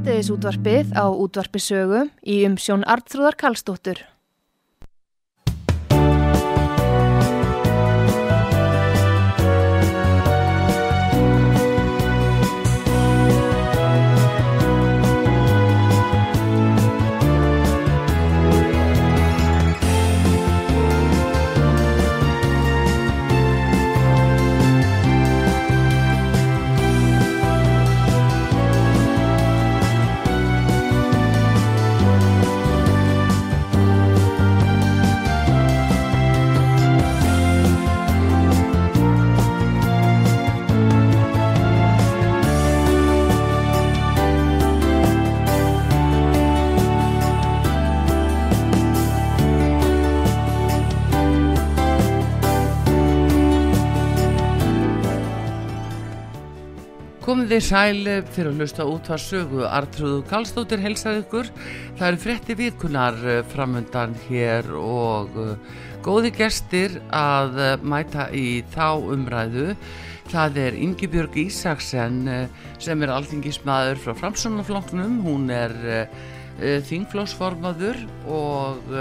Sítiðisútvarpið 0.00 0.94
á 0.96 1.12
útvarpisögu 1.12 1.98
í 2.24 2.38
umsjón 2.48 2.86
Artrúðar 2.88 3.36
Kallstóttur. 3.36 3.98
Þið 57.50 57.62
sæli 57.66 58.12
fyrir 58.30 58.52
að 58.52 58.60
hlusta 58.60 58.84
út 58.86 59.08
hvað 59.10 59.22
sögu 59.24 59.62
Artrúðu 59.66 60.18
Kallstóttir 60.30 60.78
helsað 60.84 61.16
ykkur. 61.24 61.48
Það 61.98 62.04
eru 62.06 62.20
fretti 62.22 62.54
viðkunar 62.60 63.16
eh, 63.26 63.40
framöndan 63.50 64.12
hér 64.28 64.68
og 64.78 65.34
uh, 65.34 65.80
góði 66.06 66.30
gestir 66.36 66.94
að 67.10 67.58
uh, 67.58 67.72
mæta 67.82 68.28
í 68.30 68.60
þá 68.70 69.02
umræðu. 69.16 69.74
Það 70.30 70.60
er 70.62 70.78
Ingi 70.78 71.10
Björg 71.10 71.40
Ísaksen 71.42 72.22
sem 72.78 73.02
er 73.02 73.16
alþingismadur 73.16 73.98
frá 73.98 74.14
Framsónafloknum. 74.20 75.18
Hún 75.26 75.50
er 75.50 75.74
þingflósformaður 76.86 77.98
og 78.30 78.94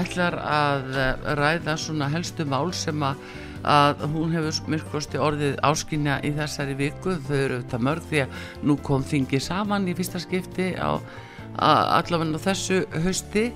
ætlar 0.00 0.38
að 0.40 0.96
ræða 1.36 1.76
svona 1.76 2.08
helstu 2.08 2.48
mál 2.48 2.72
sem 2.72 3.04
að, 3.04 3.20
að 3.66 4.04
hún 4.14 4.34
hefur 4.34 4.70
myrkosti 4.72 5.20
orðið 5.20 5.56
áskynja 5.66 6.20
í 6.26 6.32
þessari 6.36 6.76
viku. 6.78 7.16
Þau 7.26 7.36
eru 7.36 7.60
þetta 7.62 7.80
mörg 7.82 8.10
því 8.10 8.22
að 8.24 8.36
nú 8.68 8.76
kom 8.86 9.06
þingi 9.06 9.40
saman 9.42 9.88
í 9.90 9.96
fyrsta 9.98 10.22
skipti 10.22 10.72
á 10.78 10.98
allavega 11.56 12.42
þessu 12.46 12.82
hausti 13.04 13.48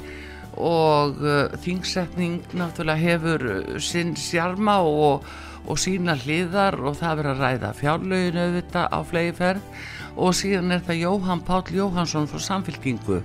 og 0.60 1.20
þingsetning 1.62 2.42
náttúrulega 2.56 3.00
hefur 3.00 3.44
sinn 3.82 4.16
sjarma 4.18 4.80
og, 4.82 5.24
og 5.68 5.78
sína 5.78 6.16
hliðar 6.18 6.78
og 6.80 6.98
það 6.98 7.20
verður 7.20 7.32
að 7.34 7.44
ræða 7.44 7.72
fjárlauginu 7.78 8.44
auðvitað 8.46 8.90
á 8.90 8.98
flegi 9.06 9.36
ferð 9.38 9.86
og 10.20 10.34
síðan 10.34 10.74
er 10.74 10.84
það 10.84 11.02
Jóhann 11.04 11.44
Pál 11.46 11.62
Jóhansson 11.70 12.28
frá 12.28 12.42
samfélkingu 12.42 13.20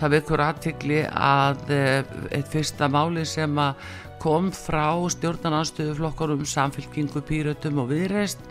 það 0.00 0.14
vekur 0.16 0.42
aðtikli 0.42 1.02
að 1.06 1.74
eitt 2.32 2.48
fyrsta 2.50 2.88
máli 2.90 3.26
sem 3.28 3.58
að 3.60 3.90
kom 4.22 4.52
frá 4.54 4.94
stjórnarnarstöðuflokkur 5.10 6.36
um 6.36 6.44
samfélkingu, 6.46 7.24
pýrötum 7.26 7.80
og 7.82 7.90
viðreist 7.90 8.42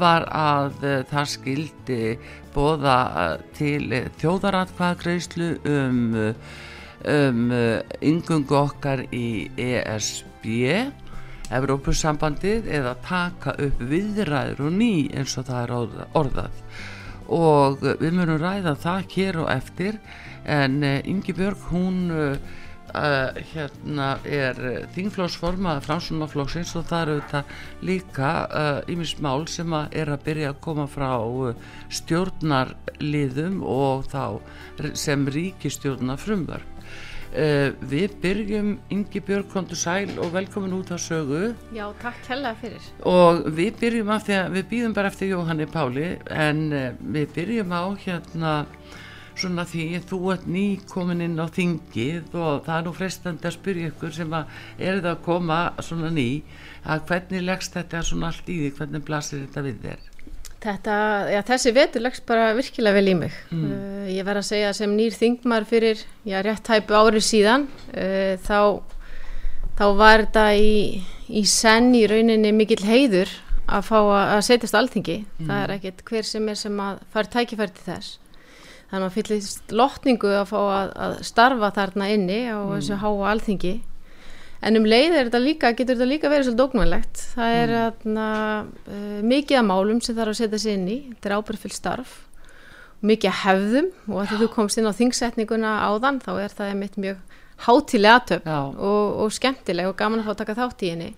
var 0.00 0.26
að 0.34 0.82
uh, 0.82 0.96
það 1.10 1.28
skildi 1.36 2.00
bóða 2.54 2.98
uh, 3.06 3.36
til 3.56 3.86
þjóðaratkvæðagreyslu 4.22 5.54
um 5.70 6.02
um 7.02 7.50
yngungu 7.98 8.54
okkar 8.54 9.00
í 9.10 9.50
ESB 9.58 10.44
Evrópussambandið 11.50 12.68
eða 12.78 12.92
taka 13.02 13.56
upp 13.58 13.80
viðræður 13.90 14.68
og 14.68 14.76
ný 14.76 14.92
eins 15.10 15.34
og 15.34 15.48
það 15.48 15.64
er 15.64 15.72
orðað. 16.20 16.60
Og 17.26 17.82
við 17.82 18.14
munum 18.14 18.38
ræða 18.38 18.76
það 18.78 19.10
hér 19.16 19.40
og 19.42 19.50
eftir 19.50 19.98
en 20.46 20.78
Ingi 20.84 21.34
Björg 21.34 21.66
hún 21.72 21.98
uh, 22.94 23.40
hérna 23.52 24.08
er 24.24 24.60
þingflósformað 24.94 25.82
fransunaflóksins 25.86 26.74
og 26.78 26.88
það 26.90 27.04
eru 27.04 27.20
þetta 27.20 27.44
líka 27.88 28.32
yfir 28.86 29.06
uh, 29.06 29.12
smál 29.14 29.46
sem 29.50 29.78
að 29.78 29.96
er 30.02 30.12
að 30.12 30.26
byrja 30.28 30.52
að 30.52 30.60
koma 30.66 30.88
frá 30.90 31.10
stjórnarliðum 32.00 33.62
og 33.66 34.06
þá 34.12 34.92
sem 34.98 35.26
ríkistjórnar 35.28 36.20
frumverk 36.20 36.72
Uh, 37.32 37.70
við 37.88 38.12
byrjum 38.20 38.74
Ingi 38.92 39.20
Björg 39.24 39.46
kontur 39.48 39.78
sæl 39.80 40.18
og 40.20 40.34
velkomin 40.34 40.74
út 40.76 40.90
á 40.92 41.00
sögu. 41.00 41.54
Já, 41.72 41.86
takk 42.02 42.26
hella 42.28 42.50
fyrir. 42.60 42.90
Og 43.08 43.46
við 43.56 43.78
byrjum 43.80 44.10
af 44.12 44.26
því 44.26 44.34
að 44.36 44.56
við 44.58 44.66
býðum 44.68 44.96
bara 44.98 45.08
eftir 45.08 45.30
Jóhanni 45.30 45.66
Páli 45.72 46.10
en 46.28 46.60
uh, 46.76 46.82
við 47.00 47.32
byrjum 47.38 47.72
á 47.72 47.84
hérna 48.04 48.52
svona 49.38 49.64
því 49.68 49.86
þú 50.08 50.20
ert 50.34 50.46
ný 50.50 50.66
komin 50.90 51.24
inn 51.24 51.40
á 51.40 51.46
þingið 51.52 52.36
og 52.36 52.64
það 52.66 52.76
er 52.76 52.86
nú 52.86 52.94
frestandi 52.96 53.48
að 53.48 53.56
spyrja 53.56 53.90
ykkur 53.92 54.14
sem 54.16 54.36
að 54.36 54.62
er 54.78 55.00
það 55.00 55.10
að 55.14 55.22
koma 55.26 55.58
svona 55.82 56.12
ný 56.12 56.28
að 56.82 57.04
hvernig 57.10 57.44
leggst 57.46 57.76
þetta 57.78 58.02
svona 58.06 58.32
allt 58.32 58.48
í 58.48 58.58
því, 58.60 58.72
hvernig 58.78 59.04
blasir 59.06 59.44
þetta 59.44 59.64
við 59.66 59.84
þér? 59.86 60.08
Þetta, 60.62 60.96
já, 61.32 61.40
þessi 61.46 61.72
vetur 61.74 62.04
leggst 62.04 62.24
bara 62.26 62.52
virkilega 62.54 62.94
vel 62.94 63.10
í 63.10 63.14
mig. 63.18 63.38
Mm. 63.50 63.62
Uh, 63.66 64.10
ég 64.14 64.26
verð 64.26 64.44
að 64.44 64.50
segja 64.52 64.74
sem 64.78 64.92
nýr 64.94 65.16
þingmar 65.18 65.66
fyrir, 65.66 66.02
já, 66.28 66.38
rétt 66.46 66.70
hæpu 66.70 66.94
árið 66.94 67.26
síðan, 67.26 67.66
uh, 67.90 68.36
þá, 68.46 68.60
þá 69.80 69.86
var 69.98 70.26
þetta 70.28 70.46
í, 70.54 70.76
í 71.26 71.42
senn 71.50 71.90
í 71.98 72.04
rauninni 72.10 72.54
mikill 72.54 72.84
heiður 72.86 73.32
að 73.66 73.88
fá 73.88 73.98
að, 73.98 74.38
setjast 74.46 74.78
alþingi. 74.78 75.18
Mm. 75.40 75.50
Það 75.50 75.62
er 75.64 75.74
ekkert 75.76 76.04
hver 76.10 76.30
sem 76.30 76.50
er 76.52 76.62
sem 76.62 76.82
að 76.86 77.02
fara 77.14 77.34
tækifæri 77.34 77.74
til 77.78 77.88
þess. 77.88 78.18
Þannig 78.92 79.08
að 79.08 79.14
fyllist 79.16 79.72
lotningu 79.72 80.30
að 80.36 80.50
fá 80.50 80.58
að, 80.60 80.90
að 81.00 81.14
starfa 81.24 81.70
þarna 81.72 82.08
inni 82.12 82.42
á 82.52 82.60
mm. 82.60 82.72
þessu 82.74 82.98
háa 83.00 83.30
alþingi. 83.30 83.70
En 84.62 84.78
um 84.78 84.84
leið 84.86 85.16
er 85.16 85.30
þetta 85.30 85.40
líka, 85.42 85.70
getur 85.72 85.96
þetta 85.96 86.08
líka 86.10 86.30
verið 86.30 86.50
svolítið 86.50 86.66
ógnvænlegt 86.66 87.22
það 87.32 87.54
er 87.62 87.72
mm. 87.72 87.86
atna, 87.86 88.26
uh, 88.84 89.16
mikið 89.32 89.58
af 89.58 89.64
málum 89.70 90.02
sem 90.04 90.18
þarf 90.18 90.34
að 90.34 90.38
setja 90.42 90.60
sér 90.60 90.76
inn 90.76 90.84
í. 90.92 90.98
Þetta 91.14 91.30
er 91.30 91.36
ábyrgfylg 91.38 91.78
starf. 91.78 92.12
Mikið 93.02 93.32
af 93.32 93.40
hefðum. 93.46 93.90
Og 94.12 94.20
að 94.22 94.44
þú 94.44 94.50
komst 94.52 94.78
inn 94.78 94.92
á 94.92 94.98
þingsetninguna 95.00 95.72
áðan 95.88 96.20
þá 96.22 96.30
er 96.36 96.54
það 96.60 96.74
einmitt 96.74 97.00
mjög 97.00 97.40
hátilega 97.64 98.20
aðtöp 98.20 98.46
og, 98.52 99.18
og 99.24 99.34
skemmtileg 99.34 99.88
og 99.88 99.98
gaman 99.98 100.20
að 100.20 100.28
fá 100.28 100.34
að 100.36 100.40
taka 100.44 100.60
þátt 100.60 100.84
í 100.84 100.92
henni. 100.92 101.10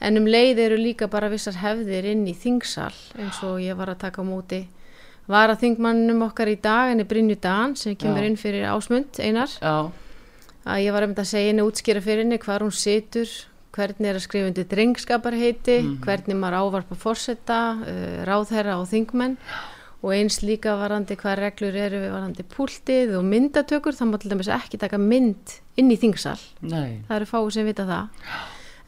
En 0.00 0.16
um 0.16 0.26
leið 0.32 0.64
eru 0.64 0.80
líka 0.80 1.12
bara 1.12 1.28
vissar 1.28 1.60
hefðir 1.60 2.08
inn 2.14 2.24
í 2.24 2.32
þingsal 2.32 2.94
eins 3.20 3.44
og 3.44 3.60
ég 3.60 3.76
var 3.76 3.92
að 3.92 4.06
taka 4.06 4.24
á 4.24 4.26
móti 4.26 4.64
var 5.30 5.52
að 5.54 5.62
þingmannum 5.64 6.26
okkar 6.28 6.50
í 6.50 6.58
dag 6.60 6.92
en 6.92 7.00
er 7.00 7.08
Brynju 7.08 7.38
Dan 7.40 7.76
sem 7.76 7.96
kemur 7.96 8.24
Já. 8.24 8.26
inn 8.26 8.40
fyrir 8.40 8.68
ásmund 8.70 9.20
einar 9.22 9.58
Já 9.60 9.90
að 10.68 10.84
ég 10.84 10.94
var 10.94 11.06
um 11.06 11.14
þetta 11.14 11.24
að 11.24 11.32
segja 11.32 11.52
henni 11.52 11.64
útskýra 11.66 12.04
fyrir 12.04 12.24
henni 12.24 12.38
hvað 12.40 12.64
hún 12.66 12.76
situr, 12.76 13.34
hvernig 13.74 14.10
er 14.10 14.18
að 14.18 14.24
skrifa 14.26 14.50
undir 14.50 14.68
drengskaparheiti, 14.70 15.76
mm 15.80 15.88
-hmm. 15.88 16.00
hvernig 16.04 16.36
maður 16.36 16.58
ávarpa 16.60 16.96
fórsetta, 16.96 17.60
uh, 17.80 18.24
ráðherra 18.28 18.80
og 18.80 18.88
þingmenn 18.90 19.36
og 20.02 20.14
eins 20.16 20.40
líka 20.42 20.76
varandi 20.76 21.16
hvað 21.16 21.38
reglur 21.38 21.74
eru 21.76 21.98
við 22.00 22.12
varandi 22.12 22.42
púltið 22.42 23.16
og 23.18 23.24
myndatökur, 23.24 23.92
það 23.92 24.08
má 24.08 24.16
til 24.18 24.30
dæmis 24.30 24.48
ekki 24.48 24.78
taka 24.78 24.98
mynd 24.98 25.60
inn 25.76 25.90
í 25.90 25.96
þingsal 25.96 26.40
Nei. 26.62 27.04
það 27.08 27.16
eru 27.16 27.26
fáið 27.26 27.50
sem 27.52 27.66
vita 27.66 27.84
það 27.84 28.08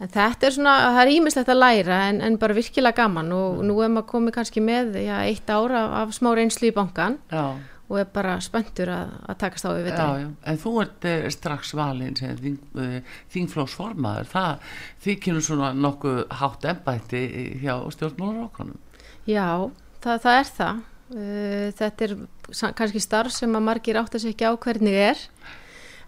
en 0.02 0.12
þetta 0.12 0.48
er 0.48 0.56
svona, 0.56 0.76
það 0.96 1.02
er 1.02 1.12
ímislegt 1.16 1.52
að 1.52 1.60
læra 1.62 1.98
en, 2.10 2.22
en 2.26 2.38
bara 2.42 2.56
virkilega 2.58 3.04
gaman 3.04 3.34
og 3.36 3.60
mm. 3.60 3.66
nú 3.70 3.76
er 3.84 3.92
maður 3.92 4.08
komið 4.14 4.38
kannski 4.38 4.64
með 4.64 4.96
já, 5.04 5.16
eitt 5.22 5.52
ára 5.52 5.84
af, 5.86 5.98
af 6.02 6.16
smá 6.18 6.32
reynslu 6.36 6.72
í 6.72 6.74
bankan 6.76 7.20
já 7.32 7.46
og 7.92 7.98
er 8.00 8.08
bara 8.08 8.38
spöntur 8.40 8.88
að, 8.88 9.10
að 9.28 9.38
takast 9.42 9.66
á 9.68 9.70
við 9.74 9.88
þetta. 9.90 10.04
En 10.48 10.60
þú 10.62 10.70
ert 10.80 11.06
eh, 11.08 11.26
strax 11.34 11.74
valinn 11.76 12.14
sem 12.16 12.38
þing, 12.40 12.60
eh, 12.80 13.16
þingflósformaður, 13.34 14.30
það 14.32 14.78
þykir 15.04 15.40
svona 15.44 15.72
nokkuð 15.76 16.22
hátt 16.40 16.64
ennbætti 16.72 17.22
hjá 17.60 17.74
stjórnmálarókanum. 17.92 18.80
Já, 19.28 19.68
það, 20.00 20.24
það 20.24 20.38
er 20.38 20.50
það. 20.56 20.80
Uh, 21.12 21.66
þetta 21.76 22.06
er 22.06 22.12
kannski 22.78 23.00
starf 23.04 23.34
sem 23.34 23.52
að 23.52 23.66
margir 23.66 23.98
átt 24.00 24.14
að 24.16 24.22
segja 24.22 24.32
ekki 24.32 24.48
á 24.48 24.52
hvernig 24.64 24.94
er 24.96 25.18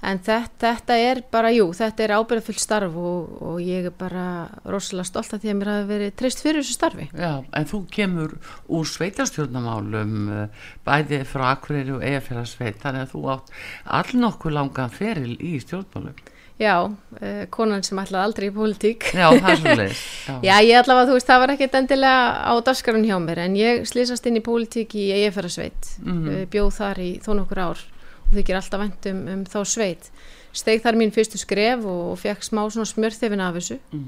en 0.04 0.20
þetta, 0.24 0.48
þetta 0.60 0.96
er 1.00 1.20
bara, 1.32 1.50
jú, 1.54 1.68
þetta 1.76 2.04
er 2.04 2.14
ábyrðafull 2.18 2.56
starf 2.60 2.98
og, 2.98 3.38
og 3.44 3.62
ég 3.64 3.88
er 3.88 3.94
bara 3.96 4.26
rosalega 4.68 5.08
stolt 5.08 5.32
að 5.34 5.44
því 5.44 5.52
að 5.52 5.58
mér 5.60 5.70
hafi 5.72 5.88
verið 5.90 6.12
treyst 6.20 6.44
fyrir 6.44 6.62
þessu 6.62 6.76
starfi. 6.76 7.08
Já, 7.12 7.32
en 7.40 7.70
þú 7.70 7.80
kemur 7.94 8.36
úr 8.68 8.90
sveitarstjórnamálum 8.92 10.14
eh, 10.34 10.68
bæði 10.86 11.22
frá 11.28 11.48
Akureyri 11.52 11.96
og 11.96 12.04
Egefjörðarsveit, 12.04 12.78
þannig 12.84 13.06
að 13.06 13.16
þú 13.16 13.24
átt 13.34 13.56
allnokkuð 14.02 14.56
langan 14.58 14.94
feril 14.94 15.34
í 15.40 15.56
stjórnmálum. 15.64 16.22
Já, 16.54 16.86
uh, 16.86 17.40
konan 17.50 17.82
sem 17.82 17.98
ætlaði 17.98 18.28
aldrei 18.28 18.44
í 18.46 18.52
pólitík. 18.54 19.08
Já, 19.10 19.24
það 19.32 19.48
er 19.50 19.56
svolítið. 19.58 20.02
Já. 20.28 20.34
Já, 20.46 20.52
ég 20.62 20.78
allavega, 20.78 21.08
þú 21.08 21.17
veist, 21.17 21.26
það 21.26 21.40
var 21.43 21.52
ekkert 21.56 21.74
endilega 21.81 22.20
á 22.46 22.52
daskarun 22.69 23.08
hjá 23.08 23.17
mér, 23.24 23.40
en 23.48 23.56
ég 23.58 23.82
slýsast 23.90 24.29
inn 24.31 24.38
í 24.38 24.44
pólitík 24.44 24.94
í 24.94 25.08
Egefjörðarsveit, 25.17 25.90
mm 25.98 26.12
-hmm. 26.12 26.31
uh, 26.31 26.46
bjóð 26.52 26.70
þar 26.79 27.02
í 27.02 27.10
þó 27.24 27.31
nokkur 27.40 27.62
ár 27.64 27.82
þykir 28.36 28.58
alltaf 28.60 28.82
vant 28.82 29.10
um, 29.10 29.20
um 29.34 29.44
þá 29.48 29.60
sveit 29.69 30.10
steg 30.55 30.82
þar 30.84 30.98
mín 30.98 31.12
fyrstu 31.14 31.41
skref 31.41 31.82
og, 31.82 32.03
og 32.12 32.20
fekk 32.22 32.46
smá 32.46 32.62
svona 32.70 32.88
smjörþefin 32.88 33.43
af 33.43 33.58
þessu 33.58 33.79
mm. 33.81 34.05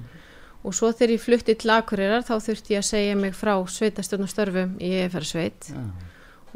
og 0.63 0.77
svo 0.79 0.93
þegar 0.93 1.15
ég 1.17 1.25
flutti 1.25 1.57
til 1.59 1.73
Akureyrar 1.75 2.27
þá 2.27 2.35
þurfti 2.45 2.77
ég 2.77 2.83
að 2.83 2.91
segja 2.91 3.19
mig 3.19 3.37
frá 3.37 3.55
sveitastjórnastörfum 3.77 4.77
í 4.79 4.93
EFR 5.03 5.27
sveit 5.27 5.71
mm. 5.75 5.91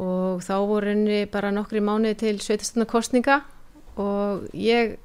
og 0.07 0.45
þá 0.47 0.55
voru 0.71 0.95
henni 0.95 1.25
bara 1.31 1.53
nokkri 1.55 1.83
mánuði 1.83 2.21
til 2.23 2.37
sveitastjórnarkostninga 2.45 3.41
og 4.01 4.47
ég 4.55 4.99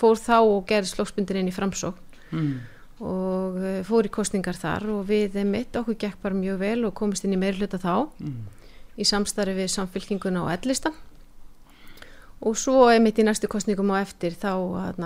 fór 0.00 0.18
þá 0.18 0.38
og 0.42 0.64
gerði 0.68 0.90
slóksbundir 0.90 1.38
inn 1.38 1.50
í 1.50 1.54
framsók 1.54 2.00
mm. 2.34 2.52
og 3.06 3.62
eh, 3.62 3.80
fór 3.86 4.08
í 4.08 4.12
kostningar 4.12 4.58
þar 4.58 4.90
og 4.96 5.06
við 5.08 5.38
mitt 5.46 5.76
okkur 5.78 5.98
gekk 6.00 6.18
bara 6.22 6.38
mjög 6.38 6.60
vel 6.64 6.78
og 6.88 6.96
komist 6.98 7.26
inn 7.26 7.36
í 7.36 7.40
meirluta 7.40 7.78
þá 7.78 8.10
mm. 8.18 8.38
í 8.98 9.06
samstarfi 9.06 9.54
við 9.62 9.70
samfélkinguna 9.78 10.42
og 10.42 10.56
ellistan 10.58 10.98
og 12.44 12.56
svo 12.60 12.88
einmitt 12.92 13.18
í 13.20 13.24
næstu 13.24 13.48
kostningum 13.50 13.92
á 13.96 14.02
eftir 14.02 14.36
þá 14.36 14.52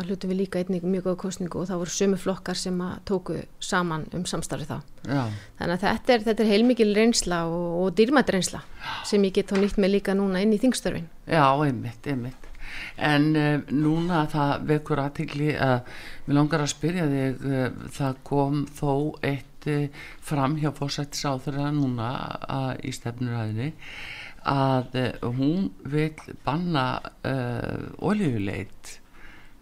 hlutum 0.09 0.33
við 0.33 0.41
líka 0.43 0.63
einnig 0.63 0.83
mjög 0.83 1.11
góð 1.11 1.19
kostningu 1.23 1.61
og 1.61 1.69
það 1.71 1.83
voru 1.83 1.95
sömu 1.95 2.19
flokkar 2.19 2.59
sem 2.59 2.81
tóku 3.07 3.39
saman 3.61 4.09
um 4.17 4.27
samstarfi 4.27 4.67
þá. 4.67 4.79
Já. 5.09 5.23
þannig 5.61 5.77
að 5.77 5.85
þetta 5.85 6.15
er, 6.15 6.25
þetta 6.27 6.45
er 6.45 6.51
heilmikil 6.53 6.91
reynsla 6.97 7.39
og, 7.47 7.69
og 7.83 7.95
dýrmætt 7.97 8.35
reynsla 8.35 8.65
sem 9.07 9.25
ég 9.25 9.39
get 9.39 9.53
þá 9.53 9.63
nýtt 9.63 9.79
með 9.79 9.95
líka 9.95 10.17
núna 10.19 10.43
inn 10.43 10.53
í 10.53 10.61
þingstörfin. 10.61 11.09
Já, 11.31 11.47
einmitt, 11.65 12.07
einmitt. 12.07 12.49
En 12.99 13.31
uh, 13.39 13.61
núna 13.73 14.25
það 14.31 14.67
vekur 14.69 15.03
aðtikli 15.03 15.53
að 15.55 15.77
uh, 15.79 15.99
við 16.27 16.39
langar 16.39 16.65
að 16.65 16.73
spyrja 16.75 17.07
þig 17.09 17.47
uh, 17.47 17.69
það 17.95 18.23
kom 18.27 18.65
þó 18.77 18.93
eitt 19.25 19.69
uh, 19.71 20.05
fram 20.25 20.59
hjá 20.61 20.71
fórsættisáþurða 20.77 21.71
núna 21.79 22.11
í 22.85 22.93
stefnuræðinni 22.95 23.73
að 24.49 24.97
uh, 24.99 25.29
hún 25.37 25.69
vil 25.89 26.15
banna 26.45 26.87
uh, 26.99 27.31
eh, 27.31 27.85
oljuleit 27.99 28.93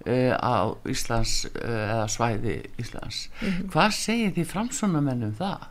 uh, 0.07 0.13
eh, 0.13 0.33
á 0.33 0.71
Íslands 0.89 1.47
eða 1.55 2.07
svæði 2.11 2.59
Íslands 2.79 3.29
mm 3.41 3.49
-hmm. 3.49 3.71
hvað 3.73 3.91
segir 3.93 4.33
því 4.37 4.45
framsónamennum 4.45 5.35
það? 5.39 5.67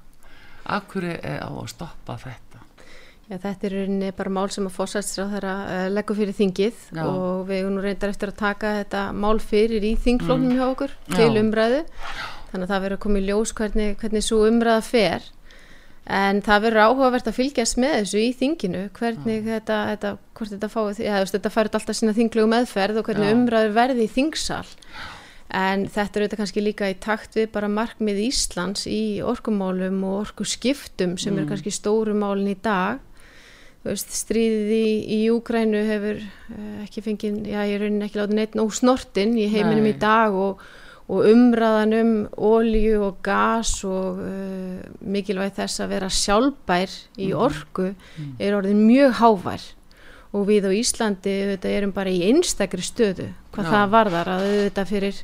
Akkur 0.65 1.03
er 1.03 1.43
á 1.45 1.50
að 1.50 1.67
stoppa 1.67 2.17
þetta? 2.17 2.60
Já, 3.25 3.38
þetta 3.38 3.67
er 3.67 4.12
bara 4.12 4.29
mál 4.29 4.50
sem 4.50 4.65
að 4.67 4.75
fósætsra 4.77 5.29
þeirra 5.29 5.55
uh, 5.65 5.89
leggur 5.89 6.15
fyrir 6.15 6.34
þingið 6.34 6.75
Já. 6.93 7.05
og 7.05 7.48
við 7.48 7.57
erum 7.57 7.75
nú 7.75 7.81
reyndar 7.81 8.10
eftir 8.10 8.29
að 8.29 8.38
taka 8.38 8.84
þetta 8.84 9.13
mál 9.13 9.39
fyrir 9.39 9.84
í 9.84 9.95
þingflóknum 9.98 10.51
mm. 10.51 10.57
hjá 10.57 10.65
okkur 10.67 10.91
til 11.15 11.31
Já. 11.34 11.41
umræðu 11.41 11.86
þannig 12.51 12.67
að 12.67 12.74
það 12.74 12.81
verður 12.81 12.98
að 12.98 13.03
koma 13.05 13.19
í 13.19 13.25
ljós 13.25 13.53
hvernig, 13.53 13.98
hvernig 13.98 14.24
svo 14.24 14.38
umræða 14.45 14.81
fer 14.86 15.22
en 16.05 16.41
það 16.45 16.65
verður 16.67 16.85
áhugavert 16.85 17.29
að 17.31 17.38
fylgjast 17.39 17.79
með 17.81 17.95
þessu 18.00 18.21
í 18.21 18.31
þinginu 18.38 18.83
hvernig 18.93 19.41
Já. 19.41 19.51
þetta, 19.55 19.77
þetta, 19.91 20.12
hvort 20.38 20.53
þetta 20.53 20.69
fáið, 20.69 21.01
já, 21.07 21.15
þetta 21.31 21.53
færður 21.55 21.79
alltaf 21.79 21.97
sína 21.97 22.15
þinglegu 22.17 22.51
meðferð 22.51 23.01
og 23.01 23.09
hvernig 23.09 23.33
umræður 23.33 23.75
verði 23.79 24.05
í 24.05 24.13
þingsal 24.13 24.65
en 25.55 25.88
þetta 25.89 26.19
er 26.19 26.25
auðvitað 26.25 26.41
kannski 26.41 26.63
líka 26.63 26.91
í 26.91 26.95
takt 27.01 27.38
við 27.38 27.50
bara 27.53 27.71
markmið 27.71 28.21
Íslands 28.27 28.85
í 28.89 29.01
orkumálum 29.25 30.01
og 30.05 30.21
orkuskiptum 30.27 31.17
sem 31.21 31.33
mm. 31.33 31.41
er 31.41 31.50
kannski 31.51 31.74
stórumálin 31.74 32.53
í 32.53 32.57
dag 32.62 33.01
veist, 33.85 34.13
stríðið 34.17 34.71
í, 34.74 34.88
í 35.15 35.19
Júgrænu 35.27 35.83
hefur 35.89 36.21
uh, 36.21 36.81
ekki 36.85 37.03
fengið, 37.05 37.43
já 37.51 37.62
ég 37.69 37.81
raunin 37.81 38.05
ekki 38.07 38.21
látið 38.21 38.39
neitt 38.39 38.57
nóg 38.57 38.74
snortin 38.75 39.35
í 39.38 39.47
heiminum 39.51 39.85
Nei. 39.85 39.93
í 39.93 40.00
dag 40.01 40.35
og, 40.38 40.63
og 41.05 41.27
umræðan 41.29 41.93
um 42.00 42.13
ólju 42.33 43.01
og 43.05 43.17
gas 43.25 43.77
og 43.85 44.21
uh, 44.25 44.77
mikilvæg 45.05 45.53
þess 45.59 45.83
að 45.83 45.91
vera 45.93 46.09
sjálfbær 46.09 46.93
í 47.21 47.29
mm. 47.29 47.41
orku 47.45 47.91
mm. 47.91 48.31
er 48.41 48.57
orðin 48.57 48.81
mjög 48.88 49.19
hávær 49.21 49.67
og 50.35 50.47
við 50.50 50.67
á 50.67 50.71
Íslandi 50.75 51.35
þetta, 51.53 51.75
erum 51.77 51.93
bara 51.95 52.12
í 52.12 52.24
einstakri 52.27 52.83
stöðu 52.83 53.29
hvað 53.53 53.69
já. 53.69 53.71
það 53.75 53.93
varðar 53.93 54.33
að 54.33 54.47
þetta 54.50 54.88
fyrir 54.89 55.21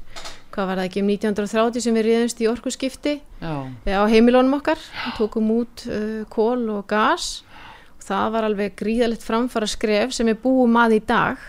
hvað 0.51 0.67
var 0.67 0.79
það 0.81 0.87
ekki 0.89 1.01
um 1.01 1.11
1930 1.15 1.85
sem 1.85 1.97
við 1.97 2.07
riðumst 2.07 2.43
í 2.43 2.49
orku 2.51 2.73
skipti 2.73 3.15
já. 3.41 3.55
á 3.89 4.03
heimilónum 4.11 4.59
okkar 4.59 4.81
tókum 5.17 5.49
út 5.57 5.87
uh, 5.89 6.21
kól 6.29 6.69
og 6.77 6.85
gas 6.91 7.39
það 8.05 8.33
var 8.35 8.47
alveg 8.47 8.75
gríðalegt 8.79 9.23
framfara 9.25 9.69
skref 9.69 10.15
sem 10.15 10.29
við 10.31 10.41
búum 10.43 10.77
að 10.81 10.97
í 10.97 10.99
dag. 11.07 11.39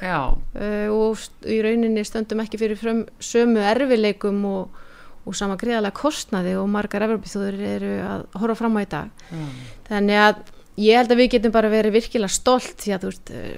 Uh, 0.56 0.88
og 0.92 1.49
í 1.49 1.59
rauninni 1.64 2.04
stöndum 2.06 2.42
ekki 2.44 2.61
fyrir 2.61 2.80
fram 2.80 3.04
sömu 3.23 3.62
erfileikum 3.73 4.40
og, 4.49 4.80
og 5.26 5.38
sama 5.38 5.59
gríðalega 5.61 5.97
kostnaði 5.97 6.56
og 6.61 6.71
margar 6.73 7.06
Evropaþjóður 7.09 7.61
eru 7.73 7.92
að 8.06 8.25
horfa 8.42 8.59
fram 8.62 8.78
á 8.78 8.80
í 8.82 8.88
dag. 8.97 9.26
Mm. 9.32 9.52
þannig 9.90 10.23
að 10.26 10.42
ég 10.82 11.00
held 11.00 11.12
að 11.12 11.23
við 11.23 11.32
getum 11.37 11.54
bara 11.54 11.73
verið 11.73 11.99
virkilega 11.99 12.32
stolt 12.32 12.76
því 12.80 12.97
að 12.97 13.04
þú 13.04 13.12
veist 13.12 13.35
uh, 13.37 13.56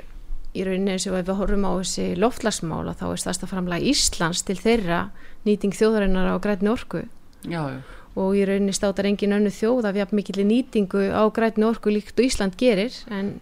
í 0.54 0.68
rauninni 0.68 0.94
eins 0.94 1.08
og 1.10 1.18
ef 1.18 1.26
við 1.26 1.40
horfum 1.40 1.66
á 1.66 1.72
þessi 1.80 2.08
loftlagsmála 2.22 2.94
þá 3.00 3.04
er 3.10 3.24
stærsta 3.24 3.50
framlega 3.50 3.90
Íslands 3.90 4.44
til 4.46 4.58
þeirra 4.60 5.08
nýting 5.44 5.74
þjóðarinnar 5.74 6.30
á 6.30 6.36
grætni 6.42 6.70
orku. 6.70 7.04
Já, 7.44 7.60
já 7.74 7.82
og 8.14 8.37
í 8.38 8.44
rauninni 8.47 8.75
státar 8.75 9.09
engin 9.09 9.35
önnu 9.35 9.50
þjóð 9.50 9.88
af 9.90 9.99
jafn 9.99 10.18
mikil 10.21 10.44
nýtingu 10.47 11.09
á 11.11 11.23
grætni 11.35 11.66
orku 11.66 11.90
líkt 11.90 12.18
og 12.18 12.28
Ísland 12.28 12.56
gerir 12.61 12.94
en 13.11 13.40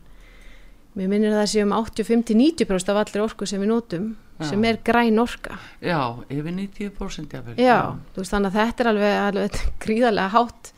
mér 0.97 1.09
minnir 1.09 1.33
það 1.33 1.43
að 1.43 1.51
séum 1.53 1.75
85-90% 1.77 2.93
af 2.93 3.01
allir 3.03 3.25
orku 3.25 3.49
sem 3.49 3.61
við 3.61 3.73
notum 3.73 4.09
já. 4.39 4.49
sem 4.51 4.65
er 4.69 4.81
græn 4.85 5.21
orka 5.23 5.59
Já, 5.81 6.01
yfir 6.29 6.53
90% 6.57 7.37
jáfnvel 7.37 7.57
Já, 7.61 7.97
þú 8.13 8.25
veist 8.25 8.35
þannig 8.35 8.53
að 8.53 8.59
þetta 8.61 8.85
er 8.85 8.91
alveg, 8.93 9.15
alveg 9.27 9.61
gríðarlega 9.85 10.35
hátt 10.37 10.73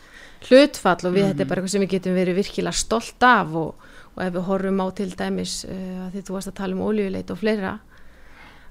hlutfall 0.44 1.00
og 1.08 1.14
við 1.14 1.22
mm 1.22 1.24
-hmm. 1.24 1.32
þetta 1.32 1.40
er 1.40 1.44
mhm. 1.44 1.48
bara 1.48 1.60
eitthvað 1.60 1.72
sem 1.72 1.82
við 1.82 1.94
getum 1.94 2.14
verið 2.14 2.38
virkilega 2.40 2.72
stolt 2.72 3.22
af 3.22 3.54
og, 3.54 3.74
og 4.14 4.22
ef 4.22 4.32
við 4.34 4.46
horfum 4.48 4.80
á 4.82 4.86
til 4.94 5.10
dæmis 5.10 5.64
uh, 5.64 6.06
að 6.06 6.12
því 6.12 6.22
þú 6.22 6.32
varst 6.34 6.48
að 6.48 6.58
tala 6.60 6.74
um 6.74 6.86
ólíuleit 6.86 7.30
og 7.30 7.38
fleira 7.38 7.78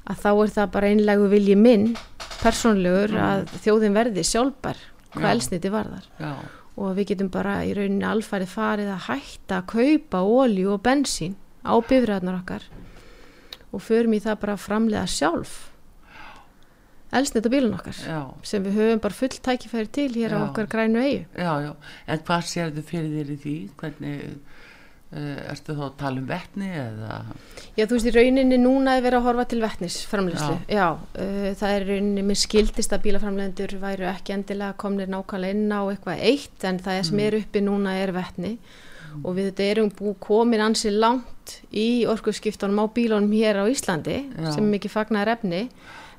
að 0.03 0.17
þá 0.19 0.31
er 0.43 0.49
það 0.51 0.71
bara 0.71 0.87
einlegu 0.87 1.27
vilji 1.31 1.55
minn 1.55 1.95
persónlegur 2.43 3.11
mm. 3.11 3.23
að 3.23 3.47
þjóðin 3.63 3.95
verði 3.95 4.23
sjálfbar 4.23 4.77
hvað 5.15 5.29
elsniti 5.31 5.73
varðar 5.73 6.07
Já. 6.19 6.33
og 6.75 6.95
við 6.97 7.11
getum 7.13 7.29
bara 7.33 7.59
í 7.65 7.73
rauninni 7.77 8.07
alfærið 8.09 8.53
farið 8.53 8.93
að 8.93 9.05
hætta 9.09 9.59
að 9.59 9.69
kaupa 9.73 10.23
ólju 10.23 10.73
og 10.75 10.81
bensín 10.85 11.37
á 11.63 11.73
bifræðnar 11.79 12.41
okkar 12.41 12.65
og 13.73 13.81
förum 13.81 14.17
í 14.17 14.23
það 14.23 14.41
bara 14.41 14.57
að 14.57 14.65
framlega 14.65 15.05
sjálf 15.09 15.53
elsnit 17.13 17.45
á 17.45 17.53
bílun 17.53 17.77
okkar 17.77 17.97
já. 17.97 18.21
sem 18.45 18.63
við 18.65 18.79
höfum 18.79 19.01
bara 19.03 19.17
fullt 19.17 19.39
tækifæri 19.45 19.91
til 19.93 20.09
hér 20.15 20.33
já. 20.33 20.37
á 20.37 20.45
okkar 20.49 20.69
grænu 20.69 21.01
eigu 21.01 21.25
Já, 21.37 21.53
já, 21.61 21.71
en 22.07 22.25
hvað 22.27 22.49
sér 22.49 22.73
þið 22.73 22.89
fyrir 22.89 23.11
þér 23.17 23.33
í 23.33 23.37
því? 23.43 23.55
Hvernig 23.77 24.19
Uh, 25.13 25.43
erstu 25.51 25.75
þá 25.77 25.83
að 25.85 25.97
tala 25.99 26.21
um 26.23 26.25
vettni 26.25 26.67
eða? 26.73 27.17
Já, 27.77 27.83
þú 27.85 27.97
veist, 27.97 28.07
í 28.09 28.13
rauninni 28.15 28.57
núna 28.57 28.95
er 28.97 29.03
verið 29.05 29.19
að 29.19 29.27
horfa 29.27 29.43
til 29.51 29.59
vettnisframlegslu. 29.61 30.55
Já, 30.65 30.73
Já 30.73 30.87
uh, 31.21 31.49
það 31.59 31.73
er 31.75 31.85
rauninni, 31.91 32.23
mér 32.25 32.39
skildist 32.41 32.95
að 32.95 33.03
bílaframlegendur 33.03 33.75
væru 33.83 34.07
ekki 34.09 34.33
endilega 34.33 34.73
komnir 34.81 35.11
nákvæmlega 35.13 35.53
inn 35.53 35.69
á 35.69 35.81
eitthvað 35.85 36.23
eitt 36.31 36.65
en 36.65 36.81
það 36.81 36.97
sem 37.03 37.19
mm. 37.19 37.25
er 37.27 37.37
uppi 37.43 37.61
núna 37.61 37.93
er 38.01 38.13
vettni 38.15 38.55
mm. 38.55 39.21
og 39.21 39.37
við 39.37 39.51
þetta 39.51 39.69
erum 39.75 39.93
búið 39.99 40.17
komin 40.25 40.65
ansi 40.65 40.95
langt 40.95 41.59
í 41.69 41.87
orkuðskiptunum 42.09 42.81
á 42.81 42.85
bílunum 42.97 43.37
hér 43.37 43.61
á 43.61 43.65
Íslandi 43.69 44.17
Já. 44.33 44.49
sem 44.55 44.63
er 44.65 44.71
mikið 44.79 44.95
fagnar 44.95 45.29
efni 45.35 45.67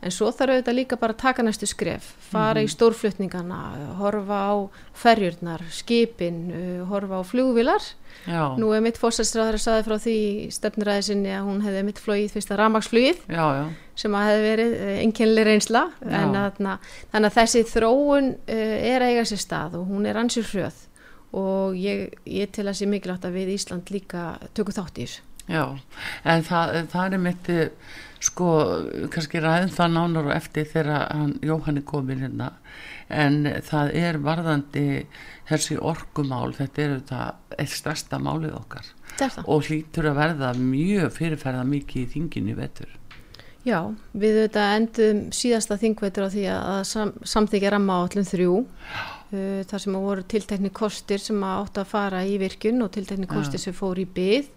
en 0.04 0.12
svo 0.12 0.28
þarf 0.34 0.54
auðvitað 0.54 0.76
líka 0.76 0.98
bara 1.00 1.14
að 1.14 1.22
taka 1.22 1.44
næstu 1.44 1.68
skref. 1.68 2.12
Fara 2.30 2.60
mm 2.60 2.64
í 2.64 2.66
mhm. 2.66 2.72
stórflutningana 2.74 3.60
horfa 3.98 4.38
á 4.52 4.54
ferjurnar 5.00 5.64
skipin, 5.72 6.40
uh, 6.52 6.84
horfa 6.90 7.20
á 7.20 7.22
flugvilar 7.24 7.82
já. 8.26 8.54
nú 8.60 8.72
er 8.76 8.84
mitt 8.84 9.00
fórsætsræðar 9.00 9.58
að 9.58 9.64
saði 9.64 9.86
frá 9.88 9.96
því 10.04 10.18
stefniræði 10.54 11.06
sinni 11.08 11.32
að 11.34 11.48
hún 11.48 11.64
hefði 11.64 11.82
mitt 11.88 12.00
flóið 12.02 12.30
fyrsta 12.36 12.58
ramagsflugið 12.60 13.24
sem 13.98 14.14
að 14.14 14.26
hefði 14.28 14.46
verið 14.48 14.74
uh, 14.78 14.94
einnkjönlega 15.02 15.50
reynsla. 15.50 15.84
Að, 16.04 16.62
þannig 17.12 17.28
að 17.30 17.36
þessi 17.40 17.64
þróun 17.72 18.32
uh, 18.34 18.74
er 18.94 19.06
eiga 19.08 19.28
sér 19.28 19.44
stað 19.44 19.78
og 19.80 19.92
hún 19.92 20.08
er 20.08 20.20
ansið 20.20 20.50
hrjöð 20.52 20.82
og 21.34 21.78
ég, 21.78 22.12
ég 22.30 22.50
til 22.54 22.68
að 22.68 22.76
sé 22.78 22.86
mikilvægt 22.86 23.24
að 23.26 23.40
við 23.40 23.56
Ísland 23.56 23.90
líka 23.90 24.34
tökum 24.54 24.76
þátt 24.76 25.00
í 25.00 25.06
þessu. 25.08 25.30
Já, 25.44 25.64
en 26.24 26.44
það, 26.46 26.76
það 26.92 27.16
er 27.16 27.20
mitt 27.20 27.48
sko 28.24 28.48
kannski 29.12 29.42
ræðum 29.42 29.72
það 29.74 29.94
nánar 29.98 30.28
og 30.28 30.34
eftir 30.34 30.68
þegar 30.70 31.08
hann, 31.12 31.36
Jóhann 31.44 31.80
er 31.80 31.86
komin 31.88 32.24
hérna. 32.24 32.50
En 33.12 33.44
það 33.66 33.94
er 34.00 34.18
varðandi 34.24 34.86
þessi 35.48 35.76
orkumál 35.76 36.54
þetta 36.56 36.82
er 36.82 36.94
þetta 36.98 37.22
eitt 37.60 37.74
stærsta 37.74 38.20
málið 38.22 38.56
okkar. 38.58 38.90
Og 39.44 39.68
hlýtur 39.68 40.10
að 40.10 40.20
verða 40.22 40.52
mjög 40.58 41.12
fyrirferða 41.18 41.64
mikið 41.68 42.04
í 42.06 42.12
þinginu 42.14 42.56
vetur. 42.58 42.94
Já, 43.64 43.78
við 44.12 44.42
þetta 44.42 44.64
endum 44.76 45.20
síðasta 45.32 45.78
þingvetur 45.80 46.26
á 46.28 46.34
því 46.34 46.42
að 46.52 46.80
sam, 46.88 47.14
samþykja 47.24 47.70
ramma 47.72 47.96
á 47.96 48.04
allum 48.04 48.26
þrjú 48.28 48.56
uh, 48.60 49.62
þar 49.70 49.84
sem 49.86 49.96
voru 49.96 50.24
tiltekni 50.28 50.72
kostir 50.74 51.22
sem 51.22 51.46
átt 51.48 51.80
að 51.80 51.88
fara 51.94 52.20
í 52.28 52.36
virkun 52.42 52.84
og 52.84 52.92
tiltekni 52.92 53.28
kostir 53.30 53.56
Já. 53.56 53.64
sem 53.68 53.76
fór 53.76 54.02
í 54.02 54.04
byð 54.04 54.50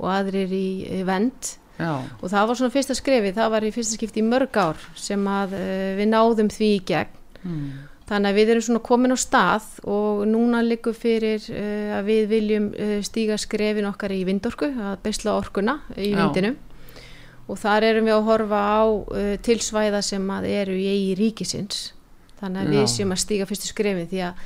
og 0.00 0.10
aðrir 0.12 0.52
í 0.52 1.00
vend 1.08 1.54
Já. 1.80 1.92
og 2.20 2.26
það 2.28 2.48
var 2.48 2.58
svona 2.58 2.74
fyrsta 2.74 2.96
skrefi, 2.98 3.32
það 3.36 3.52
var 3.54 3.66
í 3.66 3.70
fyrsta 3.74 3.96
skipti 3.96 4.22
í 4.22 4.26
mörg 4.26 4.58
ár 4.60 4.82
sem 4.98 5.22
að 5.30 5.54
uh, 5.58 5.92
við 5.98 6.10
náðum 6.10 6.50
því 6.52 6.70
í 6.74 6.80
gegn 6.90 7.14
mm. 7.42 7.68
þannig 8.10 8.30
að 8.30 8.40
við 8.40 8.52
erum 8.54 8.66
svona 8.66 8.82
komin 8.90 9.16
á 9.16 9.18
stað 9.20 9.68
og 9.88 10.24
núna 10.28 10.62
likur 10.66 10.96
fyrir 10.96 11.46
uh, 11.54 11.96
að 11.98 12.10
við 12.10 12.26
viljum 12.34 12.68
uh, 12.74 12.96
stíga 13.06 13.38
skrefin 13.40 13.88
okkar 13.90 14.14
í 14.14 14.20
vindorku, 14.28 14.70
að 14.70 14.98
besla 15.06 15.38
orkuna 15.40 15.80
í 15.96 16.12
Já. 16.12 16.20
vindinum 16.22 16.58
og 17.50 17.58
þar 17.58 17.88
erum 17.88 18.06
við 18.06 18.14
að 18.14 18.26
horfa 18.28 18.58
á 18.62 18.82
tilsvæða 19.42 20.04
sem 20.06 20.28
að 20.30 20.44
eru 20.52 20.76
í 20.78 20.84
eigi 20.86 21.14
ríkisins 21.18 21.80
þannig 22.38 22.60
að 22.60 22.68
Já. 22.68 22.74
við 22.76 22.90
séum 22.92 23.14
að 23.16 23.22
stíga 23.24 23.48
fyrstu 23.48 23.72
skrefin 23.72 24.10
því 24.10 24.20
að 24.28 24.44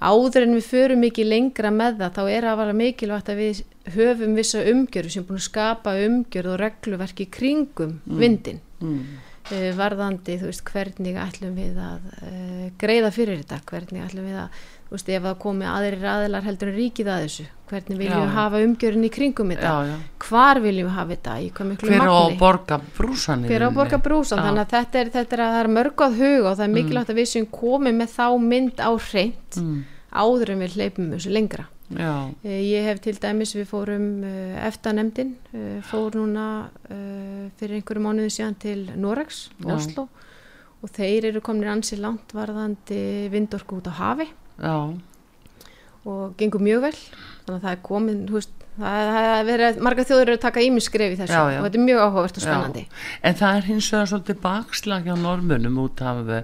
áður 0.00 0.46
en 0.46 0.56
við 0.56 0.68
förum 0.70 1.02
mikið 1.04 1.28
lengra 1.28 1.70
með 1.74 1.98
það 2.00 2.14
þá 2.16 2.22
er 2.32 2.46
að 2.48 2.60
vara 2.62 2.76
mikilvægt 2.76 3.32
að 3.32 3.42
við 3.42 3.62
höfum 3.96 4.36
vissa 4.38 4.62
umgjörðu 4.72 5.12
sem 5.14 5.22
er 5.22 5.28
búin 5.28 5.40
að 5.40 5.48
skapa 5.48 5.96
umgjörð 6.06 6.54
og 6.54 6.60
regluverki 6.64 7.26
kringum 7.32 7.98
mm. 7.98 8.22
vindin 8.22 8.62
mm. 8.80 9.02
Uh, 9.50 9.72
varðandi 9.74 10.36
þú 10.38 10.46
veist 10.46 10.60
hvernig 10.68 11.16
ætlum 11.18 11.56
við 11.56 11.78
að 11.82 12.04
uh, 12.20 12.66
greiða 12.78 13.08
fyrir 13.10 13.40
þetta 13.40 13.56
hvernig 13.66 14.04
ætlum 14.04 14.28
við 14.28 14.36
að 14.44 14.58
veist 14.90 15.08
ef 15.08 15.22
það 15.22 15.38
komi 15.44 15.66
aðrir 15.70 16.06
aðilar 16.12 16.46
heldur 16.46 16.70
en 16.72 16.78
ríkið 16.78 17.10
að 17.10 17.24
þessu 17.24 17.46
hvernig 17.70 18.00
viljum 18.00 18.24
við 18.24 18.32
hafa 18.34 18.60
umgjörðin 18.66 19.06
í 19.06 19.10
kringum 19.14 19.52
þetta? 19.54 19.70
Já, 19.70 19.90
já. 19.90 19.96
hvar 20.26 20.60
viljum 20.64 20.88
við 20.88 20.96
hafa 20.96 21.14
þetta? 21.14 21.34
Í 21.38 21.50
hvað 21.54 21.68
miklu 21.70 21.90
magni? 21.90 22.00
hver 22.00 22.10
á 22.10 22.40
borga 22.40 22.78
brúsan 22.96 23.44
borga 23.76 24.00
brúsan 24.02 24.42
þannig 24.42 24.64
að 24.64 24.72
þetta 24.74 25.02
er, 25.02 25.12
þetta 25.16 25.36
er 25.36 25.44
að 25.44 25.54
það 25.54 25.62
er 25.62 25.72
mörg 25.78 26.06
að 26.06 26.16
huga 26.20 26.46
og 26.50 26.56
það 26.56 26.64
er 26.64 26.70
mm. 26.70 26.78
mikilvægt 26.80 27.12
að 27.12 27.20
við 27.20 27.28
sem 27.34 27.50
komum 27.54 28.00
með 28.02 28.16
þá 28.16 28.26
mynd 28.46 28.82
á 28.82 28.90
hreint 29.10 29.60
mm. 29.60 29.76
áður 30.10 30.54
en 30.54 30.64
við 30.64 30.78
hleypum 30.78 31.12
þessu 31.14 31.34
lengra. 31.36 31.68
Já. 31.90 32.30
Eh, 32.46 32.60
ég 32.70 32.86
hef 32.86 33.00
til 33.02 33.16
dæmis, 33.18 33.54
við 33.58 33.66
fórum 33.70 34.10
eh, 34.26 34.58
eftirnemdin, 34.68 35.32
eh, 35.50 35.78
fór 35.86 36.14
núna 36.18 36.46
fyrir 37.58 37.80
einhverju 37.80 38.02
mánuði 38.04 38.30
síðan 38.34 38.58
til 38.62 38.80
Noregs, 38.94 39.48
Oslo 39.66 40.06
og 40.80 40.92
þeir 40.96 41.26
eru 41.28 41.42
komin 41.44 41.68
ansið 41.68 42.00
langt 42.04 42.32
varðandi 42.32 43.28
vindorku 43.32 43.80
út 43.80 43.90
á 43.90 43.94
hafi 43.98 44.30
Já. 44.60 44.76
og 46.04 46.34
gengur 46.40 46.64
mjög 46.64 46.88
vel 46.88 46.96
þannig 46.96 47.56
að 47.56 47.62
það 47.64 47.72
er 47.72 47.84
komin, 47.86 48.24
veist 48.30 48.56
það 48.80 49.18
er 49.18 49.44
verið, 49.48 49.82
marga 49.84 50.06
þjóður 50.08 50.22
eru 50.26 50.38
að 50.38 50.44
taka 50.44 50.64
ímiskref 50.64 51.14
í 51.14 51.18
þessu 51.18 51.36
já, 51.36 51.42
já. 51.54 51.58
og 51.58 51.66
þetta 51.66 51.80
er 51.80 51.86
mjög 51.88 52.00
áhugavert 52.04 52.38
og 52.38 52.44
spennandi 52.44 52.86
en 53.26 53.38
það 53.40 53.58
er 53.58 53.68
hins 53.68 53.90
vegar 53.92 54.10
svolítið 54.12 54.40
bakslag 54.44 55.10
á 55.10 55.16
normunum 55.20 55.78
út 55.82 56.02
af 56.06 56.32
uh, 56.32 56.42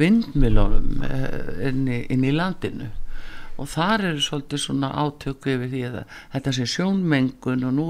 vindmilónum 0.00 1.04
uh, 1.06 1.66
inn, 1.68 1.82
inn 1.88 2.26
í 2.26 2.34
landinu 2.34 2.90
og 3.56 3.70
þar 3.72 4.10
eru 4.10 4.20
svolítið 4.20 4.62
svona 4.66 4.90
átöku 4.92 5.54
yfir 5.54 5.70
því 5.72 5.82
að 5.88 5.98
þetta 6.34 6.54
sé 6.58 6.68
sjónmengun 6.74 7.64
og 7.64 7.76
nú 7.76 7.86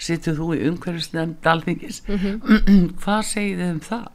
sittur 0.00 0.38
þú 0.38 0.52
í 0.56 0.62
umhverfisnefnd 0.70 1.48
alþingis 1.52 2.02
mm 2.08 2.18
-hmm. 2.18 2.92
hvað 3.02 3.22
segir 3.28 3.58
þið 3.58 3.72
um 3.74 3.80
það? 3.90 4.06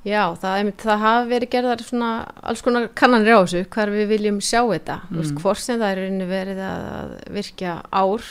Já, 0.00 0.32
það, 0.40 0.70
það 0.80 1.02
hafi 1.02 1.28
verið 1.28 1.50
gerðar 1.52 1.82
svona 1.84 2.10
alls 2.40 2.62
konar 2.64 2.86
kannanir 2.96 3.36
á 3.36 3.44
þessu 3.44 3.66
hvar 3.74 3.90
við 3.92 4.06
viljum 4.14 4.38
sjá 4.40 4.62
þetta 4.62 4.96
mm. 5.10 5.32
hvort 5.42 5.60
sem 5.60 5.80
það 5.82 5.98
er 6.06 6.22
verið 6.30 6.62
að 6.64 7.10
virkja 7.36 7.74
ár 7.92 8.28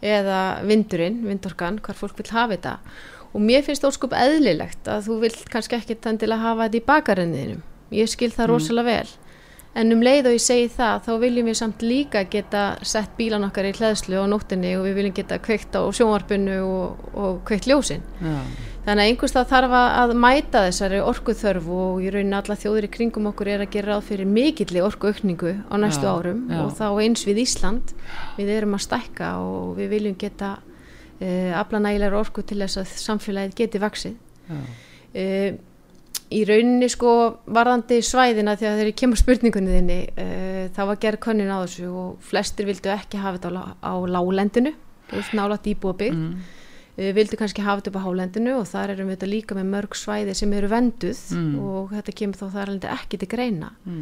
eða 0.00 0.40
vindurinn, 0.64 1.18
vindorkan, 1.28 1.82
hvar 1.84 1.98
fólk 1.98 2.16
vil 2.22 2.30
hafa 2.32 2.56
þetta 2.56 2.76
og 3.30 3.44
mér 3.44 3.66
finnst 3.66 3.84
óskup 3.84 4.16
eðlilegt 4.16 4.88
að 4.88 5.10
þú 5.10 5.18
vilt 5.26 5.42
kannski 5.52 5.76
ekki 5.76 5.98
þann 6.00 6.22
til 6.22 6.30
að 6.32 6.46
hafa 6.46 6.70
þetta 6.70 6.80
í 6.80 6.86
bakarinninum 6.88 7.60
ég 7.94 8.08
skil 8.08 8.30
það 8.32 8.46
mm. 8.46 8.54
rosalega 8.54 8.94
vel 8.94 9.18
en 9.80 9.94
um 9.94 10.02
leið 10.02 10.30
og 10.30 10.34
ég 10.34 10.42
segi 10.42 10.72
það 10.74 11.04
þá 11.06 11.12
viljum 11.22 11.50
við 11.50 11.58
samt 11.60 11.84
líka 11.84 12.24
geta 12.32 12.64
sett 12.82 13.12
bílan 13.18 13.44
okkar 13.46 13.68
í 13.68 13.76
hlæðslu 13.76 14.18
á 14.18 14.26
nóttinni 14.32 14.72
og 14.78 14.88
við 14.88 14.96
viljum 14.98 15.16
geta 15.20 15.38
kveikt 15.44 15.76
á 15.78 15.84
sjónvarpinu 15.94 16.56
og, 16.64 17.04
og 17.14 17.40
kveikt 17.46 17.68
ljósin 17.70 18.02
ja. 18.24 18.40
Þannig 18.84 19.02
að 19.02 19.10
einhvers 19.10 19.34
það 19.34 19.50
þarf 19.50 19.74
að 19.76 20.14
mæta 20.24 20.62
þessari 20.66 21.00
orkuþörf 21.04 21.68
og 21.76 22.00
ég 22.04 22.14
raunin 22.14 22.36
alla 22.38 22.56
þjóður 22.56 22.86
í 22.88 22.90
kringum 22.94 23.28
okkur 23.30 23.50
er 23.52 23.64
að 23.64 23.72
gera 23.74 23.94
ráð 23.94 24.08
fyrir 24.08 24.30
mikilli 24.30 24.82
orkuaukningu 24.84 25.54
á 25.68 25.74
næstu 25.82 26.08
ja, 26.08 26.14
árum 26.16 26.42
ja. 26.48 26.64
og 26.64 26.74
þá 26.78 26.86
eins 27.04 27.24
við 27.28 27.42
Ísland. 27.44 27.94
Við 28.38 28.52
erum 28.56 28.76
að 28.78 28.84
stækka 28.86 29.32
og 29.44 29.74
við 29.78 29.92
viljum 29.94 30.18
geta 30.20 30.54
uh, 31.20 31.52
afla 31.60 31.82
nægilegar 31.84 32.20
orku 32.20 32.44
til 32.46 32.60
þess 32.62 32.80
að 32.80 32.94
samfélagið 33.04 33.58
geti 33.60 33.82
vaksið 33.82 34.14
uh, 34.54 35.50
í 36.30 36.44
rauninni 36.46 36.88
sko 36.90 37.12
varðandi 37.50 37.98
svæðina 38.06 38.54
þegar 38.58 38.92
ég 38.92 38.98
kemur 38.98 39.20
spurningunni 39.20 39.76
þinni 39.76 39.98
uh, 40.14 40.62
þá 40.76 40.82
var 40.92 41.02
gerð 41.02 41.24
konun 41.26 41.52
á 41.52 41.58
þessu 41.64 41.90
og 41.90 42.30
flestir 42.30 42.70
vildu 42.70 42.92
ekki 42.94 43.20
hafa 43.20 43.40
þetta 43.40 43.52
á, 43.60 43.64
á 43.82 43.94
lálendinu, 44.06 44.72
nálat 45.34 45.68
íbúa 45.68 45.96
bygg 45.98 46.16
mm. 46.16 46.56
Uh, 46.98 47.10
vildu 47.16 47.38
kannski 47.40 47.64
hafa 47.64 47.80
þetta 47.80 47.92
upp 47.92 48.00
á 48.00 48.06
hálendinu 48.06 48.56
og 48.60 48.66
þar 48.70 48.94
erum 48.94 49.10
við 49.10 49.18
þetta 49.18 49.30
líka 49.30 49.58
með 49.58 49.68
mörg 49.74 49.98
svæði 49.98 50.36
sem 50.38 50.54
eru 50.56 50.70
venduð 50.70 51.20
mm. 51.36 51.52
og 51.60 51.94
þetta 51.96 52.16
kemur 52.20 52.40
þá 52.40 52.46
þar 52.56 52.72
alveg 52.74 52.96
ekki 52.96 53.20
til 53.20 53.30
greina 53.30 53.70
mm. 53.84 54.00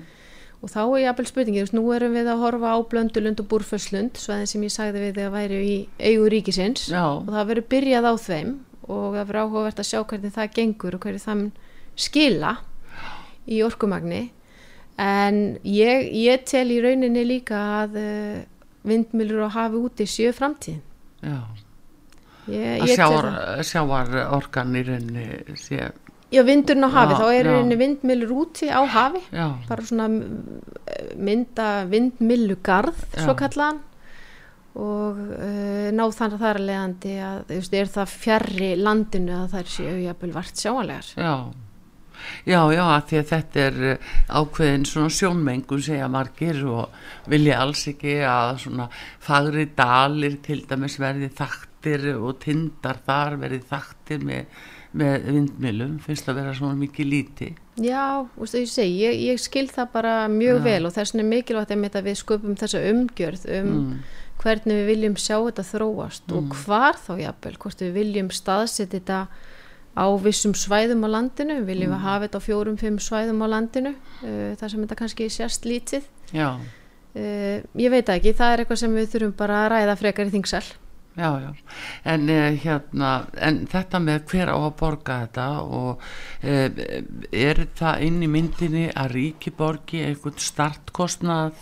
og 0.62 0.73
þá 0.73 0.80
er 0.85 1.02
jáfnvel 1.04 1.28
spurningi, 1.30 1.66
nú 1.76 1.85
erum 1.97 2.16
við 2.18 2.33
að 2.33 2.42
horfa 2.45 2.73
á 2.75 2.78
Blöndulund 2.92 3.42
og 3.42 3.50
Búrföslund 3.52 4.21
svæðin 4.21 4.50
sem 4.52 4.64
ég 4.66 4.75
sagði 4.75 5.04
við 5.04 5.21
þegar 5.21 5.37
væri 5.37 5.61
í 5.64 5.76
eigu 5.99 6.33
ríkisins 6.33 6.88
Já. 6.92 7.04
og 7.04 7.30
það 7.30 7.52
verður 7.52 7.71
byrjað 7.76 8.11
á 8.11 8.14
þeim 8.25 8.57
og 8.88 9.04
það 9.04 9.21
verður 9.21 9.40
áhugavert 9.45 9.85
að 9.85 9.90
sjá 9.90 10.00
hvernig 10.02 10.35
það 10.35 10.52
gengur 10.57 10.97
og 10.97 11.04
hvernig 11.04 11.25
það 11.25 11.47
skila 11.99 12.57
í 13.49 13.62
orkumagni 13.66 14.25
en 14.99 15.59
ég, 15.62 16.11
ég 16.11 16.42
tel 16.49 16.66
í 16.75 16.80
rauninni 16.83 17.23
líka 17.26 17.59
að 17.85 17.99
uh, 18.00 18.38
vindmjölur 18.88 19.47
og 19.47 19.54
hafi 19.54 19.78
úti 19.78 20.07
séu 20.11 20.35
framtíð 20.35 20.80
Já 21.23 21.67
ég, 22.52 22.84
að 22.84 22.94
sjáar, 22.94 23.30
sjáar 23.66 24.14
orkan 24.38 24.76
í 24.76 24.84
rauninni 24.86 25.58
séu 25.60 25.90
Já, 26.28 26.42
vindurinn 26.44 26.84
á 26.84 26.92
hafi, 26.92 27.14
já, 27.14 27.20
þá 27.22 27.28
er 27.32 27.46
rauninni 27.48 27.76
vindmjölur 27.80 28.32
úti 28.36 28.66
á 28.68 28.84
hafi, 28.84 29.22
já. 29.32 29.46
bara 29.64 29.84
svona 29.88 30.08
mynda 31.16 31.68
vindmjölugarð, 31.88 32.98
svo 33.16 33.32
kallaðan 33.38 33.78
og 34.78 35.16
uh, 35.16 35.88
ná 35.90 36.02
þannig 36.04 36.36
að 36.36 36.42
það 36.42 36.50
er 36.50 36.60
leiðandi 36.66 37.14
að, 37.24 37.38
þú 37.48 37.56
veist, 37.62 37.78
er 37.80 37.88
það 37.94 38.12
fjarrri 38.12 38.68
landinu 38.78 39.38
að 39.38 39.48
það 39.54 39.62
er 39.62 39.72
séu 39.72 39.94
jafnvel 40.04 40.34
vart 40.36 40.62
sjáanlegar? 40.62 41.08
Já. 41.16 41.32
Já, 42.48 42.58
já, 42.74 42.82
að 42.82 43.04
því 43.08 43.18
að 43.18 43.28
þetta 43.30 43.60
er 43.62 43.76
eh, 43.86 44.14
ákveðin 44.40 44.86
svona 44.90 45.12
sjónmengun 45.14 45.82
segja 45.86 46.08
margir 46.10 46.58
og 46.66 46.96
vilja 47.30 47.60
alls 47.62 47.84
ekki 47.92 48.16
að 48.26 48.56
svona 48.64 48.88
fagri 49.22 49.68
dalir 49.78 50.34
til 50.42 50.64
dæmis 50.66 50.98
verði 50.98 51.30
þaktir 51.88 52.18
og 52.18 52.38
tindar 52.42 53.00
þar 53.07 53.37
verði 53.40 53.61
þaktir 53.68 54.25
með, 54.26 54.62
með 54.92 55.26
vindmilum, 55.33 55.99
finnst 56.04 56.28
að 56.28 56.40
vera 56.40 56.54
svona 56.57 56.78
mikið 56.78 57.09
líti. 57.09 57.50
Já, 57.78 58.26
þú 58.37 58.64
segi, 58.66 59.02
ég, 59.04 59.18
ég 59.28 59.40
skil 59.40 59.68
það 59.71 59.92
bara 59.92 60.14
mjög 60.28 60.59
já. 60.61 60.64
vel 60.64 60.87
og 60.87 60.97
vegna 60.97 61.23
er 61.23 61.28
mikilvægt 61.28 61.99
að 61.99 62.09
við 62.09 62.18
sköpum 62.23 62.57
þessa 62.59 62.83
umgjörð 62.90 63.44
um 63.59 63.68
mm. 63.68 63.92
hvernig 64.42 64.81
við 64.81 64.90
viljum 64.92 65.16
sjá 65.16 65.37
þetta 65.37 65.66
þróast 65.68 66.27
mm. 66.27 66.38
og 66.38 66.59
hvar 66.64 66.98
þá 66.98 67.12
jafnvel, 67.22 67.55
hvort 67.62 67.85
við 67.85 67.94
viljum 67.94 68.33
staðsetja 68.35 68.98
þetta 68.98 69.20
á 69.98 70.07
vissum 70.22 70.55
svæðum 70.55 71.07
á 71.07 71.09
landinu 71.11 71.61
við 71.61 71.70
viljum 71.72 71.94
mm. 71.94 72.03
hafa 72.03 72.27
þetta 72.27 72.42
á 72.42 72.46
fjórum, 72.48 72.77
fimm 72.79 72.98
svæðum 73.03 73.42
á 73.42 73.46
landinu 73.55 73.94
uh, 73.94 74.53
þar 74.59 74.74
sem 74.74 74.83
þetta 74.85 74.98
kannski 74.98 75.31
sérst 75.31 75.66
lítið 75.66 76.11
uh, 76.35 76.59
ég 77.79 77.94
veit 77.94 78.11
ekki, 78.11 78.35
það 78.35 78.53
er 78.53 78.64
eitthvað 78.64 78.83
sem 78.83 78.98
við 78.98 79.11
þurfum 79.14 79.38
bara 79.38 79.64
að 79.64 79.72
ræða 79.74 79.98
frekar 80.03 80.31
í 80.31 80.35
þingsal 80.35 80.66
Já, 81.18 81.40
já, 81.42 81.54
en, 82.04 82.28
uh, 82.31 82.59
hérna, 82.62 83.09
en 83.42 83.64
þetta 83.66 83.98
með 83.98 84.20
hver 84.31 84.52
á 84.54 84.59
að 84.59 84.76
borga 84.78 85.16
þetta 85.24 85.46
og 85.64 86.04
uh, 86.46 86.68
er 87.35 87.62
það 87.81 88.04
inn 88.07 88.20
í 88.22 88.28
myndinni 88.31 88.85
að 88.94 89.16
ríkiborgi 89.16 90.04
einhvern 90.07 90.38
startkostnað 90.38 91.59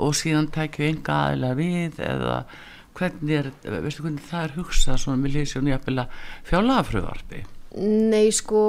og 0.00 0.16
síðan 0.16 0.48
tækju 0.54 0.88
enga 0.88 1.18
aðila 1.26 1.52
við 1.58 2.00
eða 2.00 2.38
hvernig 2.96 3.36
er, 3.42 3.52
veistu 3.84 4.06
hvernig 4.06 4.24
það 4.30 4.46
er 4.46 4.56
hugsað 4.56 5.00
svona 5.04 5.20
með 5.20 5.36
lísjónu 5.36 5.74
jafnvel 5.74 5.98
að 6.06 6.18
fjálagafröðarpi 6.48 7.44
Nei 7.76 8.30
sko, 8.32 8.60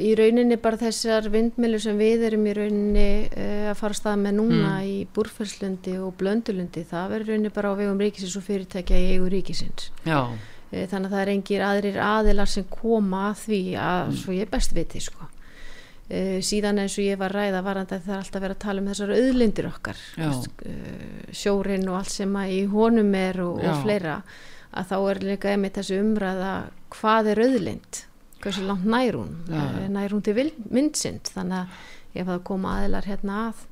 í 0.00 0.14
rauninni 0.16 0.56
bara 0.56 0.78
þessar 0.80 1.26
vindmilu 1.28 1.76
sem 1.82 1.98
við 2.00 2.22
erum 2.30 2.46
í 2.48 2.54
rauninni 2.56 3.08
uh, 3.28 3.66
að 3.68 3.76
fara 3.82 3.96
stað 3.98 4.22
með 4.22 4.38
núna 4.38 4.70
mm. 4.78 4.86
í 4.88 4.94
Búrferslundi 5.12 5.98
og 6.00 6.14
Blöndulundi, 6.16 6.86
það 6.88 7.12
verður 7.12 7.34
rauninni 7.34 7.52
bara 7.52 7.74
á 7.76 7.78
vegum 7.82 8.00
ríkisins 8.00 8.38
og 8.40 8.46
fyrirtækja 8.46 9.02
í 9.02 9.10
eigu 9.12 9.28
ríkisins. 9.34 9.90
Já. 10.08 10.22
Uh, 10.32 10.86
þannig 10.88 11.10
að 11.10 11.12
það 11.12 11.20
er 11.20 11.32
engir 11.34 11.66
aðrir 11.68 12.00
aðilar 12.06 12.52
sem 12.54 12.66
koma 12.72 13.26
að 13.28 13.42
því 13.42 13.60
að, 13.76 14.00
mm. 14.06 14.16
svo 14.22 14.38
ég 14.38 14.50
best 14.56 14.74
viti 14.78 15.04
sko. 15.04 15.28
Uh, 16.06 16.40
síðan 16.48 16.80
eins 16.80 16.96
og 16.96 17.04
ég 17.10 17.20
var 17.20 17.36
ræða 17.36 17.62
varandi 17.68 17.98
að 17.98 18.08
það 18.08 18.16
er 18.16 18.24
alltaf 18.24 18.46
verið 18.46 18.56
að 18.56 18.64
tala 18.64 18.86
um 18.86 18.90
þessar 18.94 19.16
auðlindir 19.20 19.72
okkar, 19.74 20.04
sjórin 21.44 21.88
og 21.92 22.00
allt 22.00 22.16
sem 22.16 22.40
að 22.40 22.56
í 22.56 22.58
honum 22.72 23.14
er 23.20 23.44
og, 23.44 23.60
og 23.60 23.84
fleira, 23.84 24.18
að 24.72 24.92
þá 24.94 24.98
er 25.02 25.24
líka 25.34 25.52
einmitt 25.52 25.76
þessu 25.76 26.00
umræða 26.00 26.58
hvað 26.96 27.34
er 27.34 27.46
auðlind 27.50 28.06
hversu 28.46 28.66
langt 28.66 28.86
nær 28.88 29.16
hún 29.18 29.32
ja. 29.50 29.62
Eh, 29.82 29.88
nær 29.92 30.12
hún 30.14 30.24
til 30.24 30.50
myndsind 30.70 31.32
þannig 31.34 31.64
að 31.64 32.20
ef 32.20 32.28
það 32.28 32.44
koma 32.48 32.76
aðilar 32.80 33.08
hérna 33.10 33.38
að 33.46 33.62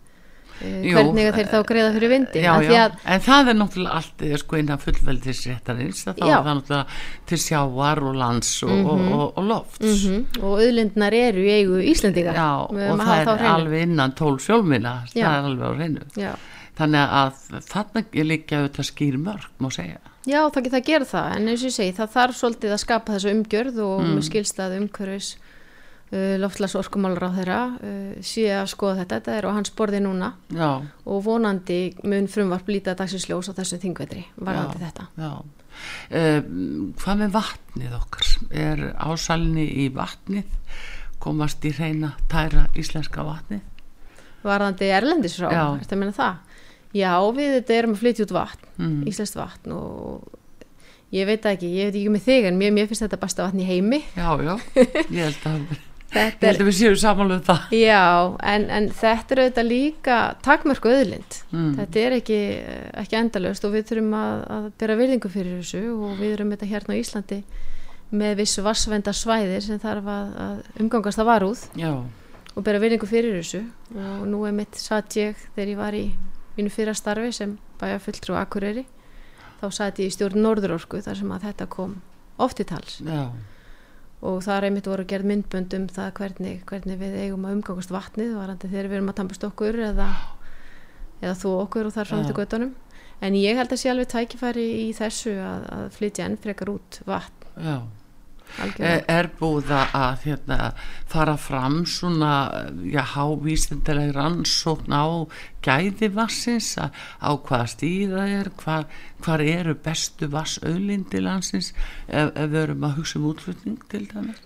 eh, 0.60 0.86
Jú, 0.88 0.94
hvernig 0.96 1.28
þeir 1.36 1.50
þá 1.50 1.58
greiða 1.68 1.92
fyrir 1.96 2.12
vindi. 2.12 2.42
já, 2.44 2.52
já, 2.66 2.84
en 3.14 3.24
það 3.24 3.50
er 3.50 3.58
náttúrulega 3.60 3.98
allt 4.00 4.24
eh, 4.24 4.36
sko 4.40 4.60
innan 4.60 4.80
fullveldisréttarins. 4.82 6.04
Þá 6.06 6.12
já. 6.20 6.24
er 6.28 6.46
það 6.46 6.58
náttúrulega 6.60 6.98
til 7.30 7.40
sjávar 7.44 8.02
og 8.04 8.16
lands 8.22 8.54
og, 8.62 8.72
mm 8.72 8.86
-hmm. 8.86 9.12
og, 9.12 9.20
og, 9.20 9.38
og 9.38 9.44
lofts. 9.52 9.84
Mm 9.84 10.00
-hmm. 10.14 10.42
og 10.42 10.58
auðlindnar 10.60 11.18
eru 11.20 11.44
í 11.44 11.52
eigu 11.58 11.82
Íslandika 11.82 12.32
og 12.68 12.74
það 12.76 13.28
er 13.38 13.46
alveg 13.52 13.82
innan 13.88 14.12
tól 14.12 14.38
sjálfmina 14.38 15.04
það 15.12 15.22
er 15.22 15.48
alveg 15.50 15.66
á 15.66 15.72
hreinu. 15.74 16.36
Þannig 16.74 17.00
að 17.22 17.32
þarna 17.70 18.04
er 18.12 18.24
líka 18.24 18.56
auðvitað 18.58 18.90
skýr 18.90 19.16
mörg 19.16 19.50
má 19.60 19.70
segja 19.70 19.98
Já, 20.24 20.40
það, 20.48 20.68
það 20.72 20.84
gerir 20.86 21.08
það, 21.08 21.32
en 21.36 21.48
eins 21.50 21.62
og 21.62 21.68
ég 21.68 21.74
segi, 21.74 21.94
það 21.98 22.12
þarf 22.14 22.36
svolítið 22.38 22.74
að 22.74 22.80
skapa 22.80 23.16
þessu 23.16 23.32
umgjörð 23.34 23.80
og 23.84 23.98
mm. 24.04 24.22
skilstað 24.24 24.76
umhverfis 24.78 25.34
uh, 25.36 26.36
loftlags 26.40 26.76
orkumálur 26.80 27.26
á 27.28 27.30
þeirra 27.34 27.58
uh, 27.74 28.14
sé 28.24 28.46
að 28.56 28.70
skoða 28.72 29.02
þetta, 29.02 29.18
þetta 29.18 29.34
er 29.36 29.48
á 29.52 29.56
hans 29.58 29.74
borði 29.76 30.00
núna 30.04 30.30
já. 30.48 30.70
og 30.80 31.20
vonandi 31.26 31.80
mun 32.08 32.30
frumvarp 32.32 32.72
lítið 32.72 32.94
að 32.94 33.02
dagsins 33.02 33.28
ljós 33.28 33.52
á 33.52 33.56
þessu 33.58 33.80
þingvetri 33.84 34.24
varðandi 34.40 34.80
þetta. 34.86 35.06
Já, 35.20 35.30
uh, 36.22 36.40
hvað 37.02 37.20
með 37.20 37.36
vatnið 37.36 38.00
okkar? 38.00 38.32
Er 38.64 38.84
ásalni 39.04 39.68
í 39.84 39.90
vatnið 39.92 40.56
komast 41.24 41.64
í 41.68 41.72
reyna 41.76 42.14
tæra 42.32 42.70
íslenska 42.80 43.28
vatnið? 43.28 43.60
Varðandi 44.44 44.88
erlendisrá, 44.92 45.52
er 45.52 45.84
þetta 45.84 45.96
að 45.96 46.00
menna 46.00 46.16
það? 46.16 46.53
Já, 46.94 47.14
við 47.34 47.56
þetta 47.58 47.78
erum 47.78 47.96
að 47.96 48.02
flytja 48.04 48.26
út 48.28 48.34
vatn, 48.34 48.68
mm. 48.78 48.98
íslenskt 49.10 49.38
vatn 49.38 49.74
og 49.74 50.36
ég 51.14 51.26
veit 51.26 51.48
ekki, 51.50 51.70
ég 51.74 51.90
veit 51.90 51.98
ekki 51.98 52.12
með 52.14 52.28
þig 52.28 52.46
en 52.50 52.60
mér, 52.60 52.70
mér 52.74 52.86
finnst 52.90 53.04
þetta 53.06 53.18
besta 53.22 53.48
vatn 53.48 53.64
í 53.64 53.66
heimi. 53.66 54.00
Já, 54.14 54.30
já, 54.38 54.54
ég 54.78 55.20
held 55.20 55.48
að, 55.50 55.58
ég 56.14 56.46
held 56.46 56.62
að 56.62 56.68
við 56.68 56.76
séum 56.78 56.96
samanlega 57.02 57.40
um 57.40 57.46
það. 57.48 57.76
Já, 57.80 58.04
en, 58.54 58.66
en 58.78 58.88
þetta 59.02 59.34
er 59.34 59.42
auðvitað 59.42 59.70
líka 59.70 60.18
takmörku 60.46 60.92
öðlind. 60.94 61.38
Mm. 61.50 61.70
Þetta 61.80 62.02
er 62.04 62.16
ekki, 62.20 62.40
ekki 63.04 63.18
endalöst 63.20 63.66
og 63.66 63.74
við 63.74 63.88
þurfum 63.90 64.18
að, 64.20 64.44
að 64.56 64.68
bera 64.82 64.98
virðingu 65.02 65.32
fyrir 65.34 65.56
þessu 65.62 65.84
og 65.94 66.18
við 66.20 66.36
erum 66.36 66.54
þetta 66.54 66.70
hérna 66.74 66.98
á 66.98 67.00
Íslandi 67.02 67.40
með 68.14 68.36
vissu 68.42 68.62
vassvendarsvæðir 68.64 69.64
sem 69.64 69.80
þarf 69.82 70.06
að, 70.10 70.36
að 70.44 70.82
umgangast 70.84 71.18
að 71.18 71.28
varúð 71.30 71.64
já. 71.78 71.90
og 72.54 72.66
bera 72.66 72.78
virðingu 72.82 73.08
fyrir 73.10 73.34
þessu 73.40 73.64
og 73.94 74.24
nú 74.30 74.44
er 74.46 74.54
mitt 74.54 74.78
satt 74.78 75.16
ég 75.18 75.38
þegar 75.56 75.72
ég 75.72 75.80
var 75.80 75.98
í 75.98 76.04
mínu 76.58 76.72
fyrra 76.72 76.94
starfi 76.96 77.32
sem 77.34 77.56
bæja 77.80 78.00
fulltrú 78.02 78.36
Akureyri 78.38 78.84
þá 79.60 79.66
sæti 79.72 80.04
ég 80.04 80.12
í 80.12 80.14
stjórn 80.14 80.44
Norðurorku 80.44 81.00
þar 81.04 81.18
sem 81.20 81.34
að 81.34 81.48
þetta 81.48 81.66
kom 81.72 81.98
oft 82.42 82.60
í 82.60 82.66
tals. 82.68 83.00
Já. 83.04 83.30
og 84.24 84.38
það 84.44 84.56
er 84.56 84.66
einmitt 84.68 84.88
voru 84.88 85.04
gerð 85.08 85.28
myndbönd 85.30 85.74
um 85.76 85.88
það 85.92 86.12
hvernig, 86.18 86.62
hvernig 86.68 87.00
við 87.00 87.18
eigum 87.24 87.44
að 87.44 87.58
umgangast 87.58 87.92
vatnið 87.92 88.36
varandi 88.38 88.70
þegar 88.70 88.88
við 88.88 88.98
erum 88.98 89.10
að 89.12 89.18
tampast 89.20 89.44
okkur 89.50 89.80
eða, 89.90 90.08
eða 91.20 91.34
þú 91.42 91.52
okkur 91.64 91.90
og 91.90 91.96
þar 91.98 92.10
fram 92.10 92.24
til 92.24 92.38
göttunum 92.38 92.72
en 93.24 93.36
ég 93.38 93.58
held 93.58 93.72
að 93.72 93.82
sé 93.82 93.92
alveg 93.92 94.08
tækifæri 94.14 94.64
í 94.86 94.88
þessu 94.96 95.36
að, 95.38 95.68
að 95.76 95.84
flytja 95.98 96.26
enn 96.28 96.40
frekar 96.40 96.72
út 96.72 97.02
vatn. 97.08 97.52
Já 97.60 97.76
Er, 98.78 99.02
er 99.10 99.28
búið 99.40 99.72
að 99.74 100.26
hérna, 100.28 100.58
fara 101.10 101.34
fram 101.40 101.80
svona 101.90 102.34
já, 102.86 103.02
hávísindileg 103.14 104.12
rannsókn 104.14 104.94
á 104.94 105.26
gæði 105.64 106.12
vassins 106.14 106.74
á 106.78 107.30
hvaða 107.34 107.66
stíða 107.74 108.28
er 108.30 108.52
hvar, 108.62 108.86
hvar 109.26 109.42
eru 109.42 109.74
bestu 109.74 110.30
vassauðlindi 110.30 111.24
landsins 111.24 111.72
ef, 112.06 112.30
ef 112.30 112.46
við 112.46 112.60
erum 112.62 112.86
að 112.86 112.96
hugsa 113.00 113.18
um 113.18 113.28
útflutning 113.32 113.82
til 113.90 114.06
dæmis? 114.12 114.40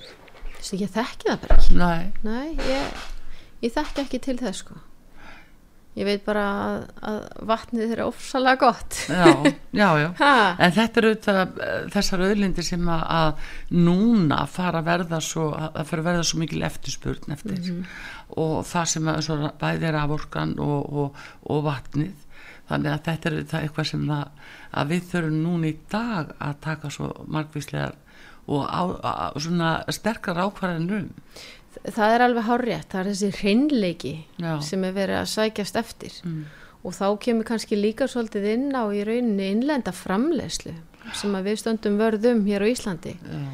Þessi, 0.59 0.83
Ég 0.83 0.92
þekki 0.97 1.29
það 1.29 1.40
bara 1.44 1.59
ekki. 1.61 1.79
Nei, 1.79 2.12
Nei 2.25 2.71
ég, 2.73 3.09
ég 3.66 3.77
þekki 3.77 4.07
ekki 4.07 4.25
til 4.25 4.38
þess 4.40 4.64
sko 4.64 4.81
ég 5.99 6.07
veit 6.07 6.23
bara 6.27 6.45
að, 6.49 6.77
að 7.11 7.19
vatnið 7.51 7.95
er 7.95 8.03
ofsalega 8.05 8.61
gott. 8.63 8.99
Já, 9.11 9.27
já, 9.75 9.89
já. 10.03 10.09
En 10.65 10.75
þetta 10.77 11.03
eru 11.03 11.13
þessar 11.95 12.25
auðlindir 12.29 12.67
sem 12.67 12.93
að, 12.95 13.05
að 13.19 13.83
núna 13.89 14.41
fara 14.51 14.83
að 14.83 14.91
verða 14.93 15.21
svo 15.25 15.51
að 15.57 15.83
fara 15.91 16.05
að 16.05 16.09
verða 16.13 16.29
svo 16.31 16.41
mikil 16.43 16.65
eftirspurn 16.69 17.37
eftir. 17.37 17.59
Mm 17.59 17.69
-hmm. 17.69 18.01
og 18.45 18.57
það 18.71 18.89
sem 18.95 19.13
að 19.13 19.21
svo, 19.27 19.53
bæði 19.61 19.91
er 19.91 20.01
aforkan 20.05 20.57
og, 20.59 20.93
og, 21.03 21.23
og 21.43 21.63
vatnið. 21.67 22.27
Þannig 22.69 22.93
að 22.93 23.05
þetta 23.07 23.31
er 23.31 23.45
það 23.51 23.63
eitthvað 23.63 23.87
sem 23.91 24.11
að, 24.13 24.27
að 24.71 24.91
við 24.93 25.07
þurfum 25.13 25.39
núna 25.43 25.67
í 25.71 25.77
dag 25.91 26.35
að 26.39 26.61
taka 26.61 26.91
svo 26.93 27.13
margvíslegar 27.27 27.97
og 28.49 28.65
á, 28.65 28.83
á, 29.05 29.13
svona 29.37 29.71
sterkar 29.93 30.41
ákvarðanum 30.41 31.09
það 31.87 32.14
er 32.14 32.25
alveg 32.25 32.47
hárétt, 32.49 32.88
það 32.93 33.01
er 33.01 33.11
þessi 33.12 33.31
hreinleiki 33.38 34.14
Já. 34.41 34.53
sem 34.64 34.85
er 34.85 34.95
verið 34.97 35.21
að 35.21 35.31
sækjast 35.35 35.79
eftir 35.81 36.21
mm. 36.25 36.45
og 36.83 36.97
þá 36.97 37.07
kemur 37.25 37.49
kannski 37.49 37.79
líka 37.79 38.09
svolítið 38.11 38.49
inn 38.55 38.69
á 38.75 38.85
í 38.91 39.05
rauninni 39.07 39.51
innlenda 39.55 39.95
framlegslu 39.95 40.75
sem 41.17 41.37
við 41.45 41.61
stöndum 41.62 41.97
vörðum 42.01 42.45
hér 42.49 42.67
á 42.67 42.69
Íslandi 42.69 43.14
Já. 43.17 43.45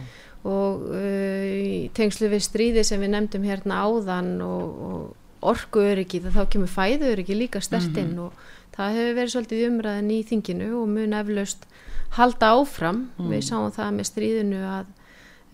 og 0.51 0.89
uh, 0.91 1.45
í 1.45 1.91
tengslu 1.95 2.31
við 2.33 2.47
stríði 2.49 2.87
sem 2.87 3.03
við 3.03 3.15
nefndum 3.15 3.47
hérna 3.47 3.85
áðan 3.85 4.35
og, 4.45 4.81
og 4.89 5.53
orkuöryggi 5.55 6.23
þá 6.25 6.45
kemur 6.51 6.73
fæðuöryggi 6.73 7.37
líka 7.37 7.61
stertinn 7.61 8.15
mm 8.15 8.19
-hmm. 8.19 8.27
og 8.27 8.77
það 8.77 8.97
hefur 8.97 9.17
verið 9.19 9.33
svolítið 9.35 9.67
umræðin 9.69 10.11
í 10.11 10.21
þinginu 10.25 10.69
og 10.81 10.89
mun 10.89 11.13
eflaust 11.13 11.67
halda 12.15 12.55
áfram, 12.55 13.09
mm. 13.19 13.31
við 13.31 13.43
sáum 13.49 13.73
það 13.75 13.91
með 13.97 14.09
stríðinu 14.11 14.61
að 14.71 14.87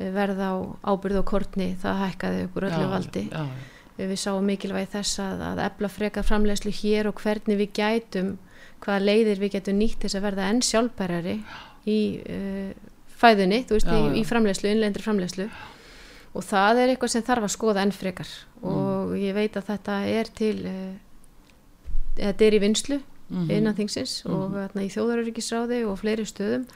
verð 0.00 0.40
á 0.40 0.52
ábyrð 0.84 1.20
og 1.20 1.26
kortni 1.28 1.72
það 1.80 2.02
hækkaði 2.04 2.44
úr 2.48 2.66
öllu 2.68 2.84
já, 2.84 2.90
valdi 2.90 3.24
já. 3.30 3.42
við 4.00 4.20
sáum 4.22 4.46
mikilvægi 4.48 4.92
þess 4.94 5.20
að, 5.24 5.42
að 5.50 5.64
efla 5.66 5.90
freka 5.92 6.24
framlegslu 6.26 6.72
hér 6.72 7.10
og 7.10 7.20
hvernig 7.20 7.60
við 7.60 7.74
gætum 7.76 8.30
hvaða 8.80 9.04
leiðir 9.04 9.42
við 9.42 9.56
getum 9.58 9.80
nýtt 9.80 10.06
þess 10.06 10.16
að 10.16 10.26
verða 10.28 10.48
enn 10.48 10.62
sjálfbærari 10.64 11.36
í 11.88 11.98
uh, 12.24 12.70
fæðunni, 13.20 13.64
þú 13.68 13.76
veist, 13.76 13.90
já, 13.90 13.98
í, 14.00 14.22
í 14.22 14.24
framlegslu 14.24 14.72
innleindri 14.72 15.04
framlegslu 15.04 15.50
og 16.30 16.46
það 16.46 16.80
er 16.80 16.92
eitthvað 16.92 17.14
sem 17.14 17.26
þarf 17.26 17.48
að 17.48 17.54
skoða 17.56 17.84
enn 17.84 17.92
frekar 17.94 18.30
mm. 18.60 18.72
og 18.72 19.14
ég 19.20 19.36
veit 19.36 19.58
að 19.58 19.68
þetta 19.72 20.00
er 20.08 20.32
til 20.40 20.56
uh, 20.70 20.94
þetta 22.16 22.46
er 22.46 22.56
í 22.56 22.62
vinslu 22.62 23.00
mm 23.00 23.36
-hmm. 23.36 23.52
innan 23.56 23.76
þingsins 23.76 24.24
mm 24.24 24.32
-hmm. 24.32 24.38
og 24.38 24.52
þarna, 24.56 24.82
í 24.82 24.92
þjóðaröryggisráði 24.94 25.84
og 25.84 25.98
fleiri 25.98 26.26
stöðum 26.26 26.66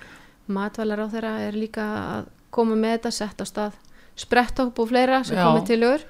matvalar 0.46 1.00
á 1.00 1.06
þeirra 1.08 1.34
er 1.48 1.56
líka 1.56 1.84
að 1.84 2.24
koma 2.54 2.78
með 2.78 2.98
þetta, 2.98 3.14
sett 3.18 3.42
á 3.42 3.46
stað 3.48 3.78
spretthópp 4.14 4.78
og 4.78 4.90
fleira 4.92 5.22
sem 5.26 5.38
komið 5.38 5.64
til 5.72 5.80
öður 5.82 6.04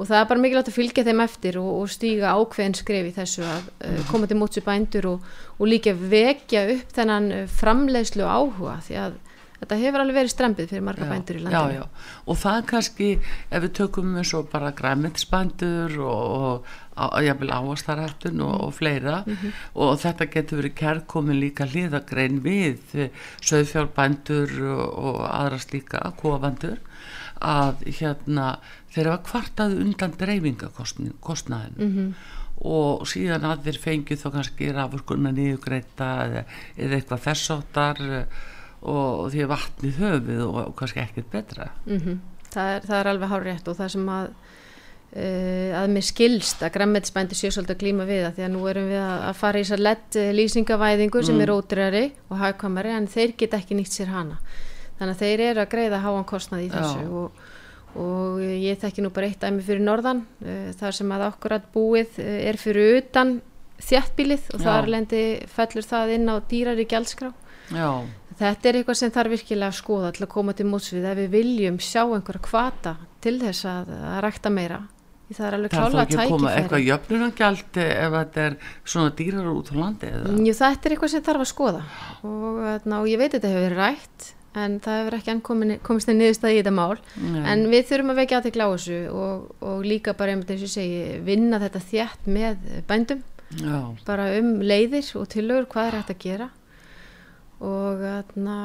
og 0.00 0.08
það 0.08 0.18
er 0.18 0.28
bara 0.30 0.42
mikilvægt 0.42 0.70
að 0.70 0.76
fylgja 0.78 1.04
þeim 1.04 1.20
eftir 1.24 1.58
og, 1.60 1.72
og 1.82 1.90
stíga 1.92 2.32
ákveðin 2.32 2.76
skref 2.78 3.10
í 3.10 3.14
þessu 3.16 3.44
að 3.44 3.66
uh, 3.68 3.98
koma 4.08 4.28
til 4.28 4.38
mótsu 4.40 4.62
bændur 4.64 5.10
og, 5.10 5.26
og 5.58 5.68
líka 5.68 5.92
vekja 5.92 6.64
upp 6.72 6.94
þennan 6.96 7.28
uh, 7.36 7.44
framleiðslu 7.60 8.24
áhuga 8.24 8.78
því 8.86 8.98
að 9.04 9.20
þetta 9.62 9.78
hefur 9.78 10.02
alveg 10.02 10.18
verið 10.18 10.32
strempið 10.32 10.70
fyrir 10.72 10.82
marga 10.82 11.06
já, 11.06 11.10
bændur 11.12 11.38
í 11.38 11.42
landinu. 11.44 11.74
Já, 11.76 11.82
já, 11.82 12.14
og 12.26 12.38
það 12.42 12.62
kannski 12.72 13.10
ef 13.22 13.62
við 13.62 13.74
tökum 13.78 14.16
eins 14.18 14.32
og 14.34 14.48
bara 14.50 14.72
græmiðsbændur 14.78 15.94
og, 16.02 16.72
og 17.06 17.18
jáfnvel 17.22 17.52
áastarættun 17.54 18.42
og, 18.42 18.56
og 18.66 18.74
fleira 18.74 19.22
mm 19.22 19.36
-hmm. 19.36 19.52
og 19.74 19.98
þetta 20.02 20.30
getur 20.34 20.62
verið 20.62 20.74
kærkomin 20.82 21.40
líka 21.40 21.66
hlýðagrein 21.66 22.42
við 22.42 23.10
söðfjárbændur 23.40 24.50
og, 24.66 25.22
aðra 25.30 25.58
slíka 25.58 26.12
kofandur 26.16 26.78
að 27.40 27.86
hérna 27.86 28.58
þeir 28.90 29.10
hafa 29.10 29.24
kvartað 29.30 29.80
undan 29.80 30.14
dreifingakostnaðinu 30.18 31.78
mm 31.78 31.92
-hmm. 31.96 32.12
og 32.58 33.06
síðan 33.06 33.44
að 33.44 33.64
þeir 33.64 33.78
fengið 33.78 34.22
þá 34.22 34.30
kannski 34.32 34.72
rafurkunna 34.72 35.30
nýjugreita 35.30 36.08
eða, 36.26 36.44
eða 36.76 36.94
eitthvað 36.94 37.24
þessáttar 37.26 38.26
og 38.82 39.28
því 39.30 39.44
að 39.44 39.52
vatnið 39.52 40.00
höfið 40.02 40.40
og, 40.46 40.56
og 40.62 40.72
kannski 40.78 41.02
ekkert 41.02 41.30
betra 41.30 41.68
mm 41.86 41.98
-hmm. 41.98 42.18
það, 42.50 42.72
er, 42.74 42.88
það 42.88 42.98
er 42.98 43.10
alveg 43.12 43.28
hár 43.28 43.46
rétt 43.46 43.68
og 43.68 43.78
það 43.78 43.92
sem 43.94 44.08
að 44.08 44.26
uh, 45.16 45.70
að 45.82 45.94
mér 45.94 46.06
skilst 46.08 46.62
að 46.62 46.74
græmmetsbændi 46.76 47.38
séu 47.38 47.50
svolítið 47.50 47.76
að 47.76 47.82
glíma 47.84 48.08
við 48.08 48.24
það 48.24 48.34
því 48.36 48.44
að 48.44 48.52
nú 48.56 48.66
erum 48.68 48.88
við 48.88 49.02
að 49.02 49.38
fara 49.38 49.58
í 49.58 49.62
þessar 49.62 49.86
lett 49.86 50.18
lýsingavæðingu 50.40 51.18
mm. 51.18 51.26
sem 51.26 51.40
er 51.40 51.54
ótrýrari 51.54 52.04
og 52.28 52.36
hagkvæmari 52.42 52.90
en 52.96 53.06
þeir 53.06 53.34
get 53.36 53.54
ekki 53.54 53.78
nýtt 53.78 53.92
sér 53.92 54.12
hana 54.12 54.38
þannig 54.98 55.14
að 55.14 55.22
þeir 55.22 55.40
eru 55.40 55.60
að 55.60 55.72
greiða 55.74 56.02
háan 56.02 56.24
kostnað 56.24 56.66
í 56.66 56.70
þessu 56.72 57.06
og, 57.22 57.30
og 58.02 58.40
ég 58.42 58.78
þekki 58.82 59.02
nú 59.02 59.10
bara 59.10 59.26
eitt 59.26 59.40
dæmi 59.42 59.62
fyrir 59.62 59.84
norðan 59.84 60.26
uh, 60.42 60.72
þar 60.78 60.92
sem 60.98 61.12
að 61.12 61.28
okkur 61.28 61.52
að 61.58 61.70
búið 61.74 62.18
uh, 62.18 62.48
er 62.48 62.56
fyrir 62.56 62.98
utan 63.02 63.40
þjættbílið 63.82 64.50
og 64.54 64.60
Já. 64.60 64.64
þar 64.66 64.90
lendi 64.94 65.22
fellur 65.50 65.86
það 65.86 66.16
inn 66.16 66.30
á 66.30 66.36
dýrari 66.50 66.86
gjaldskrá 66.88 67.32
Já. 67.72 67.88
Þetta 68.38 68.68
er 68.68 68.78
eitthvað 68.80 68.98
sem 69.00 69.12
þarf 69.14 69.34
virkilega 69.36 69.70
að 69.70 69.78
skoða 69.78 70.10
til 70.16 70.24
að 70.26 70.32
koma 70.32 70.56
til 70.56 70.66
mótsvið 70.70 71.06
ef 71.12 71.20
við 71.20 71.30
viljum 71.36 71.78
sjá 71.82 72.02
einhverja 72.04 72.44
kvata 72.48 72.96
til 73.22 73.38
þess 73.42 73.68
að, 73.70 73.94
að 74.12 74.18
rækta 74.26 74.52
meira. 74.52 74.82
Það 75.32 75.46
er 75.48 75.54
alveg 75.56 75.72
klálega 75.72 76.02
tækifæri. 76.02 76.02
Það 76.02 76.02
er 76.02 76.12
ekki 76.12 76.26
að 76.26 76.34
koma 76.34 76.52
eitthvað 76.58 76.82
jöfnunangjaldi 76.90 77.84
ef 77.88 78.14
þetta 78.18 78.42
er 78.44 78.56
svona 78.84 79.12
dýrar 79.16 79.48
út 79.52 79.70
á 79.72 79.74
landi 79.78 80.10
eða? 80.10 80.36
Jú, 80.36 80.54
þetta 80.58 80.88
er 80.88 80.94
eitthvað 80.94 81.12
sem 81.14 81.24
þarf 81.28 81.44
að 81.44 81.50
skoða 81.52 81.82
og, 82.28 82.62
ná, 82.84 82.96
og 82.98 83.08
ég 83.08 83.20
veit 83.22 83.30
að 83.30 83.38
þetta 83.38 83.52
hefur 83.54 83.66
verið 83.68 83.80
rætt 83.80 84.28
en 84.62 84.78
það 84.84 84.98
hefur 85.00 85.16
ekki 85.16 85.32
enn 85.32 85.42
komist 85.86 86.08
það 86.08 86.18
niðurstað 86.18 86.54
í 86.54 86.56
þetta 86.60 86.74
mál 86.76 86.96
Nei. 87.16 87.42
en 87.48 87.62
við 87.72 87.86
þurfum 87.88 88.12
að 88.12 88.18
vekja 88.20 88.40
aðtegla 88.40 88.66
á 88.68 88.70
þessu 88.74 88.98
og, 89.22 89.46
og 89.64 89.86
líka 89.88 90.16
bara 90.18 90.34
einmitt 90.34 90.52
eins 90.52 90.64
og 90.66 90.72
segi 90.74 91.20
vinna 91.24 91.60
þetta 91.62 91.84
þjætt 91.88 92.28
með 92.36 92.66
bændum 92.90 93.22
Já. 93.62 93.78
bara 94.04 94.28
um 94.38 94.54
leiðir 94.64 95.08
og 95.20 95.30
tilögur 95.32 95.68
hvað 95.72 95.88
er 95.88 95.98
hægt 95.98 96.12
að 96.12 96.20
gera 96.26 96.50
og 97.62 98.02
þarna 98.02 98.58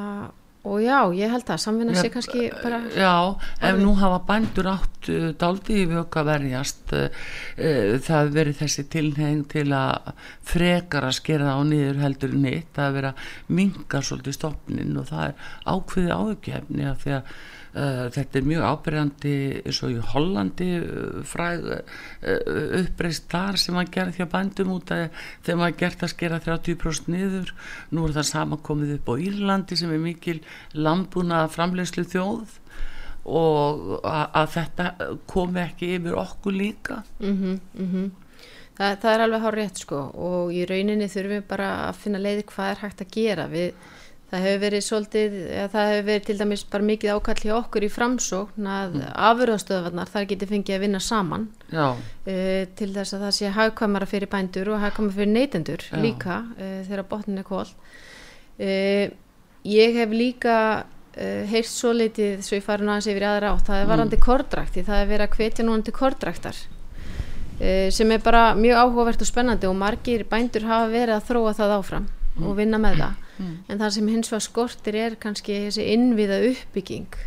og 0.68 0.80
já, 0.82 0.98
ég 1.14 1.30
held 1.30 1.48
að 1.48 1.60
samvinna 1.62 1.94
sé 1.96 2.08
kannski 2.12 2.48
bara 2.58 2.80
Já, 2.92 3.38
ef 3.64 3.78
nú 3.78 3.92
hafa 3.98 4.18
bændur 4.26 4.68
átt 4.72 5.10
uh, 5.12 5.28
daldi 5.38 5.84
í 5.84 5.86
vöka 5.88 6.24
verjast 6.26 6.94
uh, 6.98 7.06
uh, 7.56 7.94
það 8.04 8.32
verið 8.34 8.58
þessi 8.64 8.84
tilheng 8.92 9.44
til 9.52 9.68
að 9.76 10.10
frekar 10.48 11.06
að 11.08 11.16
skera 11.20 11.54
á 11.54 11.60
niður 11.64 12.02
heldur 12.02 12.34
nýtt, 12.34 12.72
það 12.76 12.88
er 12.88 12.96
verið 12.98 13.12
að 13.12 13.54
minga 13.60 14.02
svolítið 14.02 14.38
stopnin 14.38 14.98
og 14.98 15.08
það 15.12 15.24
er 15.28 15.54
ákveði 15.76 16.18
áðugefni 16.18 16.90
að 16.90 17.00
því 17.04 17.16
að 17.20 17.32
þetta 17.72 18.38
er 18.38 18.46
mjög 18.48 18.64
ábyrjandi 18.64 19.34
eins 19.62 19.80
og 19.84 19.92
í 19.92 20.04
Hollandi 20.12 20.68
uh, 20.80 21.18
fræð 21.28 21.66
uh, 21.76 21.82
uppreist 22.80 23.28
þar 23.30 23.58
sem 23.60 23.76
maður 23.76 23.92
gerði 23.96 24.16
því 24.16 24.24
að 24.24 24.32
bandum 24.32 24.72
út 24.74 24.92
að 24.94 25.04
þegar 25.46 25.60
maður 25.62 25.80
gerði 25.82 26.06
að 26.06 26.14
skera 26.14 26.40
30% 26.46 27.10
niður. 27.12 27.52
Nú 27.92 28.06
er 28.06 28.16
það 28.16 28.30
samankomið 28.32 28.94
upp 28.98 29.12
á 29.12 29.14
Írlandi 29.28 29.78
sem 29.78 29.92
er 29.92 30.00
mikil 30.02 30.38
landbúna 30.72 31.44
framlegslu 31.52 32.06
þjóð 32.08 32.56
og 33.28 33.98
að 34.08 34.54
þetta 34.54 34.88
komi 35.28 35.60
ekki 35.66 35.92
yfir 35.98 36.16
okkur 36.16 36.56
líka. 36.56 37.02
Mm 37.20 37.36
-hmm, 37.36 37.60
mm 37.74 37.92
-hmm. 37.92 38.10
Það, 38.78 38.98
það 39.02 39.12
er 39.14 39.20
alveg 39.20 39.40
hár 39.42 39.54
rétt 39.54 39.78
sko 39.78 40.00
og 40.14 40.52
í 40.54 40.64
rauninni 40.64 41.08
þurfum 41.10 41.34
við 41.34 41.46
bara 41.48 41.88
að 41.88 41.96
finna 42.02 42.18
leiði 42.18 42.44
hvað 42.46 42.70
er 42.70 42.82
hægt 42.82 43.00
að 43.00 43.10
gera. 43.10 43.46
Við 43.46 43.72
Það 44.28 44.42
hefur 44.44 44.58
verið 44.60 44.82
svolítið, 44.84 45.36
ja, 45.48 45.62
það 45.72 45.86
hefur 45.88 46.02
verið 46.04 46.24
til 46.26 46.34
dæmis 46.36 46.62
bara 46.68 46.84
mikið 46.84 47.12
ákall 47.16 47.38
hjá 47.40 47.52
okkur 47.56 47.84
í 47.86 47.88
framsókn 47.88 48.66
að 48.68 48.96
mm. 48.98 49.06
afurðastöðvarnar 49.28 50.10
þar 50.12 50.26
getur 50.28 50.50
fengið 50.50 50.76
að 50.76 50.82
vinna 50.84 51.00
saman 51.00 51.46
uh, 51.72 51.94
til 52.76 52.90
þess 52.92 53.16
að 53.16 53.24
það 53.24 53.32
sé 53.38 53.52
hagkvæmara 53.56 54.08
fyrir 54.10 54.30
bændur 54.34 54.68
og 54.74 54.82
hagkvæmara 54.82 55.16
fyrir 55.16 55.32
neytendur 55.32 55.86
Já. 55.86 55.96
líka 56.02 56.36
uh, 56.58 56.74
þegar 56.90 57.06
botnin 57.08 57.40
er 57.40 57.46
kól. 57.48 57.72
Uh, 58.60 59.06
ég 59.64 59.96
hef 59.96 60.12
líka 60.12 60.58
heilt 61.18 61.66
svo 61.66 61.90
litið 61.96 62.44
svo 62.46 62.60
ég 62.60 62.62
fari 62.62 62.84
nú 62.84 62.92
aðeins 62.92 63.08
yfir 63.10 63.24
aðra 63.26 63.48
átt, 63.56 63.64
það 63.66 63.80
er 63.80 63.88
varandi 63.88 64.14
mm. 64.20 64.22
kordrakti, 64.22 64.84
það 64.86 65.00
er 65.00 65.08
verið 65.08 65.24
að 65.24 65.40
hvetja 65.40 65.64
núna 65.66 65.82
til 65.82 65.94
kordraktar 65.96 66.60
sem 67.90 68.12
er 68.14 68.20
bara 68.22 68.42
mjög 68.54 68.84
áhugavert 68.84 69.24
og 69.24 69.26
spennandi 69.26 69.66
og 69.66 69.74
margir 69.74 70.22
bændur 70.30 70.68
hafa 70.68 70.92
verið 70.92 71.16
að 71.16 71.26
þróa 71.32 71.56
það 71.58 71.74
áfram. 71.80 72.06
Og 72.44 72.58
vinna 72.58 72.80
með 72.82 73.02
það. 73.02 73.24
Mm. 73.38 73.56
en 73.70 73.78
það 73.78 73.90
sem 73.94 74.08
hins 74.10 74.30
vegar 74.32 74.44
skortir 74.44 74.96
er 74.98 75.16
kannski 75.22 75.58
þessi 75.66 75.84
innviða 75.94 76.38
uppbygging. 76.50 77.18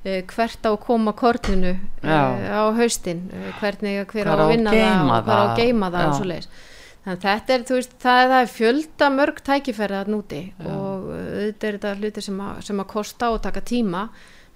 Uh, 0.00 0.22
hvert 0.30 0.64
á 0.64 0.70
að 0.72 0.80
koma 0.86 1.12
korninu 1.12 1.74
uh, 1.76 2.08
á 2.08 2.72
haustin? 2.72 3.26
Uh, 3.34 3.50
hvernig 3.60 4.06
hver 4.08 4.30
á 4.30 4.32
að 4.32 4.52
vinna 4.54 4.72
það 4.72 5.00
og 5.02 5.26
hver 5.26 5.36
á 5.36 5.42
að 5.42 5.58
geima 5.60 5.90
það 5.92 6.06
og 6.06 6.14
svo 6.16 6.28
leiðis 6.30 6.52
Þannig 7.00 7.16
að 7.16 7.22
þetta 7.24 7.54
er, 7.54 7.62
veist, 7.68 7.92
það, 8.00 8.22
það 8.30 8.38
er 8.38 8.50
fjölda 8.54 9.06
mörg 9.12 9.38
tækifærið 9.44 9.98
að 9.98 10.10
núti 10.12 10.40
og 10.60 11.06
auðvitað 11.10 11.68
er 11.68 11.78
þetta 11.78 11.92
hluti 11.96 12.24
sem 12.24 12.42
að, 12.44 12.58
sem 12.66 12.82
að 12.82 12.88
kosta 12.90 13.30
og 13.32 13.38
taka 13.44 13.62
tíma 13.64 14.02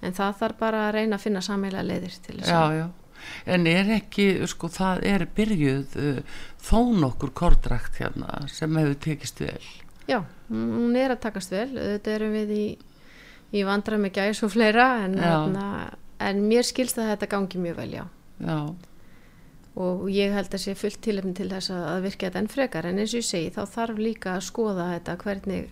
en 0.05 0.13
það 0.17 0.35
þarf 0.41 0.59
bara 0.59 0.83
að 0.87 0.93
reyna 0.99 1.17
að 1.17 1.23
finna 1.25 1.41
sammeila 1.45 1.85
leiðir 1.85 2.19
til 2.25 2.37
þess 2.39 2.51
Já, 2.51 2.59
að 2.61 2.77
já. 2.77 2.85
En 3.49 3.65
er 3.69 3.89
ekki, 3.95 4.27
sko, 4.51 4.69
það 4.69 5.05
er 5.09 5.25
byrjuð 5.37 5.95
uh, 5.97 6.37
þó 6.61 6.79
nokkur 6.99 7.31
kordrakt 7.37 7.97
hérna 8.01 8.43
sem 8.51 8.77
hefur 8.77 8.97
tekist 9.01 9.41
vel. 9.41 9.69
Já, 10.07 10.19
hún 10.49 10.95
er 10.99 11.15
að 11.15 11.21
takast 11.25 11.51
vel, 11.53 11.69
auðvitað 11.73 12.15
erum 12.19 12.33
við 12.35 12.51
í, 12.55 12.65
í 13.57 13.63
vandra 13.65 13.97
með 13.97 14.11
gæs 14.19 14.43
og 14.45 14.51
fleira 14.53 14.89
en, 15.05 15.15
þarna, 15.17 15.69
en 16.29 16.43
mér 16.49 16.67
skilst 16.67 16.99
að 17.01 17.09
þetta 17.13 17.29
gangi 17.31 17.61
mjög 17.63 17.79
vel, 17.81 17.89
já. 17.99 18.03
Já, 18.45 18.59
Og 19.75 20.05
ég 20.07 20.31
held 20.31 20.53
að 20.55 20.61
sé 20.63 20.73
fullt 20.79 21.01
tilefni 21.03 21.33
til 21.35 21.49
þess 21.51 21.73
að 21.75 22.05
virka 22.05 22.29
þetta 22.29 22.39
enn 22.39 22.51
frekar 22.51 22.85
en 22.87 22.99
eins 23.01 23.11
og 23.11 23.19
ég 23.19 23.25
segi 23.27 23.49
þá 23.51 23.65
þarf 23.73 23.97
líka 23.99 24.35
að 24.37 24.45
skoða 24.47 24.85
þetta 24.93 25.15
hvernig, 25.23 25.65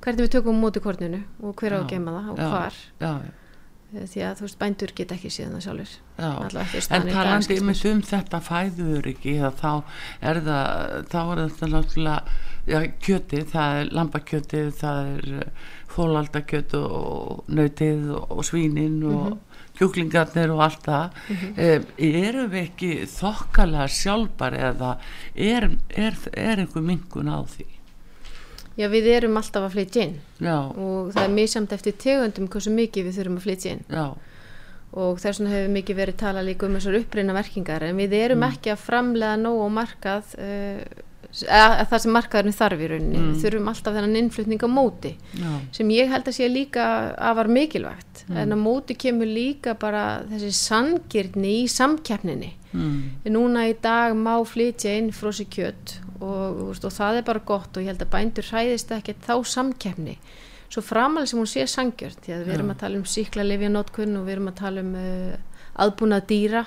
hvernig 0.00 0.22
við 0.24 0.30
tökum 0.38 0.62
móti 0.62 0.80
korninu 0.80 1.20
og 1.42 1.52
hver 1.60 1.76
á 1.76 1.78
að 1.82 1.84
Já, 1.84 1.90
geima 1.90 2.14
það 2.16 2.30
og 2.32 2.38
já. 2.40 2.46
hvar 2.54 2.78
já, 3.02 3.10
já. 3.26 3.34
Eh, 3.94 4.02
því 4.10 4.22
að 4.26 4.34
þú 4.40 4.46
veist 4.46 4.58
bændur 4.58 4.92
get 4.98 5.12
ekki 5.14 5.30
síðan 5.30 5.52
það 5.56 5.64
sjálfur. 5.66 5.92
En 6.96 7.06
talandi 7.12 7.56
einmitt 7.60 7.84
um 7.86 8.00
þetta 8.02 8.40
fæður 8.42 9.06
ekki 9.12 9.34
þá 9.60 9.72
er 10.22 10.40
það 10.48 11.06
þá 11.12 11.18
er 11.22 11.42
þetta 11.44 11.68
náttúrulega 11.74 12.22
já, 12.66 12.78
kjötið, 13.06 13.44
það 13.52 13.80
er 13.80 13.92
lambakjötið 14.00 14.72
það 14.80 15.10
er 15.14 15.52
fólaldakjöt 15.96 16.74
og 16.80 17.44
nautið 17.48 18.10
og 18.16 18.42
svínin 18.44 18.98
og 19.06 19.30
Mhm. 19.30 19.38
kjúklingarnir 19.78 20.50
og 20.56 20.60
allt 20.66 20.82
það 20.82 21.10
mm 21.28 21.54
erum 22.26 22.50
við 22.50 22.62
ekki 22.64 22.90
þokkalega 23.06 23.88
sjálfbar 23.92 24.52
eða 24.56 24.96
er, 25.36 25.70
er, 25.94 26.14
er 26.32 26.56
einhver 26.64 26.82
mingun 26.82 27.28
á 27.28 27.44
því 27.44 27.66
Já, 28.76 28.88
við 28.92 29.08
erum 29.14 29.38
alltaf 29.40 29.64
að 29.64 29.76
flytja 29.78 30.04
inn. 30.04 30.16
Já, 30.44 30.56
og 30.68 31.12
það 31.14 31.22
er 31.22 31.34
misjamt 31.38 31.72
eftir 31.72 31.96
tegundum 31.96 32.48
hversu 32.52 32.72
mikið 32.76 33.08
við 33.08 33.18
þurfum 33.20 33.38
að 33.40 33.46
flytja 33.46 33.72
inn. 33.72 33.84
Já, 33.88 34.06
og 34.96 35.20
þess 35.20 35.40
vegna 35.40 35.54
hefur 35.54 35.74
mikið 35.76 36.00
verið 36.02 36.18
talað 36.20 36.48
líka 36.50 36.68
um 36.68 36.76
þessar 36.76 37.00
upprýna 37.00 37.36
merkingar 37.36 37.84
en 37.84 37.98
við 38.00 38.16
erum 38.20 38.44
ekki 38.46 38.72
að 38.72 38.84
framlega 38.84 39.40
nóg 39.40 39.64
á 39.64 39.68
markað 39.80 40.36
uh, 40.40 41.02
að 41.52 41.82
það 41.90 42.02
sem 42.04 42.14
markaðurinn 42.16 42.56
þarf 42.56 42.82
í 42.84 42.88
rauninni. 42.92 43.22
Við 43.26 43.42
þurfum 43.44 43.70
alltaf 43.72 43.96
þennan 43.96 44.20
innflutning 44.20 44.62
á 44.64 44.68
móti 44.70 45.12
já, 45.16 45.50
sem 45.78 45.90
ég 45.92 46.12
held 46.12 46.30
að 46.30 46.38
sé 46.38 46.48
líka 46.52 46.86
afar 47.16 47.50
mikilvægt. 47.52 48.24
En 48.32 48.52
á 48.52 48.58
móti 48.60 48.96
kemur 48.98 49.28
líka 49.28 49.76
bara 49.78 50.22
þessi 50.30 50.52
sangirni 50.56 51.62
í 51.62 51.68
samkeppninni. 51.70 52.54
Mm, 52.76 52.96
núna 53.32 53.66
í 53.70 53.76
dag 53.80 54.16
má 54.18 54.34
flytja 54.44 54.96
inn 54.98 55.12
frósi 55.14 55.46
kjött 55.48 56.00
og, 56.20 56.60
veist, 56.70 56.84
og 56.86 56.94
það 56.94 57.20
er 57.20 57.26
bara 57.26 57.44
gott 57.48 57.76
og 57.76 57.84
ég 57.84 57.92
held 57.92 58.04
að 58.04 58.12
bændur 58.12 58.50
hræðist 58.50 58.92
ekki 58.96 59.16
þá 59.26 59.34
samkeppni. 59.52 60.16
Svo 60.66 60.82
framalega 60.82 61.30
sem 61.30 61.40
hún 61.40 61.50
sé 61.50 61.66
sangjörn 61.70 62.22
því 62.24 62.32
að 62.34 62.46
við 62.46 62.54
erum 62.56 62.72
að 62.72 62.80
tala 62.80 62.98
um 62.98 63.04
síkla 63.06 63.44
lifjanótkun 63.46 64.16
og 64.18 64.24
við 64.26 64.36
erum 64.36 64.48
að 64.50 64.56
tala 64.58 64.82
um 64.82 64.96
uh, 64.98 65.60
aðbúnað 65.84 66.24
dýra. 66.32 66.64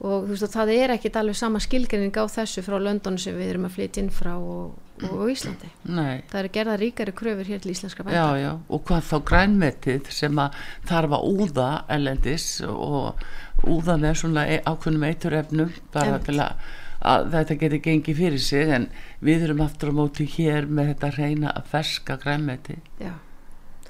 Og 0.00 0.24
þú 0.24 0.32
veist 0.32 0.46
og 0.46 0.52
það 0.54 0.70
er 0.78 0.94
ekkit 0.94 1.18
alveg 1.20 1.36
sama 1.36 1.60
skilgreining 1.60 2.14
á 2.16 2.24
þessu 2.32 2.62
frá 2.64 2.78
London 2.80 3.18
sem 3.20 3.36
við 3.36 3.50
erum 3.52 3.66
að 3.68 3.74
flytja 3.74 4.00
inn 4.00 4.08
frá 4.14 4.30
og, 4.38 4.78
og 5.10 5.26
Íslandi. 5.28 5.68
Nei. 5.92 6.22
Það 6.30 6.38
eru 6.40 6.52
gerða 6.54 6.76
ríkari 6.80 7.14
kröfur 7.18 7.50
hér 7.50 7.60
til 7.60 7.74
íslenska 7.74 8.06
bænda. 8.06 8.54
Og 8.72 8.86
hvað 8.88 9.10
þá 9.10 9.16
grænmetið 9.28 10.08
sem 10.16 10.40
að 10.40 10.56
þarf 10.88 11.18
að 11.18 11.26
úða 11.34 11.68
ellendis 11.92 12.46
og 12.64 13.20
úða 13.68 13.98
með 14.00 14.22
svona 14.22 14.46
e- 14.48 14.62
ákveðnum 14.64 15.04
eiturefnum 15.10 15.74
bara 15.92 16.16
til 16.24 16.38
að, 16.40 16.72
að 17.00 17.30
þetta 17.34 17.56
geti 17.64 17.80
gengið 17.86 18.20
fyrir 18.20 18.44
sig 18.44 18.72
en 18.76 18.86
við 19.24 19.46
erum 19.48 19.64
aftur 19.64 19.92
á 19.92 19.98
móti 20.00 20.26
hér 20.28 20.68
með 20.68 20.94
þetta 20.94 21.12
reyna 21.16 21.52
að 21.56 21.68
ferska 21.72 22.16
grænmeti. 22.20 22.80
Já. 23.00 23.14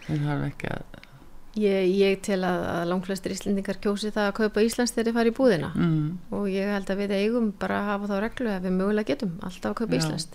við 0.07 0.27
þarf 0.27 0.49
ekki 0.51 0.75
að 0.75 0.99
Ég, 1.59 1.88
ég 1.99 2.20
tel 2.23 2.44
að, 2.46 2.61
að 2.70 2.85
langflestir 2.92 3.33
íslendingar 3.35 3.81
kjósi 3.83 4.12
það 4.14 4.29
að 4.29 4.37
kaupa 4.37 4.62
Íslands 4.62 4.92
þegar 4.94 5.09
þið 5.09 5.16
fara 5.16 5.31
í 5.31 5.35
búðina. 5.35 5.70
Mm, 5.75 6.05
og 6.38 6.44
ég 6.46 6.68
held 6.70 6.92
að 6.92 7.01
við 7.03 7.14
eigum 7.16 7.49
bara 7.59 7.81
að 7.81 7.88
hafa 7.88 8.11
þá 8.12 8.20
reglu 8.23 8.53
að 8.53 8.68
við 8.68 8.77
mögulega 8.77 9.09
getum 9.11 9.33
alltaf 9.42 9.73
að 9.73 9.81
kaupa. 9.81 9.99
Íslands 9.99 10.29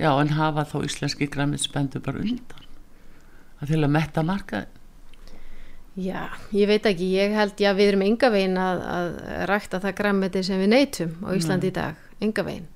Já, 0.00 0.10
en 0.14 0.30
hafa 0.38 0.64
þá 0.70 0.76
íslenski 0.86 1.26
grænmetsbendur 1.34 2.04
bara 2.06 2.22
undan? 2.22 2.68
Að 3.60 3.74
til 3.74 3.80
að 3.82 3.92
metta 3.98 4.22
markaði 4.24 4.79
Já, 5.98 6.28
ég 6.54 6.68
veit 6.70 6.86
ekki, 6.86 7.08
ég 7.18 7.32
held, 7.34 7.56
já 7.58 7.72
við 7.74 7.88
erum 7.90 8.02
enga 8.06 8.30
veginn 8.30 8.56
að, 8.62 8.82
að 8.94 9.08
rækta 9.50 9.80
það 9.82 9.96
grammeti 9.98 10.42
sem 10.46 10.60
við 10.62 10.68
neytum 10.70 11.16
á 11.26 11.28
Íslandi 11.34 11.66
í 11.72 11.74
dag, 11.74 11.94
enga 12.22 12.44
veginn. 12.46 12.68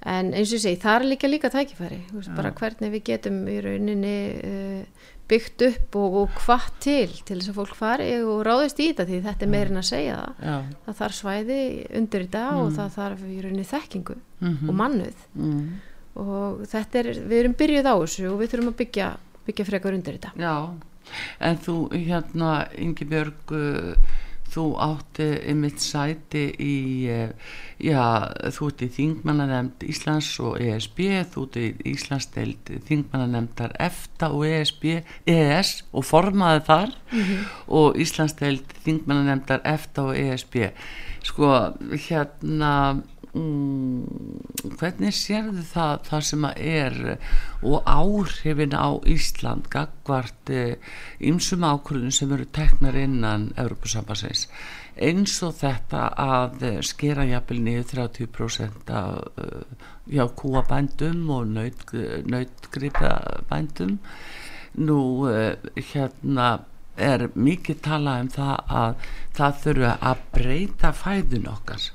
En 0.00 0.30
eins 0.32 0.48
og 0.48 0.56
ég 0.56 0.62
segi, 0.64 0.78
það 0.80 0.94
er 0.96 1.04
líka 1.10 1.28
líka 1.28 1.50
tækifæri, 1.52 1.98
veist, 2.14 2.30
bara 2.34 2.54
hvernig 2.56 2.90
við 2.94 3.02
getum 3.10 3.42
í 3.52 3.58
rauninni 3.60 4.14
uh, 4.40 5.10
byggt 5.28 5.62
upp 5.68 5.98
og, 6.00 6.14
og 6.22 6.38
hvað 6.40 6.64
til 6.80 7.12
til 7.28 7.36
þess 7.36 7.52
að 7.52 7.58
fólk 7.60 7.76
fari 7.76 8.08
og 8.24 8.40
ráðist 8.48 8.80
í 8.80 8.88
þetta 8.88 9.04
því 9.10 9.20
þetta 9.28 9.44
er 9.46 9.52
meirinn 9.52 9.82
að 9.82 9.88
segja 9.90 10.16
það. 10.16 10.40
Já, 10.48 10.56
það 10.86 10.98
þarf 11.02 11.18
svæði 11.20 11.58
undir 12.00 12.24
þetta 12.24 12.44
og 12.62 12.72
það 12.80 12.96
þarf 12.96 13.22
í 13.28 13.38
rauninni 13.44 13.68
þekkingu 13.76 14.16
Mhm. 14.40 14.70
og 14.72 14.74
mannuð 14.80 15.18
mm, 15.36 15.64
og 16.16 16.60
þetta 16.72 16.98
er, 17.02 17.08
við 17.28 17.38
erum 17.42 17.54
byrjuð 17.60 17.88
á 17.92 17.94
þessu 18.00 18.22
og 18.32 18.38
við 18.40 18.48
þurfum 18.54 18.70
að 18.72 18.78
byggja, 18.80 19.08
byggja 19.50 19.66
frekar 19.68 19.96
undir 19.98 20.16
þetta. 20.16 20.30
Já, 20.40 20.54
en 21.40 21.60
þú 21.64 21.76
hérna 21.94 22.66
Ingibjörg 22.78 23.54
uh, 23.56 24.10
þú 24.50 24.64
átti 24.82 25.26
einmitt 25.46 25.82
sæti 25.82 26.46
í 26.58 26.76
uh, 27.12 27.52
já, 27.78 28.00
þú 28.50 28.70
ert 28.70 28.84
í 28.86 28.90
þingmannanemnd 28.96 29.84
Íslands 29.86 30.30
og 30.42 30.58
ESB 30.64 31.04
þú 31.34 31.44
ert 31.46 31.60
í 31.60 31.68
Íslandsdeild 31.92 32.72
þingmannanemndar 32.88 33.76
EFTA 33.78 34.32
og 34.34 34.48
ESB 34.48 34.88
ES 35.30 35.76
og 35.92 36.08
formaði 36.08 36.66
þar 36.66 36.98
og 37.68 38.00
Íslandsdeild 38.02 38.74
þingmannanemndar 38.84 39.62
EFTA 39.76 40.10
og 40.10 40.18
ESB 40.18 40.60
sko 41.26 41.54
hérna 42.08 42.74
mm, 43.36 44.74
hvernig 44.80 45.14
sérðu 45.16 45.64
það, 45.70 45.94
það 46.08 46.26
sem 46.30 46.48
að 46.48 46.60
er 46.72 47.00
og 47.60 47.88
áhrifin 47.88 48.76
á 48.76 48.88
Ísland 49.06 49.70
gagvart 49.72 50.52
ymsum 50.52 51.66
ákvörðun 51.66 52.14
sem 52.14 52.32
eru 52.36 52.48
teknar 52.54 52.98
innan 52.98 53.50
Evropasambassins 53.60 54.48
eins 55.00 55.36
og 55.46 55.54
þetta 55.60 56.08
að 56.20 56.64
eh, 56.68 56.80
skera 56.84 57.26
jafnvel 57.28 57.60
niður 57.64 57.86
30% 58.10 58.90
af 58.94 59.40
eh, 59.40 59.86
já, 60.16 60.24
kúabændum 60.36 61.22
og 61.32 61.46
naut, 61.54 61.94
nautgripabændum. 62.28 63.98
Nú 64.80 65.00
eh, 65.30 65.56
hérna 65.92 66.50
er 67.00 67.28
mikið 67.34 67.80
talað 67.86 68.26
um 68.26 68.30
það 68.34 68.74
að 68.82 69.08
það 69.38 69.62
þurfa 69.64 69.94
að 70.10 70.26
breyta 70.34 70.92
fæðun 70.92 71.48
okkar 71.54 71.88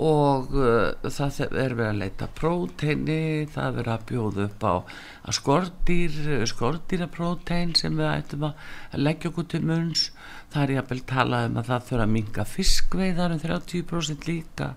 og 0.00 0.54
uh, 0.56 1.10
það 1.12 1.40
er 1.44 1.74
verið 1.76 1.88
að 1.88 2.00
leita 2.00 2.28
próteini, 2.38 3.46
það 3.52 3.66
er 3.66 3.76
verið 3.78 3.92
að 3.94 4.06
bjóða 4.08 4.46
upp 4.46 4.64
á 4.64 4.74
að 5.22 5.36
skordýr 5.38 6.16
skordýraprótein 6.48 7.76
sem 7.76 8.00
við 8.00 8.08
ættum 8.08 8.48
að 8.48 8.66
leggja 8.96 9.32
okkur 9.32 9.48
til 9.52 9.62
munns. 9.68 10.08
Það 10.52 10.64
er 10.64 10.74
jafnvel 10.78 11.00
talað 11.12 11.46
um 11.50 11.60
að 11.60 11.70
það 11.70 11.86
þurfa 11.90 12.06
að 12.08 12.16
minga 12.16 12.48
fiskveiðar 12.48 13.36
um 13.36 13.44
30% 13.44 14.28
líka. 14.28 14.74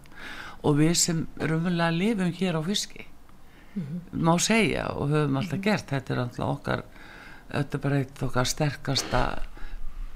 Og 0.66 0.80
við 0.80 0.96
sem 1.00 1.26
raunverulega 1.40 1.96
lifum 1.96 2.32
hér 2.36 2.60
á 2.60 2.62
fiski 2.66 3.10
má 4.12 4.36
segja 4.40 4.88
og 4.96 5.12
höfum 5.12 5.40
alltaf 5.40 5.62
gert 5.64 5.92
þetta 5.92 6.14
er 6.14 6.22
alltaf 6.24 6.48
okkar 6.48 6.84
þetta 7.50 7.78
er 7.78 7.84
bara 7.84 8.00
eitt 8.00 8.24
okkar 8.24 8.48
sterkasta 8.48 9.22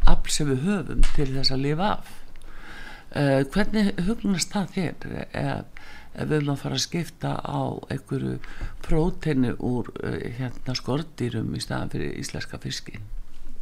afl 0.07 0.31
sem 0.31 0.49
við 0.49 0.63
höfum 0.67 1.03
til 1.15 1.27
þess 1.33 1.53
að 1.55 1.65
lifa 1.65 1.89
af 1.97 2.13
uh, 3.15 3.43
hvernig 3.53 3.93
hugnast 4.07 4.53
það 4.53 4.73
þér 4.75 5.07
ef, 5.29 5.85
ef 6.13 6.25
við 6.29 6.35
erum 6.39 6.51
að 6.55 6.63
fara 6.63 6.79
að 6.79 6.85
skipta 6.85 7.35
á 7.39 7.61
einhverju 7.91 8.35
próteinu 8.85 9.55
úr 9.57 9.91
uh, 10.03 10.19
hérna 10.39 10.75
skordýrum 10.77 11.55
í 11.55 11.63
staðan 11.63 11.93
fyrir 11.95 12.19
íslenska 12.19 12.61
fiskin 12.61 13.07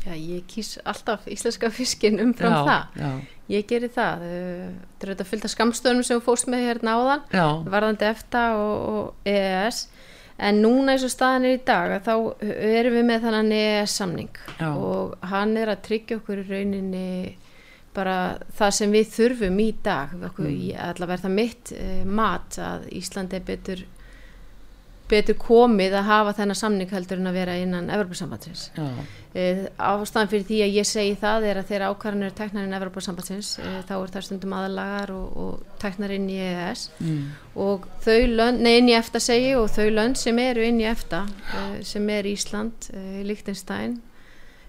Já, 0.07 0.13
ég 0.15 0.45
kýs 0.47 0.77
alltaf 0.87 1.25
íslenska 1.27 1.67
fiskin 1.73 2.21
umfram 2.23 2.53
já, 2.53 2.59
það. 2.67 2.99
já, 3.01 3.09
ég 3.57 3.65
geri 3.67 3.89
það 3.91 4.27
uh, 4.27 4.67
þetta 4.67 5.07
er 5.07 5.11
auðvitað 5.11 5.31
fylgta 5.31 5.51
skamstöðunum 5.51 6.07
sem 6.07 6.19
þú 6.19 6.27
fórst 6.29 6.51
með 6.51 6.67
hérna 6.69 6.97
áðan 6.99 7.25
já, 7.33 7.47
varðandi 7.67 8.11
EFTA 8.11 8.43
og, 8.61 8.75
og 8.93 9.31
EES 9.33 9.87
en 10.37 10.61
núna 10.61 10.93
eins 10.93 11.05
og 11.05 11.11
staðan 11.11 11.47
er 11.49 11.57
í 11.57 11.63
dag 11.65 11.95
að 11.97 12.07
þá 12.07 12.15
erum 12.45 12.97
við 12.99 13.05
með 13.09 13.23
þannan 13.25 13.51
EES 13.57 13.95
samning. 13.97 14.39
Og 14.67 15.15
hann 15.31 15.55
er 15.57 15.71
að 15.73 15.83
tryggja 15.87 16.19
okkur 16.19 16.43
rauninni 16.45 17.37
bara 17.97 18.17
það 18.57 18.73
sem 18.79 18.95
við 18.95 19.13
þurfum 19.17 19.61
í 19.63 19.67
dag 19.83 20.15
okkur, 20.29 20.47
mm. 20.47 20.81
allavega 20.91 21.17
er 21.17 21.25
það 21.25 21.37
mitt 21.41 21.75
uh, 21.75 22.01
mat 22.21 22.59
að 22.61 22.89
Ísland 23.01 23.35
er 23.35 23.45
betur 23.47 23.85
betur 25.07 25.37
komið 25.39 25.95
að 26.01 26.07
hafa 26.07 26.33
þennan 26.35 26.59
samning 26.59 26.91
heldur 26.91 27.21
en 27.21 27.29
að 27.29 27.37
vera 27.39 27.55
innan 27.61 27.87
Evropasambandsins. 27.93 28.65
E, 29.37 29.45
ástæðan 29.79 30.31
fyrir 30.31 30.45
því 30.49 30.57
að 30.65 30.75
ég 30.75 30.87
segi 30.87 31.13
það 31.21 31.47
er 31.47 31.59
að 31.61 31.69
þeirra 31.71 31.91
ákvarðanir 31.93 32.35
teknar 32.35 32.67
inn 32.67 32.75
Evropasambandsins 32.77 33.51
e, 33.61 33.71
þá 33.87 33.93
er 33.97 34.13
það 34.15 34.25
stundum 34.27 34.55
aðalagar 34.57 35.13
og, 35.15 35.37
og 35.43 35.79
teknar 35.81 36.13
inn 36.15 36.27
í 36.31 36.39
EES 36.41 36.87
mm. 36.99 37.21
og 37.63 37.87
þau 38.03 38.19
lönd, 38.33 38.63
nei 38.65 38.73
inn 38.81 38.91
í 38.91 38.97
EFTA 38.97 39.21
segi 39.23 39.53
og 39.59 39.69
þau 39.75 39.87
lönd 39.93 40.19
sem 40.19 40.41
eru 40.43 40.65
inn 40.67 40.81
í 40.83 40.87
EFTA 40.89 41.23
e, 41.29 41.65
sem 41.87 42.11
er 42.11 42.27
Ísland, 42.27 42.89
e, 42.91 43.23
Líktenstein, 43.27 43.99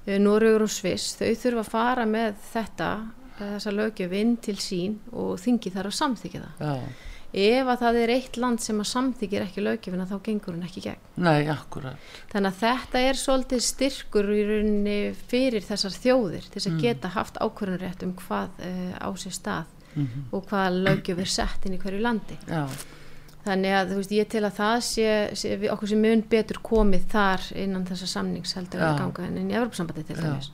e, 0.05 0.19
Norrögur 0.23 0.69
og 0.69 0.75
Sviss, 0.75 1.17
þau 1.19 1.33
þurfa 1.33 1.65
að 1.65 1.73
fara 1.73 2.07
með 2.11 2.39
þetta, 2.53 2.93
þessa 3.39 3.75
lögjöfinn 3.75 4.37
til 4.43 4.57
sín 4.63 4.99
og 5.13 5.39
þingi 5.43 5.75
þar 5.75 5.91
að 5.91 5.99
samþykja 5.99 6.43
það. 6.47 6.67
Já 6.67 7.07
ef 7.33 7.69
að 7.69 7.81
það 7.83 7.99
er 8.01 8.13
eitt 8.15 8.37
land 8.41 8.63
sem 8.63 8.79
að 8.81 8.89
samþykir 8.89 9.45
ekki 9.45 9.65
lögjöfina 9.65 10.07
þá 10.09 10.15
gengur 10.25 10.55
hún 10.57 10.65
ekki 10.65 10.83
gegn 10.87 11.25
Nei, 11.27 11.49
akkurat 11.53 11.99
Þannig 12.33 12.55
að 12.55 12.61
þetta 12.63 13.03
er 13.05 13.19
svolítið 13.21 13.65
styrkur 13.67 14.31
í 14.33 14.45
rauninni 14.49 14.99
fyrir 15.29 15.67
þessar 15.67 15.97
þjóðir 15.97 16.47
til 16.47 16.55
þess 16.55 16.71
að 16.71 16.77
mm. 16.77 16.85
geta 16.87 17.11
haft 17.13 17.41
ákvörðunrétt 17.43 18.05
um 18.07 18.15
hvað 18.23 18.63
uh, 18.65 18.95
á 18.97 19.09
sér 19.21 19.37
stað 19.37 19.75
mm 19.93 20.07
-hmm. 20.07 20.23
og 20.33 20.47
hvað 20.49 20.79
lögjöf 20.89 21.19
er 21.19 21.33
sett 21.35 21.67
inn 21.67 21.77
í 21.77 21.83
hverju 21.83 22.01
landi 22.01 22.39
Já. 22.49 22.65
Þannig 23.45 23.73
að 23.73 23.93
veist, 23.97 24.13
ég 24.13 24.29
til 24.29 24.45
að 24.45 24.57
það 24.57 24.79
sé, 24.85 25.11
sé 25.35 25.71
okkur 25.73 25.89
sem 25.89 26.01
mun 26.01 26.23
betur 26.29 26.59
komið 26.63 27.05
þar 27.09 27.41
innan 27.57 27.87
þessar 27.87 28.09
samningsheldur 28.09 28.81
að 28.81 28.99
ganga 28.99 29.25
en 29.25 29.51
í 29.51 29.55
Evropasambandi 29.55 30.05
til 30.05 30.17
dæmis 30.17 30.51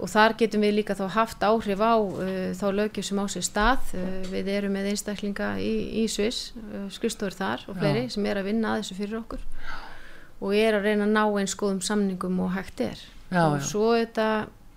og 0.00 0.08
þar 0.10 0.34
getum 0.40 0.64
við 0.64 0.76
líka 0.78 0.96
þá 0.96 1.04
haft 1.14 1.44
áhrif 1.44 1.82
á 1.84 1.94
uh, 2.00 2.28
þá 2.56 2.66
lögjum 2.76 3.06
sem 3.06 3.20
á 3.20 3.24
sér 3.30 3.46
stað. 3.46 3.92
Uh, 3.94 4.20
við 4.32 4.50
erum 4.54 4.74
með 4.76 4.90
einstaklinga 4.94 5.52
í, 5.60 5.72
í 6.02 6.06
Sviss, 6.10 6.54
uh, 6.56 6.86
skristóður 6.92 7.38
þar 7.38 7.66
og 7.68 7.80
fleiri 7.80 8.06
Já. 8.06 8.14
sem 8.16 8.28
er 8.30 8.40
að 8.40 8.50
vinna 8.50 8.74
að 8.74 8.82
þessu 8.82 8.98
fyrir 9.00 9.20
okkur. 9.20 9.44
Og 10.40 10.56
er 10.56 10.78
að 10.78 10.88
reyna 10.88 11.04
að 11.08 11.16
ná 11.18 11.24
eins 11.42 11.56
góðum 11.60 11.82
samningum 11.84 12.40
og 12.46 12.54
hægt 12.56 12.80
er. 12.84 13.02
Já, 13.30 13.44
og 13.44 13.60
svo 13.62 13.92
þetta 13.98 14.28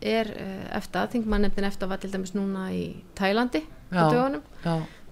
er 0.04 0.34
uh, 0.36 0.66
eftir 0.78 1.06
aðþingmannefndin 1.06 1.70
eftir 1.70 1.88
að 1.88 1.96
var 1.96 2.04
til 2.04 2.12
dæmis 2.14 2.36
núna 2.36 2.68
í 2.76 2.84
Tælandi 3.18 3.64
á 3.96 4.12
dögunum. 4.12 4.44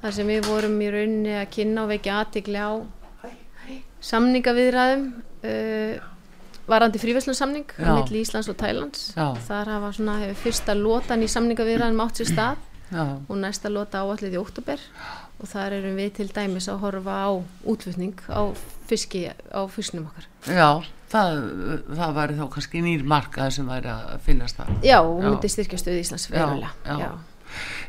þar 0.02 0.18
sem 0.18 0.28
við 0.28 0.48
vorum 0.50 0.80
í 0.82 0.90
rauninni 0.92 1.38
að 1.40 1.52
kynna 1.56 1.86
og 1.86 1.94
vekja 1.94 2.20
aðtikli 2.20 2.60
á 2.60 2.72
samningaviðræðum 4.02 5.06
uh, 5.46 6.11
varandi 6.72 7.02
fríverslunsamning 7.02 7.74
á 7.78 7.92
milli 8.00 8.24
Íslands 8.24 8.50
og 8.52 8.58
Tælands. 8.60 9.12
Já. 9.16 9.32
þar 9.48 9.74
hafa 9.76 9.94
svona 9.98 10.20
hefur 10.24 10.40
fyrsta 10.46 10.76
lotan 10.78 11.24
í 11.26 11.30
samningavirðanum 11.32 12.04
átt 12.06 12.22
sér 12.22 12.32
stað 12.32 12.68
Já. 12.92 13.04
og 13.28 13.36
næsta 13.40 13.72
lota 13.72 14.04
áallið 14.04 14.36
í 14.36 14.42
óttúber 14.42 14.82
og 15.42 15.50
þar 15.50 15.78
erum 15.80 15.98
við 16.00 16.14
til 16.20 16.30
dæmis 16.34 16.70
að 16.72 16.82
horfa 16.86 17.18
á 17.28 17.32
útflutning 17.64 18.20
á 18.28 18.52
fiski 18.90 19.28
á 19.32 19.62
fisknum 19.72 20.10
okkar. 20.10 20.28
Já, 20.48 20.84
það, 21.12 21.42
það 21.96 22.16
væri 22.20 22.38
þá 22.40 22.46
kannski 22.56 22.84
nýr 22.84 23.04
markað 23.08 23.58
sem 23.58 23.68
væri 23.72 23.92
að 23.94 24.16
finnast 24.28 24.60
það 24.60 24.88
Já, 24.88 24.98
og 25.00 25.20
myndi 25.24 25.52
styrkja 25.52 25.80
stöð 25.80 26.02
Íslands 26.04 26.32
verulega. 26.32 26.74
Já 26.86 27.12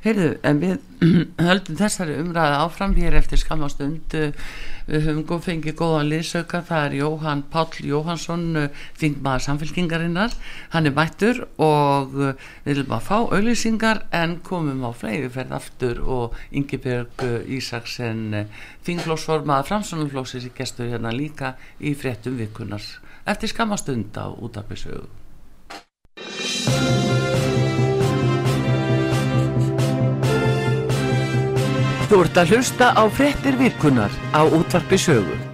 Heyrðu, 0.02 0.28
en 0.46 0.60
við 0.62 0.78
höldum 1.48 1.78
þessari 1.78 2.16
umræði 2.22 2.58
áfram 2.62 2.94
hér 2.98 3.16
eftir 3.18 3.40
skamastund 3.40 4.14
við 4.14 5.06
höfum 5.06 5.22
góð 5.28 5.44
fengið 5.46 5.76
góðan 5.78 6.10
liðsauka. 6.10 6.62
Það 6.66 6.86
er 6.86 6.96
Jóhann 6.98 7.44
Páll 7.52 7.86
Jóhansson 7.86 8.44
þingmaður 9.00 9.46
samfélkingarinnar 9.46 10.36
hann 10.74 10.90
er 10.90 10.96
mættur 10.96 11.44
og 11.62 12.14
við 12.16 12.34
viljum 12.66 12.96
að 12.98 13.06
fá 13.08 13.16
auðlýsingar 13.20 14.04
en 14.22 14.36
komum 14.46 14.82
á 14.86 14.90
fleiri 14.96 15.30
ferð 15.32 15.56
aftur 15.58 16.02
og 16.02 16.38
Ingebjörg 16.50 17.26
Ísaksen 17.46 18.46
þingflósformaða 18.86 19.68
framsónumflósis 19.70 20.48
í 20.48 20.54
gestur 20.56 20.90
hérna 20.90 21.14
líka 21.14 21.54
í 21.78 21.94
fréttum 21.98 22.38
vikunar 22.40 22.82
eftir 23.26 23.54
skamastund 23.54 24.16
á 24.18 24.26
útafisögu 24.34 25.06
Þú 32.12 32.18
ert 32.26 32.38
að 32.42 32.50
hlusta 32.52 32.90
á 32.92 33.08
frettir 33.08 33.56
virkunar 33.56 34.12
á 34.36 34.44
útvarpi 34.44 34.98
sögu. 35.00 35.51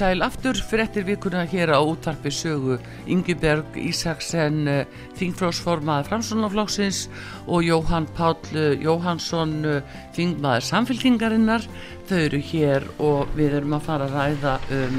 Sæl 0.00 0.22
aftur. 0.24 0.56
Fyrir 0.56 0.86
eftir 0.86 1.04
vikuna 1.04 1.42
hér 1.48 1.74
á 1.76 1.80
útvarpi 1.84 2.30
sögu. 2.32 2.78
Ingeberg 3.10 3.76
Ísaksen 3.76 4.68
eh, 4.68 4.86
þingflósformaði 5.18 6.08
framsónaflóksins 6.08 7.02
og 7.46 7.66
Jóhann 7.66 8.08
Páll 8.16 8.40
eh, 8.54 8.80
Jóhansson 8.80 9.52
eh, 9.68 9.98
þingmaður 10.16 10.68
samfélkingarinnar 10.70 11.68
þau 12.08 12.16
eru 12.22 12.40
hér 12.52 12.88
og 12.98 13.36
við 13.36 13.60
erum 13.60 13.76
að 13.76 13.86
fara 13.90 14.08
að 14.08 14.16
ræða 14.16 14.56
um 14.78 14.98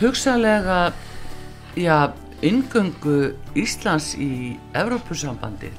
hugsalega 0.00 0.80
já, 1.76 2.10
ingöngu 2.42 3.34
Íslands 3.58 4.14
í 4.16 4.56
Evrópusambandi 4.72 5.70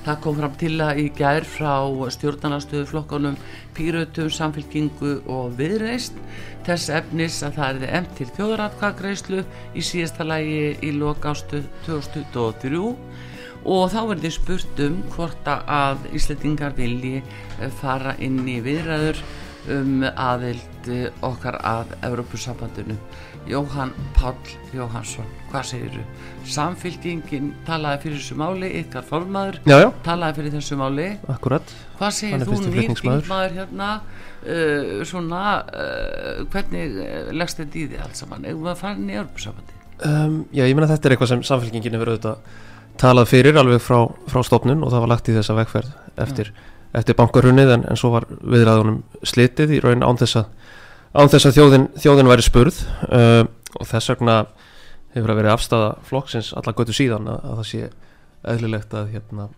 Það 0.00 0.20
kom 0.24 0.36
fram 0.38 0.54
til 0.56 0.76
að 0.80 0.98
í 1.02 1.08
gær 1.12 1.44
frá 1.44 1.74
stjórnarnastöðu 2.14 2.86
flokkanum 2.88 3.34
Pírautum, 3.76 4.30
Samfélkingu 4.32 5.18
og 5.28 5.58
Viðreist 5.58 6.16
þess 6.64 6.88
efnis 6.96 7.42
að 7.44 7.58
það 7.58 7.82
er 7.82 7.98
emt 7.98 8.14
til 8.16 8.28
þjóðratkagreislu 8.38 9.42
í 9.76 9.84
síðasta 9.84 10.24
lægi 10.24 10.62
í 10.88 10.94
lokástu 10.96 11.60
2023 11.84 12.80
og 13.68 13.84
þá 13.92 14.00
verður 14.14 14.34
spurt 14.38 14.82
um 14.86 14.96
hvort 15.12 15.52
að 15.52 16.08
Íslandingar 16.16 16.72
vilji 16.78 17.20
fara 17.82 18.16
inn 18.24 18.40
í 18.48 18.56
viðræður 18.64 19.20
um 19.76 20.06
aðild 20.08 20.88
okkar 21.26 21.60
að 21.60 21.92
Evrópussambandinu 22.08 22.96
Jóhann 23.48 23.92
Páll 24.16 24.36
Jóhansson 24.74 25.28
hvað 25.50 25.66
segir 25.70 25.94
þú? 25.94 26.02
Samfylgingin 26.50 27.50
talaði 27.66 28.02
fyrir 28.04 28.20
þessu 28.20 28.36
máli, 28.38 28.70
ykkar 28.80 29.04
formadur 29.06 29.60
já, 29.64 29.76
já. 29.82 29.88
talaði 30.04 30.38
fyrir 30.38 30.54
þessu 30.58 30.78
máli 30.80 31.08
Akkurat 31.32 31.74
Hvað 31.98 32.16
segir 32.16 32.46
þú 32.46 32.58
nýrtingmaður 32.66 33.56
hérna 33.58 33.90
uh, 34.00 35.02
svona 35.08 35.44
uh, 35.66 36.42
hvernig 36.52 36.96
uh, 36.96 37.30
leggst 37.36 37.62
þetta 37.62 37.80
í 37.80 37.86
því 37.90 38.02
alls 38.06 38.24
saman 38.24 38.48
eða 38.48 38.64
hvað 38.64 38.82
fann 38.84 39.06
í 39.08 39.20
örbursafandi? 39.20 39.78
Um, 40.00 40.36
já, 40.48 40.64
ég 40.64 40.76
menna 40.76 40.88
þetta 40.88 41.08
er 41.08 41.16
eitthvað 41.16 41.32
sem 41.34 41.46
samfylgingin 41.50 41.96
hefur 41.98 42.14
auðvitað 42.14 42.58
talað 43.00 43.30
fyrir 43.32 43.58
alveg 43.60 43.82
frá, 43.84 44.04
frá 44.28 44.44
stofnun 44.44 44.84
og 44.84 44.92
það 44.92 45.04
var 45.04 45.12
lagt 45.14 45.28
í 45.28 45.34
þessa 45.36 45.56
vegferð 45.56 45.92
eftir, 46.20 46.52
eftir 46.96 47.16
bankarunnið 47.18 47.74
en, 47.76 47.84
en 47.88 48.00
svo 48.00 48.12
var 48.14 48.26
viðræðunum 48.28 49.02
slitið 49.24 49.76
í 49.76 49.82
raun 49.84 50.04
án 50.04 50.20
þess 50.20 50.40
að 50.42 50.50
án 51.14 51.30
þess 51.30 51.48
að 51.50 51.56
þjóðin, 51.58 51.86
þjóðin 51.98 52.30
væri 52.30 52.46
spurð 52.46 52.82
uh, 53.10 53.42
og 53.78 53.88
þess 53.90 54.12
vegna 54.12 54.36
hefur 55.14 55.32
að 55.32 55.40
verið 55.40 55.54
afstafa 55.54 55.90
flokksins 56.06 56.52
alla 56.58 56.74
götu 56.78 56.94
síðan 56.94 57.28
að, 57.30 57.40
að 57.42 57.60
það 57.60 57.68
sé 57.70 57.90
eðlilegt 58.52 58.94
að, 58.96 59.10
hérna, 59.16 59.48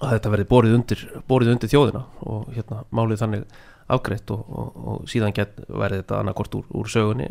að 0.00 0.16
þetta 0.16 0.32
verið 0.34 0.50
borið 0.50 0.78
undir, 0.78 1.04
borið 1.28 1.52
undir 1.54 1.72
þjóðina 1.72 2.04
og 2.24 2.48
hérna, 2.54 2.82
málið 2.90 3.22
þannig 3.24 3.44
afgreitt 3.94 4.32
og, 4.32 4.44
og, 4.48 4.80
og 4.88 5.10
síðan 5.12 5.36
get 5.36 5.60
verði 5.68 6.00
þetta 6.00 6.22
annarkort 6.22 6.56
úr, 6.56 6.64
úr 6.72 6.88
sögunni 6.88 7.28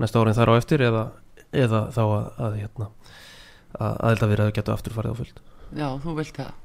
næsta 0.00 0.22
árin 0.22 0.36
þar 0.36 0.54
á 0.56 0.58
eftir 0.58 0.84
eða, 0.86 1.04
eða 1.52 1.86
þá 1.94 2.02
að, 2.06 2.28
að 2.46 2.60
hérna 2.62 2.88
að 3.74 3.98
aðeldavirðaðu 4.08 4.56
getur 4.56 4.76
aftur 4.78 4.96
farið 4.96 5.12
á 5.12 5.20
fullt 5.20 5.42
Já, 5.74 5.88
þú 6.00 6.14
vilt 6.20 6.36
það. 6.38 6.63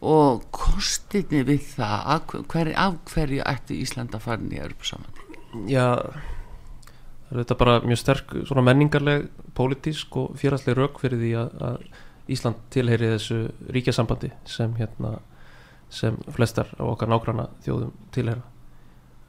Og 0.00 0.46
kostinni 0.54 1.44
við 1.46 1.66
það 1.74 2.08
af 2.16 2.32
hverju, 2.32 2.74
af 2.76 2.96
hverju 3.12 3.44
ætti 3.46 3.80
Íslanda 3.84 4.20
farin 4.22 4.52
í 4.52 4.60
Európa 4.62 4.90
saman 4.94 5.68
Já 5.70 5.86
það 6.04 7.36
er 7.36 7.40
þetta 7.42 7.58
bara 7.60 7.76
mjög 7.84 8.00
sterk 8.00 8.34
menningarleg, 8.62 9.28
pólitísk 9.54 10.16
og 10.20 10.34
fjárhalsleg 10.38 10.76
rauk 10.78 10.98
fyrir 11.02 11.22
því 11.22 11.30
að, 11.44 11.78
Ísland 12.24 12.56
tilheyri 12.72 13.10
þessu 13.12 13.38
ríkjasambandi 13.74 14.30
sem 14.48 14.72
hérna 14.78 15.18
sem 15.92 16.16
flestar 16.32 16.70
á 16.80 16.84
okkar 16.86 17.10
nágranna 17.12 17.50
þjóðum 17.66 17.90
tilheyra. 18.14 18.40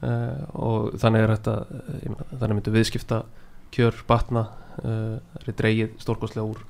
Uh, 0.00 0.40
og 0.56 0.96
þannig 1.00 1.24
er 1.24 1.32
þetta 1.34 1.56
uh, 1.64 2.22
þannig 2.40 2.58
myndu 2.58 2.72
viðskipta 2.72 3.18
kjör 3.72 4.00
batna 4.08 4.42
uh, 4.80 5.18
það 5.34 5.52
er 5.52 5.58
dreigið 5.60 5.94
stórkoslega 6.00 6.48
úr 6.48 6.64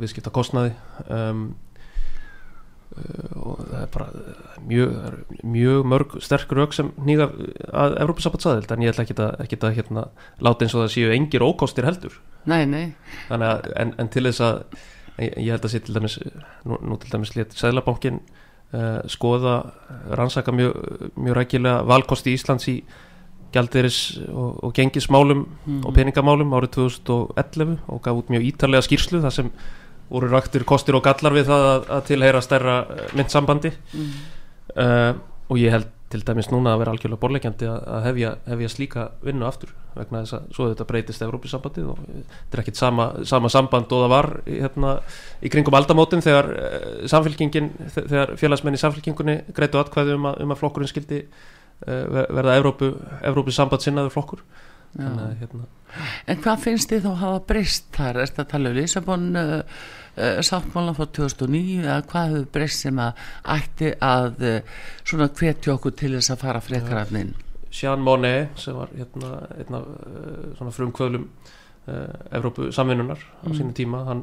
viðskipta 0.00 0.32
kostnaði 0.32 0.74
um, 1.08 1.46
og 3.38 3.60
það 3.62 3.80
er 3.80 3.90
bara 3.94 4.06
mjög, 4.66 4.94
mjög 5.46 5.84
mörg 5.92 6.16
sterk 6.24 6.52
rauk 6.56 6.74
sem 6.74 6.90
nýga 7.06 7.28
að 7.70 7.96
Evrópussabbatsaðild 8.02 8.72
en 8.74 8.82
ég 8.84 8.92
ætla 8.92 9.04
ekki 9.06 9.16
að, 9.16 9.34
ekki 9.44 9.58
að 9.62 9.76
hérna, 9.78 10.06
láta 10.42 10.66
eins 10.66 10.74
og 10.74 10.82
það 10.84 10.94
séu 10.96 11.12
engir 11.14 11.44
ókostir 11.46 11.86
heldur 11.86 12.16
nei, 12.50 12.64
nei. 12.66 12.86
Að, 13.30 13.70
en, 13.78 13.94
en 14.00 14.10
til 14.10 14.24
þess 14.26 14.42
að 14.42 14.62
ég, 15.22 15.52
held 15.52 15.68
að 15.68 15.74
sé 15.74 15.82
til 15.86 15.96
dæmis 15.96 16.18
nú, 16.66 16.80
nú 16.82 16.98
til 16.98 17.12
dæmis 17.14 17.34
létt 17.36 17.54
Sæðlabankin 17.58 18.18
uh, 18.20 18.98
skoða, 19.10 19.60
rannsaka 20.18 20.54
mjög, 20.54 20.74
mjög 21.14 21.38
rækilega 21.38 21.86
valkosti 21.86 22.34
Íslands 22.34 22.66
í 22.72 22.80
gældiris 23.54 24.00
og, 24.30 24.64
og 24.66 24.74
gengismálum 24.74 25.44
mm. 25.46 25.84
og 25.86 25.94
peningamálum 25.94 26.58
árið 26.58 26.74
2011 26.80 27.78
og 27.86 28.02
gaf 28.02 28.18
út 28.18 28.34
mjög 28.34 28.50
ítarlega 28.50 28.86
skýrslu 28.86 29.22
þar 29.22 29.34
sem 29.34 29.54
voru 30.10 30.30
raktir 30.30 30.66
kostir 30.68 30.98
og 30.98 31.04
gallar 31.06 31.36
við 31.36 31.48
það 31.50 31.70
að, 31.70 31.88
að 31.96 32.04
tilheyra 32.10 32.42
stærra 32.44 32.76
eh, 32.82 33.08
myndsambandi 33.18 33.72
mm. 33.72 34.12
uh, 34.74 35.10
og 35.50 35.58
ég 35.60 35.74
held 35.74 35.88
til 36.10 36.24
dæmis 36.26 36.48
núna 36.50 36.72
að 36.74 36.80
vera 36.82 36.92
algjörlega 36.96 37.22
borleikjandi 37.22 37.66
að, 37.70 37.84
að 37.94 38.06
hefja, 38.08 38.30
hefja 38.50 38.70
slíka 38.72 39.04
vinnu 39.22 39.46
aftur 39.46 39.70
vegna 39.94 40.24
þess 40.24 40.36
að 40.40 40.48
svo 40.56 40.66
þetta 40.72 40.86
breytist 40.88 41.22
Európusambandið 41.22 41.92
og 41.92 42.00
þetta 42.00 42.56
er 42.56 42.62
ekkit 42.64 42.80
sama, 42.80 43.06
sama 43.30 43.50
samband 43.52 43.94
og 43.94 44.02
það 44.04 44.12
var 44.16 44.28
hérna, 44.48 44.96
í 45.38 45.52
kringum 45.54 45.78
aldamótin 45.78 46.24
þegar 46.26 46.50
uh, 46.50 46.88
samfélkingin 47.10 47.70
þegar 47.94 48.34
félagsmenn 48.40 48.78
í 48.78 48.82
samfélkingunni 48.82 49.36
greitu 49.54 49.78
atkvæði 49.82 50.18
um 50.18 50.26
að, 50.32 50.42
um 50.42 50.56
að 50.56 50.60
flokkurinn 50.64 50.90
skildi 50.90 51.22
uh, 51.22 52.26
verða 52.26 52.58
Evrópu, 52.58 52.90
Evrópusamband 53.30 53.86
sinnaður 53.86 54.16
flokkur 54.18 54.44
Þannig, 54.90 55.38
hérna. 55.38 55.66
En 56.30 56.38
hvað 56.42 56.62
finnst 56.64 56.90
þið 56.90 57.04
þá 57.04 57.10
að 57.10 57.20
hafa 57.20 57.40
breyst 57.46 57.84
þar? 57.94 58.16
Er 58.16 58.30
þetta 58.30 58.42
að 58.42 58.48
tala 58.52 58.70
um 58.70 58.76
Lísabon 58.78 59.26
uh, 59.38 59.82
uh, 60.16 60.40
sáttmálan 60.46 60.96
frá 60.96 61.06
2009 61.06 61.84
eða 61.84 62.00
hvað 62.10 62.32
hefur 62.32 62.48
breyst 62.56 62.86
sem 62.86 63.00
að 63.02 63.22
ætti 63.56 63.92
að 64.04 64.44
uh, 64.48 64.82
svona 65.04 65.30
hvetja 65.40 65.76
okkur 65.76 65.96
til 65.98 66.12
þess 66.16 66.34
að 66.34 66.42
fara 66.44 66.64
frekarafnin? 66.64 67.32
Jean 67.70 68.02
Monnet 68.02 68.58
sem 68.58 68.74
var 68.74 68.90
hérna, 68.96 69.32
hérna 69.54 69.82
svona 70.58 70.74
frumkvöðlum 70.74 71.26
Evrópu 72.30 72.68
samvinnunar 72.74 73.18
á 73.18 73.48
mm. 73.48 73.54
sínu 73.56 73.72
tíma 73.74 74.02
hann, 74.06 74.20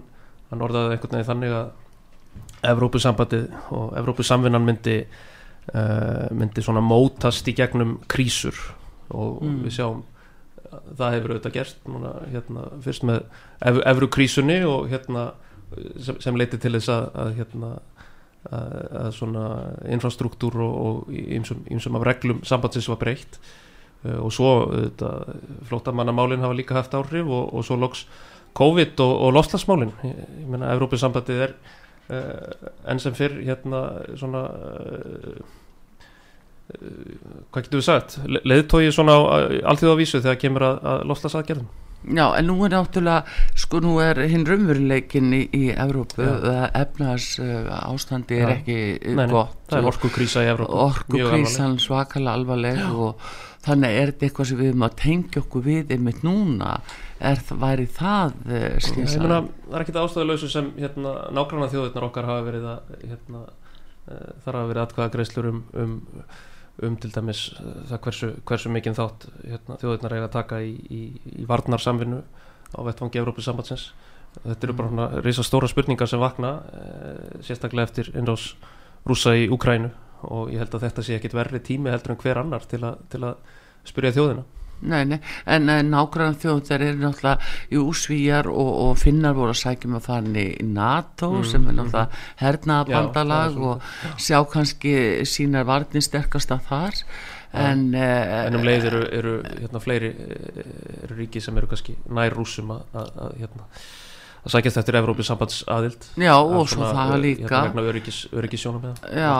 hann 0.51 0.61
orðaði 0.63 0.93
einhvern 0.93 1.15
veginn 1.17 1.29
þannig 1.31 1.55
að 1.57 2.67
Evrópu 2.69 3.01
sambandið 3.01 3.47
og 3.75 3.95
Evrópu 3.97 4.23
samvinnan 4.23 4.63
myndi 4.63 4.99
myndi 6.37 6.63
svona 6.63 6.83
mótast 6.85 7.49
í 7.49 7.55
gegnum 7.57 7.97
krísur 8.07 8.55
og 9.09 9.41
mm. 9.43 9.57
við 9.65 9.75
sjáum 9.79 10.05
það 10.71 11.15
hefur 11.15 11.33
auðvitað 11.33 11.55
gerst 11.55 11.89
núna, 11.89 12.13
hérna, 12.31 12.69
fyrst 12.83 13.05
með 13.07 13.21
ev 13.67 13.79
evru 13.87 14.09
krísunni 14.11 14.57
og 14.67 14.87
hérna 14.91 15.29
sem, 16.01 16.19
sem 16.23 16.39
leiti 16.39 16.59
til 16.61 16.73
þess 16.77 16.91
að, 16.93 17.07
að 17.23 17.31
hérna 17.41 17.71
að, 18.51 18.75
að 19.01 19.09
svona 19.17 19.45
infrastruktúr 19.95 20.59
og, 20.63 21.07
ímsum 21.11 21.99
af 21.99 22.05
reglum 22.07 22.43
sambandsins 22.47 22.89
var 22.91 23.01
breytt. 23.01 23.39
Uh, 24.05 24.19
og 24.21 24.31
svo 24.33 24.51
flótamannamálinn 25.67 26.43
hafa 26.45 26.57
líka 26.57 26.77
haft 26.77 26.93
áhrif 26.93 27.25
og, 27.25 27.53
og 27.53 27.65
svo 27.65 27.79
loks 27.81 28.05
COVID 28.57 28.99
og, 29.01 29.13
og 29.25 29.33
lofslagsmálinn 29.37 29.93
ég, 30.05 30.19
menna 30.49 30.69
Evrópinsambandið 30.75 31.41
er 31.47 31.55
uh, 32.13 32.69
enn 32.85 33.01
sem 33.01 33.15
fyrr 33.17 33.39
hérna 33.41 33.81
svona 34.13 34.43
uh, 34.53 35.41
hvað 37.49 37.63
getur 37.63 37.79
við 37.79 37.87
sagt? 37.87 38.19
Leðtói 38.27 38.91
svona 38.93 39.17
allþjóðavísu 39.71 40.21
þegar 40.21 40.39
kemur 40.41 40.67
að, 40.67 40.79
að 40.93 41.03
loslas 41.09 41.37
aðgerðum 41.39 41.69
Já, 42.05 42.27
en 42.37 42.45
nú 42.47 42.55
er 42.63 42.71
náttúrulega 42.71 43.25
sko 43.57 43.81
nú 43.83 43.97
er 43.99 44.19
hinn 44.29 44.45
raunveruleikin 44.47 45.33
í, 45.33 45.41
í 45.49 45.63
Evrópu, 45.73 46.23
efnaðs 46.77 47.33
uh, 47.41 47.71
ástandi 47.89 48.37
er 48.37 48.51
Já. 48.51 48.53
ekki 48.59 49.15
Nei, 49.17 49.25
gott. 49.31 49.57
það 49.67 49.79
er 49.81 49.89
orku 49.91 50.11
krísa 50.13 50.45
í 50.45 50.51
Evrópu. 50.53 50.77
Orku 50.85 51.19
krísan 51.25 51.75
svakalega 51.83 52.37
alvarleg 52.37 52.79
Já. 52.79 52.87
og 52.93 53.27
þannig 53.65 53.99
er 53.99 54.13
þetta 54.13 54.27
eitthvað 54.29 54.49
sem 54.51 54.61
við 54.61 54.71
erum 54.71 54.87
að 54.87 54.97
tengja 55.01 55.43
okkur 55.43 55.65
við 55.65 55.93
einmitt 55.97 56.23
núna. 56.23 56.75
Er, 57.17 57.41
væri 57.49 57.87
það 57.89 58.35
uh, 58.45 58.91
meina, 58.93 59.39
það 59.65 59.73
er 59.73 59.83
ekki 59.83 59.95
það 59.95 60.03
ástæðuleysu 60.03 60.51
sem 60.53 60.67
hérna, 60.77 61.15
nákvæmlega 61.33 61.73
þjóðirnar 61.73 62.05
okkar 62.11 62.29
hafa 62.29 62.43
verið 62.45 62.67
að 62.75 62.91
hérna, 63.01 63.47
uh, 64.05 64.27
þar 64.45 64.59
hafa 64.59 64.69
verið 64.69 64.83
atkvæða 64.83 65.13
greislur 65.17 65.49
um, 65.49 65.63
um 65.73 65.97
um 66.85 66.97
til 67.01 67.11
dæmis 67.13 67.47
eh, 67.57 67.77
það 67.91 68.01
hversu, 68.05 68.31
hversu 68.45 68.73
mikinn 68.73 68.97
þátt 68.97 69.27
hérna, 69.43 69.77
þjóðirnar 69.81 70.17
eiga 70.17 70.27
að 70.29 70.35
taka 70.35 70.61
í, 70.61 70.73
í, 70.73 71.01
í 71.41 71.47
varnarsamvinnu 71.49 72.21
á 72.75 72.79
vettfangi 72.85 73.21
Európus 73.21 73.47
sambandsins 73.47 73.91
þetta 74.43 74.67
eru 74.67 74.75
bara 74.77 74.91
svona 74.91 75.21
reysa 75.25 75.45
stóra 75.45 75.69
spurningar 75.71 76.09
sem 76.09 76.21
vakna 76.21 76.57
eh, 76.73 77.39
sérstaklega 77.45 77.89
eftir 77.89 78.11
innrás 78.13 78.51
rúsa 79.07 79.33
í 79.37 79.47
Ukrænu 79.53 79.89
og 80.27 80.51
ég 80.53 80.61
held 80.61 80.75
að 80.75 80.87
þetta 80.87 81.05
sé 81.05 81.17
ekkit 81.17 81.37
verri 81.37 81.61
tími 81.63 81.91
heldur 81.93 82.15
en 82.15 82.21
hver 82.21 82.41
annar 82.41 82.65
til, 82.69 82.81
a, 82.85 82.95
til 83.09 83.23
að 83.25 83.41
spyrja 83.87 84.15
þjóðina 84.17 84.45
Nei, 84.81 85.03
nei, 85.09 85.17
en 85.49 85.65
nákvæmlega 85.65 86.37
þjóðar 86.43 86.83
er 86.85 86.99
náttúrulega 87.01 87.53
í 87.73 87.79
úsvíjar 87.81 88.49
og, 88.51 88.69
og 88.83 88.99
finnar 89.01 89.33
voru 89.37 89.55
að 89.55 89.61
sækjum 89.63 89.97
að 89.97 90.05
fara 90.05 90.43
í 90.43 90.67
NATO 90.67 91.31
mm, 91.31 91.47
sem 91.49 91.65
er 91.65 91.73
mm. 91.73 91.79
náttúrulega 91.79 92.43
hernaðabandalag 92.43 93.57
og 93.71 93.87
sjá 94.21 94.37
kannski 94.51 94.93
sínar 95.25 95.65
varnir 95.69 96.05
sterkast 96.05 96.53
að 96.53 96.69
þar 96.69 97.01
en, 97.57 97.87
uh, 97.95 98.33
en 98.45 98.59
um 98.59 98.67
leið 98.67 98.89
eru, 98.91 99.03
eru 99.17 99.37
hérna, 99.47 99.81
fleiri 99.81 100.11
eh, 100.13 100.67
eru 101.07 101.17
ríki 101.23 101.41
sem 101.41 101.57
eru 101.57 101.69
kannski 101.71 101.95
nær 102.13 102.35
rúsum 102.37 102.75
að 102.75 103.39
hérna 103.39 103.65
að 104.47 104.53
sækjast 104.55 104.79
eftir 104.81 104.97
Evrópið 105.01 105.27
sambands 105.27 105.59
aðild 105.71 106.07
Já 106.23 106.33
og 106.37 106.69
svo 106.71 106.87
það 106.87 107.13
líka. 107.23 107.61
hérna 107.67 107.83
öryggis, 107.91 108.19
öryggissjónum 108.31 108.87
já, 109.11 109.33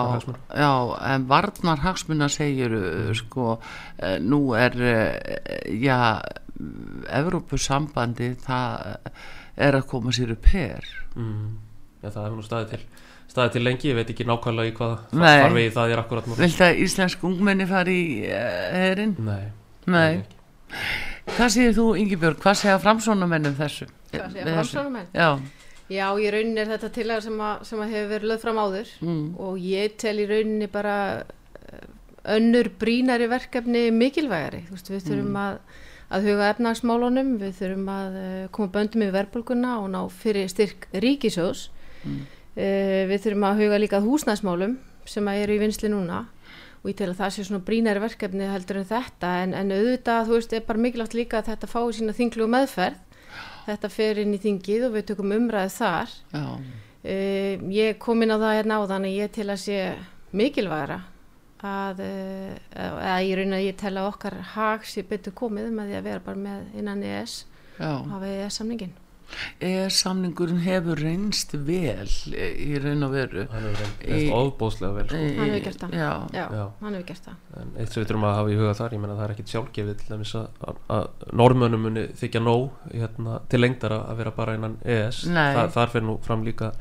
já, 0.52 0.72
en 1.14 1.28
varnar 1.30 1.82
hagsmunna 1.84 2.30
segir 2.32 2.76
mm. 2.76 3.16
sko, 3.22 3.58
eh, 3.98 4.18
nú 4.20 4.42
er 4.58 4.78
eh, 4.78 5.74
já, 5.80 6.20
Evrópið 7.20 7.64
sambandi 7.64 8.34
það 8.44 8.98
er 9.56 9.80
að 9.80 9.90
koma 9.90 10.14
sér 10.16 10.36
upp 10.38 10.52
hér 10.54 10.88
mm. 11.16 11.52
Já 12.04 12.12
það 12.12 12.24
hefur 12.28 12.38
nú 12.38 12.46
staðið 12.46 12.74
til 12.76 12.84
staðið 13.28 13.54
til 13.54 13.66
lengi, 13.66 13.92
ég 13.92 13.98
veit 13.98 14.10
ekki 14.14 14.26
nákvæmlega 14.28 14.72
í 14.72 14.78
hvað 14.78 14.98
farvegi 15.14 15.76
það 15.76 15.94
er 15.94 16.02
akkurat 16.04 16.34
Vilt 16.40 16.64
að 16.64 16.82
íslensk 16.86 17.28
ungmenni 17.28 17.68
fari 17.70 18.00
í 18.02 18.18
herin? 18.28 19.16
Nei. 19.20 19.46
Nei 19.88 20.37
Hvað 21.38 21.54
séð 21.54 21.78
þú 21.78 21.86
Ingi-Björg, 22.02 22.42
hvað 22.42 22.60
segja 22.62 22.80
framsónumennum 22.82 23.56
þessu? 23.58 23.88
Hvað 24.12 24.34
segja 24.34 24.54
framsónumenn? 24.56 25.10
Já. 25.14 25.30
Já, 25.88 26.08
í 26.20 26.28
rauninni 26.34 26.60
er 26.60 26.72
þetta 26.74 26.90
tilaga 26.96 27.24
sem, 27.24 27.42
sem 27.64 27.82
að 27.84 27.92
hefur 27.96 28.10
verið 28.12 28.32
löð 28.32 28.42
fram 28.44 28.58
áður 28.60 28.90
mm. 29.06 29.28
og 29.40 29.60
ég 29.64 29.94
tel 30.02 30.18
í 30.20 30.26
rauninni 30.28 30.68
bara 30.72 30.96
eh, 31.24 31.86
önnur 32.36 32.68
brínari 32.80 33.30
verkefni 33.32 33.86
mikilvægari. 33.96 34.66
Veist, 34.72 34.92
við 34.92 35.06
þurfum 35.06 35.30
mm. 35.32 35.40
að, 35.46 35.86
að 36.18 36.28
huga 36.28 36.50
efnagsmálunum, 36.52 37.32
við 37.40 37.54
þurfum 37.62 37.94
að 37.94 38.18
uh, 38.20 38.42
koma 38.58 38.74
böndum 38.76 39.06
í 39.08 39.12
verbulguna 39.16 39.78
og 39.80 39.88
ná 39.94 40.02
fyrir 40.12 40.52
styrk 40.52 40.90
ríkisjós. 40.92 41.70
Mm. 42.04 42.20
Uh, 42.58 43.02
við 43.14 43.24
þurfum 43.24 43.48
að 43.48 43.64
huga 43.64 43.82
líka 43.86 44.04
húsnæsmálum 44.04 44.76
sem 45.08 45.32
að 45.32 45.46
eru 45.46 45.56
í 45.56 45.62
vinsli 45.64 45.94
núna 45.94 46.26
og 46.82 46.90
ég 46.92 46.98
tel 47.00 47.10
að 47.12 47.20
það 47.22 47.34
sé 47.36 47.46
svona 47.48 47.66
brínari 47.68 48.04
verkefni 48.04 48.50
heldur 48.52 48.82
en 48.82 48.90
þetta. 48.90 49.34
En, 49.44 49.56
en 49.58 49.76
auðvitað, 49.76 50.30
þú 50.30 50.38
veist, 50.38 50.56
er 50.56 50.66
bara 50.68 50.84
mikilvægt 50.86 51.18
líka 51.18 51.42
að 51.42 51.52
þetta 51.52 51.70
fái 51.72 51.84
sína 51.98 52.16
þinglu 52.18 52.50
meðferð. 52.54 53.04
Þetta 53.68 53.90
fer 53.92 54.22
inn 54.22 54.36
í 54.36 54.42
þingið 54.42 54.88
og 54.88 54.94
við 54.96 55.08
tökum 55.10 55.34
umræðið 55.36 55.74
þar. 55.76 56.14
Uh, 57.08 57.68
ég 57.72 58.00
kom 58.02 58.24
inn 58.24 58.34
á 58.34 58.38
það 58.40 58.58
hérna 58.58 58.80
á 58.80 58.90
þannig 58.90 59.18
ég 59.20 59.34
til 59.36 59.48
að 59.48 59.60
sé 59.64 59.82
mikilvægra 60.36 61.02
að, 61.64 62.02
uh, 62.04 62.96
að 63.00 63.28
ég 63.28 63.38
raun 63.40 63.58
að 63.58 63.66
ég 63.66 63.78
tel 63.80 63.94
að 63.96 64.10
okkar 64.12 64.38
hags 64.54 64.98
ég 64.98 65.08
betur 65.10 65.36
komið 65.38 65.70
með 65.74 65.92
því 65.92 66.00
að 66.00 66.08
vera 66.10 66.26
bara 66.26 66.42
með 66.42 66.80
innan 66.82 67.04
ES 67.06 67.38
og 67.80 68.10
hafa 68.12 68.32
ES 68.34 68.60
samningin 68.60 68.94
er 69.60 69.90
samningurinn 69.94 70.62
hefur 70.64 71.00
reynst 71.02 71.52
vel 71.68 72.08
í 72.32 72.78
raun 72.84 73.04
og 73.08 73.12
veru 73.14 73.44
hann 73.52 73.66
hefur 73.68 73.82
reynst 74.08 74.36
ofbóðslega 74.38 74.94
vel 74.98 75.08
sko. 75.10 75.18
Hann 75.18 75.50
hefur 75.52 75.64
gert 75.68 75.82
það. 75.84 75.96
já, 76.00 76.12
Já, 76.34 76.46
Já. 76.58 76.64
hann 76.82 76.94
hefur 76.98 77.08
gert 77.12 77.28
það 77.28 77.62
en 77.62 77.74
eitt 77.78 77.92
sem 77.94 78.04
við 78.04 78.08
þurfum 78.12 78.28
að 78.30 78.38
hafa 78.40 78.54
í 78.54 78.60
huga 78.62 78.76
þar 78.82 78.96
ég 78.98 79.04
menna 79.04 79.18
það 79.20 79.26
er 79.28 79.34
ekkit 79.36 79.54
sjálfgefið 79.56 79.98
til 80.04 80.14
dæmis 80.14 80.36
að, 80.40 80.78
að, 80.98 81.10
normönum 81.44 81.84
muni 81.88 82.06
þykja 82.22 82.44
nóg 82.46 82.70
hérna, 82.94 83.42
til 83.52 83.62
lengdar 83.64 83.98
að 84.00 84.16
vera 84.22 84.32
bara 84.40 84.56
innan 84.58 84.80
ES 84.86 85.26
Nei. 85.28 85.52
Þa, 85.58 85.68
þar 85.76 85.94
fyrir 85.96 86.08
nú 86.08 86.18
fram 86.26 86.46
líka 86.48 86.72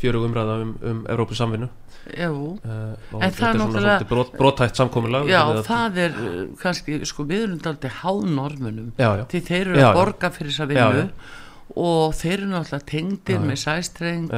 fjörug 0.00 0.24
umræða 0.30 0.54
um, 0.64 0.70
um 0.80 1.00
Evrópu 1.12 1.36
samvinnu 1.36 1.66
uh, 1.68 2.30
og 2.32 2.62
En 2.64 2.96
það 3.12 3.20
er 3.20 3.26
er 3.28 3.34
svona 3.36 3.58
náttúrulega- 3.60 4.08
brot, 4.08 4.30
brotætt 4.38 4.78
samkomulag 4.80 5.28
Já, 5.28 5.42
það 5.66 5.98
er 6.06 6.14
uh, 6.16 6.38
kannski, 6.62 7.00
sko, 7.04 7.26
við 7.28 7.42
erum 7.44 7.60
aldrei 7.68 7.92
hánormunum 8.00 8.94
já, 8.96 9.10
já. 9.20 9.24
því 9.28 9.42
þeir 9.50 9.60
eru 9.66 9.82
Já, 9.82 9.88
að 9.90 9.98
borga 10.00 10.30
fyrir 10.32 10.54
þessa 10.56 10.66
Já, 10.72 10.88
vinnu 10.88 11.04
já. 11.04 11.36
Og 11.76 12.14
þeir 12.18 12.32
eru 12.40 12.48
náttúrulega 12.50 12.86
tengdir 12.90 13.38
með 13.44 13.58
sæstreng 13.62 14.30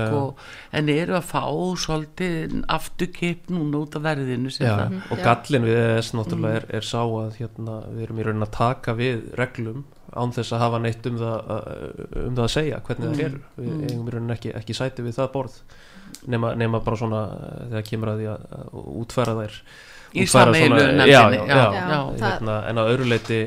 en 0.72 0.88
eru 0.92 1.14
að 1.16 1.24
fá 1.30 1.42
svolítið 1.80 2.58
afturkipp 2.68 3.48
núna 3.50 3.80
út 3.86 3.96
af 3.96 4.02
verðinu 4.04 4.50
sem 4.52 4.66
Já, 4.66 4.74
það 4.76 5.12
og 5.16 5.22
gallin 5.24 5.66
við 5.68 5.78
ES 5.98 6.12
náttúrulega 6.18 6.56
er, 6.60 6.66
er 6.80 6.80
sá 6.88 7.00
að 7.02 7.36
hérna, 7.40 7.78
við 7.92 8.02
erum 8.06 8.18
í 8.18 8.26
raunin 8.28 8.46
að 8.46 8.52
taka 8.58 8.94
við 8.98 9.22
reglum 9.38 9.84
án 10.12 10.34
þess 10.36 10.52
að 10.52 10.58
hafa 10.66 10.78
neitt 10.84 11.06
um 11.08 11.16
það, 11.16 11.38
að- 11.56 12.26
um 12.26 12.34
það 12.36 12.44
að 12.44 12.52
segja 12.56 12.80
hvernig 12.84 13.08
það 13.16 13.24
eru 13.24 13.40
við 13.56 13.72
Mm. 13.72 13.86
eigum 13.88 14.08
í 14.08 14.12
raunin 14.12 14.34
ekki, 14.36 14.52
ekki 14.60 14.74
sæti 14.76 15.02
við 15.06 15.16
það 15.16 15.32
borð 15.32 15.56
nema, 16.28 16.54
nema 16.54 16.80
bara 16.84 16.96
svona 17.00 17.22
eh, 17.32 17.64
þegar 17.70 17.86
kemur 17.88 18.08
að 18.12 18.18
því 18.20 18.26
að, 18.34 18.42
að 18.52 18.66
útfæra 19.02 19.34
þær. 19.40 19.56
Í 20.12 20.26
já. 21.48 21.62
það- 22.20 22.20
Hérna, 22.20 22.56
en 22.68 22.76
að 22.82 22.90
öðru 22.92 23.06
leiti 23.08 23.38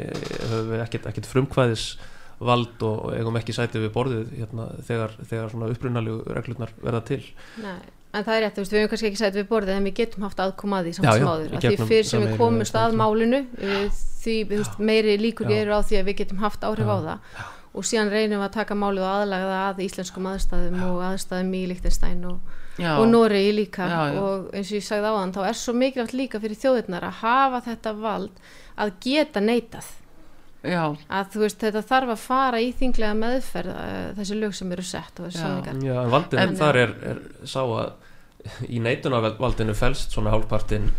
höfum 0.49 0.71
við 0.73 0.81
ekkert, 0.87 1.05
ekkert 1.11 1.29
frumkvæðis 1.29 1.83
vald 2.39 2.81
og 2.83 3.11
eigum 3.15 3.37
ekki 3.39 3.55
sæti 3.55 3.81
við 3.83 3.91
borðið 3.95 4.31
hérna, 4.39 4.69
þegar, 4.87 5.13
þegar 5.23 5.51
svona 5.53 5.69
upprunalegu 5.71 6.35
reglurnar 6.35 6.73
verða 6.81 7.01
til. 7.07 7.21
Nei, 7.63 7.77
en 8.11 8.25
það 8.25 8.37
er 8.37 8.45
rétt, 8.45 8.59
við 8.59 8.77
hefum 8.79 8.91
kannski 8.93 9.09
ekki 9.11 9.21
sætt 9.21 9.37
við 9.39 9.47
borðið 9.51 9.77
en 9.77 9.87
við 9.89 9.97
getum 10.01 10.25
haft 10.27 10.41
aðkoma 10.43 10.81
að 10.81 10.89
því 10.89 10.95
samt 10.97 11.07
Já, 11.07 11.13
sem 11.13 11.25
já, 11.25 11.31
áður 11.31 11.65
því 11.65 11.89
fyrir 11.91 12.09
sem 12.09 12.25
við 12.25 12.37
komumst 12.41 12.79
að 12.79 12.97
málinu 12.99 13.41
því 14.25 14.37
veist, 14.51 14.79
meiri 14.79 15.17
líkur 15.21 15.51
Já. 15.51 15.59
eru 15.61 15.77
á 15.77 15.81
því 15.85 16.01
að 16.01 16.09
við 16.09 16.19
getum 16.23 16.43
haft 16.43 16.65
áhrif 16.67 16.91
á 16.91 16.97
Já. 16.97 17.05
það. 17.07 17.41
Og 17.75 17.83
síðan 17.83 18.11
reynum 18.13 18.39
við 18.39 18.45
að 18.45 18.53
taka 18.55 18.75
málið 18.79 19.03
og 19.03 19.09
aðlaga 19.11 19.47
það 19.51 19.65
að 19.65 19.81
íslenskum 19.83 20.27
aðstæðum 20.31 20.83
og 20.85 21.01
aðstæðum 21.09 21.49
í 21.51 21.63
Líktenstein 21.71 22.21
og, 22.29 22.53
já, 22.79 22.91
og 22.95 23.09
Noregi 23.09 23.51
líka. 23.51 23.87
Já, 23.91 23.97
já. 24.15 24.21
og 24.21 24.45
eins 24.55 24.71
og 24.71 24.77
ég 24.77 24.85
sagði 24.87 25.11
áðan 25.11 25.33
þá 25.35 25.41
er 25.49 25.59
svo 25.59 25.75
mikilvægt 25.75 26.15
líka 26.15 26.39
fyrir 26.39 26.61
þjóðirnar 26.61 27.07
að 27.09 27.19
hafa 27.19 27.61
þetta 27.67 27.93
vald 27.99 28.45
að 28.79 28.93
geta 29.03 29.43
neitað 29.43 29.91
já, 30.67 30.81
að 31.19 31.31
þú 31.33 31.43
veist 31.45 31.65
þetta 31.65 31.83
þarf 31.89 32.13
að 32.15 32.23
fara 32.25 32.61
í 32.63 32.71
þinglega 32.79 33.17
meðferð 33.19 33.73
uh, 33.73 33.97
þessi 34.19 34.39
lög 34.39 34.55
sem 34.57 34.71
eru 34.75 34.85
sett 34.85 35.19
og 35.19 35.27
þessi 35.27 35.41
Já. 35.41 35.45
samlingar 35.45 35.83
Já, 35.85 35.97
en 36.03 36.13
valdin 36.13 36.43
En- 36.43 36.55
þar 36.59 36.81
er, 36.83 36.95
er 37.11 37.21
sá 37.49 37.61
að 37.63 37.91
í 38.69 38.79
neitunarvaldinu 38.83 39.75
felst 39.77 40.13
svona 40.13 40.33
hálfpartin 40.33 40.89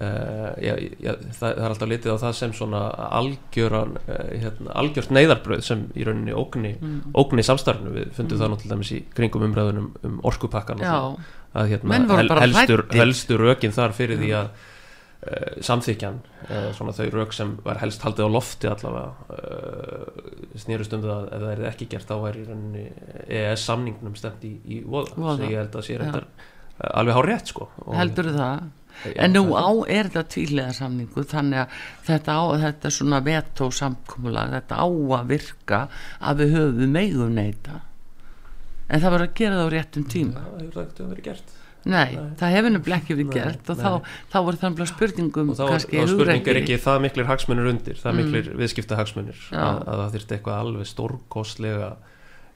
uh, 0.00 0.52
já, 0.62 0.74
já, 1.00 1.12
það, 1.12 1.40
það 1.40 1.64
er 1.64 1.70
alltaf 1.70 1.90
litið 1.90 2.14
á 2.16 2.22
það 2.24 2.36
sem 2.38 2.54
svona 2.56 2.82
algjöran 3.18 3.96
uh, 4.02 4.22
hérna, 4.32 4.76
algjört 4.82 5.12
neyðarbröð 5.16 5.64
sem 5.66 5.84
í 5.96 6.06
rauninni 6.06 6.36
ógni, 6.36 6.74
mm. 6.76 7.16
ógni 7.20 7.44
samstarfinu. 7.46 7.94
Við 7.96 8.14
fundum 8.16 8.40
það 8.42 8.52
nú 8.52 8.60
til 8.62 8.72
dæmis 8.72 8.94
í 8.96 9.02
kringum 9.16 9.46
umræðunum 9.50 9.90
um 10.08 10.16
orkupakkan 10.30 10.80
það, 10.82 11.20
að 11.56 11.74
hérna, 11.74 12.00
helstur, 12.00 12.86
hræddir. 12.86 13.02
helstur 13.02 13.46
rökin 13.50 13.76
þar 13.76 13.96
fyrir 13.96 14.20
því 14.22 14.32
að 14.40 14.72
samþykjan 15.66 16.18
uh, 16.50 16.68
svona 16.76 16.92
þau 16.94 17.06
rök 17.14 17.32
sem 17.34 17.54
var 17.64 17.80
helst 17.82 18.02
haldið 18.04 18.28
á 18.28 18.30
lofti 18.36 18.68
allavega 18.70 19.36
uh, 19.36 20.32
snýrust 20.60 20.92
um 20.96 21.02
það 21.06 21.14
að 21.16 21.30
ef 21.36 21.44
það 21.44 21.52
er 21.54 21.62
ekki 21.72 21.88
gert 21.94 22.10
þá 22.10 22.16
er 22.30 22.38
í 22.40 22.44
rauninni 22.46 22.84
EES 23.40 23.64
samningnum 23.70 24.14
stemt 24.18 24.44
í, 24.46 24.52
í 24.66 24.80
voða, 24.84 25.16
Voða. 25.16 25.36
sem 25.40 25.50
ég 25.50 25.62
held 25.62 25.78
að 25.80 25.86
sé 25.88 25.96
Já. 25.96 26.00
reyndar 26.04 26.26
uh, 26.28 26.90
alveg 27.00 27.18
hár 27.18 27.30
rétt 27.32 27.52
sko. 27.54 27.70
Og- 27.86 27.96
heldur 27.98 28.30
það? 28.36 28.66
Já, 29.06 29.10
en 29.26 29.34
nú 29.36 29.42
á 29.52 29.68
er 29.92 30.08
þetta 30.08 30.22
tvílega 30.32 30.72
samningu 30.72 31.24
þannig 31.28 31.64
að 31.66 31.74
þetta 32.06 32.36
á 32.40 32.44
þetta 32.62 32.92
svona 32.96 33.18
vetó 33.26 33.66
samkomulag, 33.68 34.54
þetta 34.54 34.78
á 34.80 34.86
að 34.88 35.26
virka 35.34 35.80
að 36.20 36.40
við 36.40 36.54
höfum 36.56 36.94
megum 36.96 37.34
neita 37.36 37.82
en 38.86 39.02
það 39.02 39.12
var 39.16 39.24
að 39.26 39.34
gera 39.36 39.58
það 39.58 39.66
á 39.68 39.74
réttum 39.74 40.06
tíma. 40.08 40.44
Það 40.46 40.60
hefur 40.62 40.76
það 40.78 40.86
ekkert 40.86 41.08
verið 41.10 41.26
gert 41.26 41.55
Nei, 41.86 42.16
Nei. 42.16 42.24
það 42.40 42.54
hefur 42.56 42.72
nefnilega 42.74 42.98
ekki 43.02 43.14
verið 43.20 43.32
gert 43.36 43.70
og 43.70 43.76
þá, 43.78 43.90
þá 44.32 44.36
voru 44.42 44.58
það 44.58 44.68
nefnilega 44.72 44.90
spurningum 44.90 45.52
og 45.52 45.56
þá, 45.60 45.64
kannski 45.70 46.00
þá 46.00 46.08
spurning 46.10 46.40
er 46.42 46.42
hugrekki. 46.42 46.74
ekki 46.74 46.82
það 46.86 47.00
miklir 47.06 47.28
hagsmunir 47.30 47.70
undir 47.70 48.00
það 48.02 48.12
Mm. 48.12 48.18
miklir 48.24 48.50
viðskipta 48.58 48.98
hagsmunir 48.98 49.38
að, 49.52 49.80
að 49.86 50.00
það 50.02 50.14
þyrfti 50.16 50.36
eitthvað 50.38 50.60
alveg 50.64 50.88
stórkostlega 50.90 51.90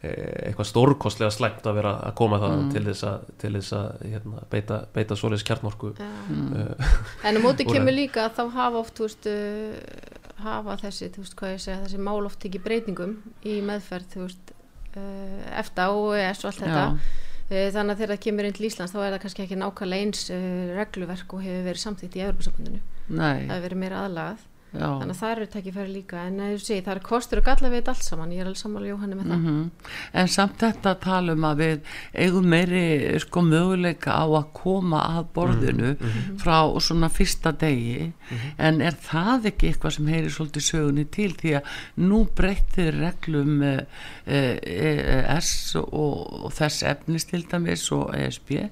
eh, 0.03 0.49
eitthvað 0.51 0.69
stórkostlega 0.71 1.31
slæmt 1.37 1.67
að 1.71 1.75
vera 1.79 1.93
að 2.09 2.15
koma 2.19 2.39
það 2.43 2.57
Mm. 2.59 2.71
til 2.75 2.85
þess 2.89 3.05
að, 3.11 3.31
til 3.39 3.53
þess 3.59 3.73
að 3.77 4.05
hérna, 4.11 4.43
beita, 4.51 4.79
beita 4.95 5.15
svoleiðis 5.21 5.47
kjarnorku 5.47 5.93
Já. 5.99 6.09
Mm. 6.29 6.53
uh, 6.57 6.95
En 7.29 7.37
á 7.37 7.41
móti 7.45 7.67
Úr 7.69 7.75
kemur 7.77 7.93
líka 7.95 8.27
að 8.27 8.35
þá 8.41 8.45
hafa 8.59 8.81
oft, 8.83 8.99
veist, 8.99 9.27
uh, 9.31 10.43
hafa 10.43 10.77
þessi, 10.81 11.11
þú 11.15 11.23
veist, 11.27 11.37
hvað 11.37 11.53
ég 11.55 11.61
segja, 11.67 11.81
þessi 11.85 11.99
mál 12.01 12.25
oft 12.27 12.45
ekki 12.49 12.63
breytingum 12.65 13.19
í 13.45 13.61
meðferð, 13.61 14.07
þú 14.15 14.23
veist, 14.27 14.55
uh, 14.97 15.59
EFTA 15.61 15.91
og 15.93 16.15
allt 16.17 16.57
þetta. 16.65 16.87
Já, 16.97 17.29
þannig 17.51 17.95
að 17.95 18.01
þegar 18.01 18.13
það 18.15 18.23
kemur 18.27 18.47
inn 18.47 18.57
til 18.57 18.67
Íslands 18.69 18.93
þá 18.95 19.01
er 19.03 19.15
það 19.15 19.23
kannski 19.25 19.43
ekki 19.47 19.59
nákvæmlega 19.59 20.07
eins 20.07 20.23
uh, 20.31 20.43
regluverk 20.77 21.35
og 21.35 21.43
hefur 21.47 21.67
verið 21.67 21.83
samþýtt 21.85 22.19
í 22.19 22.25
Evropasambandinu. 22.27 22.81
nei, 23.11 23.47
Það 23.49 23.55
hefur 23.57 23.67
verið 23.67 23.83
meira 23.83 24.05
aðlagað. 24.07 24.45
Já 24.73 24.87
Þannig 25.01 25.15
að 25.17 25.21
það 25.21 25.33
eru 25.37 25.47
tækifæri 25.51 25.93
líka. 25.95 26.21
En 26.27 26.59
segi, 26.59 26.83
það 26.87 26.93
er 26.97 27.01
kostur 27.03 27.39
og 27.41 27.45
galla 27.45 27.69
við 27.73 27.81
þetta 27.81 27.91
allt 27.95 28.05
saman. 28.07 28.31
Ég 28.33 28.41
er 28.41 28.47
alveg 28.51 28.61
sammála 28.61 28.91
Jóhanni 28.91 29.17
með 29.19 29.27
það. 29.31 29.41
Mhm. 29.41 29.71
En 30.15 30.29
samt 30.29 30.59
þetta 30.59 30.93
tala 31.01 31.33
um 31.33 31.47
að 31.49 31.57
við 31.65 31.81
eigum 32.15 32.47
meiri 32.47 33.21
sko 33.21 33.41
möguleika 33.43 34.15
á 34.15 34.27
að 34.31 34.53
koma 34.53 35.01
að 35.19 35.25
borðinu 35.35 35.97
Mhm. 36.01 36.39
frá 36.39 36.59
svona 36.81 37.09
fyrsta 37.11 37.53
degi 37.53 38.13
en 38.59 38.81
er 38.81 38.93
það 38.93 39.47
ekki 39.51 39.73
eitthvað 39.73 39.93
sem 39.97 40.07
heyri 40.07 40.29
svolítið 40.31 40.65
sögunni 40.71 41.05
til 41.11 41.33
því 41.35 41.57
að 41.59 41.63
nú 41.99 42.27
breyttir 42.37 42.93
reglum 43.01 43.63
eh, 43.63 43.81
eh, 44.27 45.37
ES 45.37 45.77
og, 45.77 46.45
og 46.45 46.53
þess 46.53 46.83
efnis 46.87 47.25
til 47.25 47.43
dæmis 47.43 47.91
og 47.93 48.15
ESB 48.15 48.71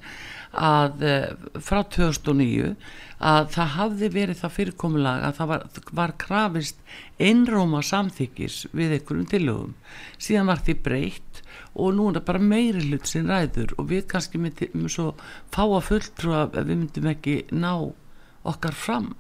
að 0.57 1.05
eh, 1.05 1.29
frá 1.61 1.83
2009 1.85 2.73
að 3.19 3.49
það 3.55 3.73
hafði 3.75 4.09
verið 4.15 4.41
það 4.41 4.55
fyrirkomulag 4.57 5.25
að 5.27 5.39
það 5.39 5.51
var, 5.53 5.65
var 6.01 6.15
krafist 6.23 6.83
einróma 7.19 7.83
samþykis 7.83 8.59
við 8.73 8.99
einhverjum 8.99 9.31
tillögum. 9.33 9.75
Síðan 10.23 10.51
var 10.53 10.63
því 10.65 10.77
breytt 10.87 11.43
og 11.75 11.95
nú 11.95 12.09
er 12.09 12.19
það 12.19 12.29
bara 12.31 12.45
meiri 12.53 12.85
hlut 12.87 13.09
sem 13.11 13.27
ræður 13.29 13.75
og 13.79 13.89
við 13.91 14.07
kannski 14.11 14.41
myndum 14.43 14.87
svo 14.93 15.09
fá 15.55 15.65
að 15.65 15.89
fulltrú 15.91 16.37
að 16.39 16.61
við 16.61 16.77
myndum 16.77 17.11
ekki 17.13 17.41
ná 17.53 17.73
okkar 18.49 18.79
fram. 18.79 19.13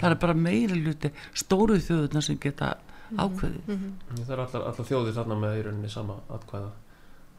Það 0.00 0.10
er 0.10 0.20
bara 0.22 0.38
meiri 0.38 0.80
hluti 0.80 1.10
stóru 1.36 1.76
þjóðuna 1.82 2.22
sem 2.24 2.40
geta 2.40 2.76
ákveðið. 3.14 3.66
Mhm. 3.68 3.90
það 4.24 4.30
er 4.32 4.40
allar, 4.46 4.62
allar 4.70 4.88
þjóðir 4.88 5.14
þarna 5.14 5.36
með 5.38 5.58
í 5.58 5.62
rauninni 5.66 5.90
sama 5.92 6.16
atkvæða 6.32 6.70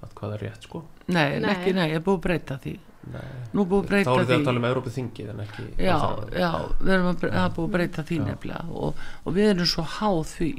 atkvæða 0.06 0.40
rétt 0.44 0.68
sko 0.70 0.84
nei, 1.08 1.40
Nei. 1.40 1.50
ekki, 1.56 1.74
nei, 1.78 1.88
ég 1.92 2.00
er 2.00 2.06
búið 2.06 2.20
að 2.20 2.24
breyta 2.28 2.58
því 2.64 2.76
Nei. 3.14 3.26
nú 3.54 3.62
er 3.66 3.68
búið 3.70 3.82
að 3.82 3.86
þá 3.86 3.90
breyta 3.92 4.14
er 4.16 4.22
þið 4.22 4.32
því 4.32 4.38
að 4.40 4.46
tala 4.50 4.62
um 4.64 4.70
Európa 4.72 4.94
þingið 4.96 5.28
en 5.34 5.44
ekki 5.46 5.66
já, 5.86 5.98
já, 6.42 6.50
við 6.80 6.94
erum 6.96 7.10
að, 7.12 7.28
er 7.30 7.52
búið 7.58 7.68
að 7.68 7.74
breyta 7.76 8.06
því 8.10 8.18
Já. 8.18 8.24
nefnilega 8.30 8.80
og, 8.86 9.04
og 9.26 9.36
við 9.38 9.52
erum 9.52 9.70
svo 9.76 9.86
háð 10.00 10.24
því 10.32 10.50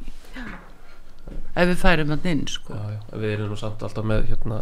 ef 1.56 1.66
við 1.72 1.80
færum 1.80 2.12
hann 2.14 2.28
inn 2.30 2.44
sko. 2.50 2.76
já, 2.76 2.94
já. 2.94 3.00
við 3.18 3.32
erum 3.34 3.50
nú 3.50 3.58
samt 3.58 3.82
alltaf 3.82 4.06
með 4.06 4.28
hérna 4.30 4.60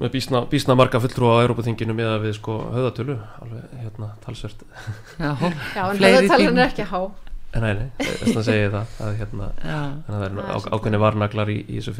með 0.00 0.12
bísna, 0.14 0.44
bísna 0.48 0.76
marga 0.78 1.00
fulltrúa 1.02 1.34
á 1.36 1.42
Európa 1.44 1.64
þinginu 1.66 1.94
með 1.98 2.12
að 2.14 2.22
við 2.28 2.36
sko 2.38 2.54
höðatölu 2.72 3.16
alveg 3.42 3.74
hérna 3.82 4.12
talsvert 4.24 4.62
já, 5.18 5.32
Já, 5.76 5.82
en 5.90 6.30
þing- 6.30 6.56
er 6.56 6.64
ekki 6.68 6.86
há. 6.88 7.02
Nei, 7.60 7.72
nei, 7.76 7.88
þess 8.00 8.38
að 8.40 8.46
segja 8.46 8.68
það 8.72 8.92
að 9.04 9.16
hérna 9.18 9.48
já, 9.60 9.80
þannig 10.06 10.14
að 10.14 10.22
það 10.22 10.54
er 10.56 10.68
ákveðni 10.76 11.00
varnaglar 11.02 11.50
í, 11.52 11.56
í 11.66 11.74
þessu 11.78 11.92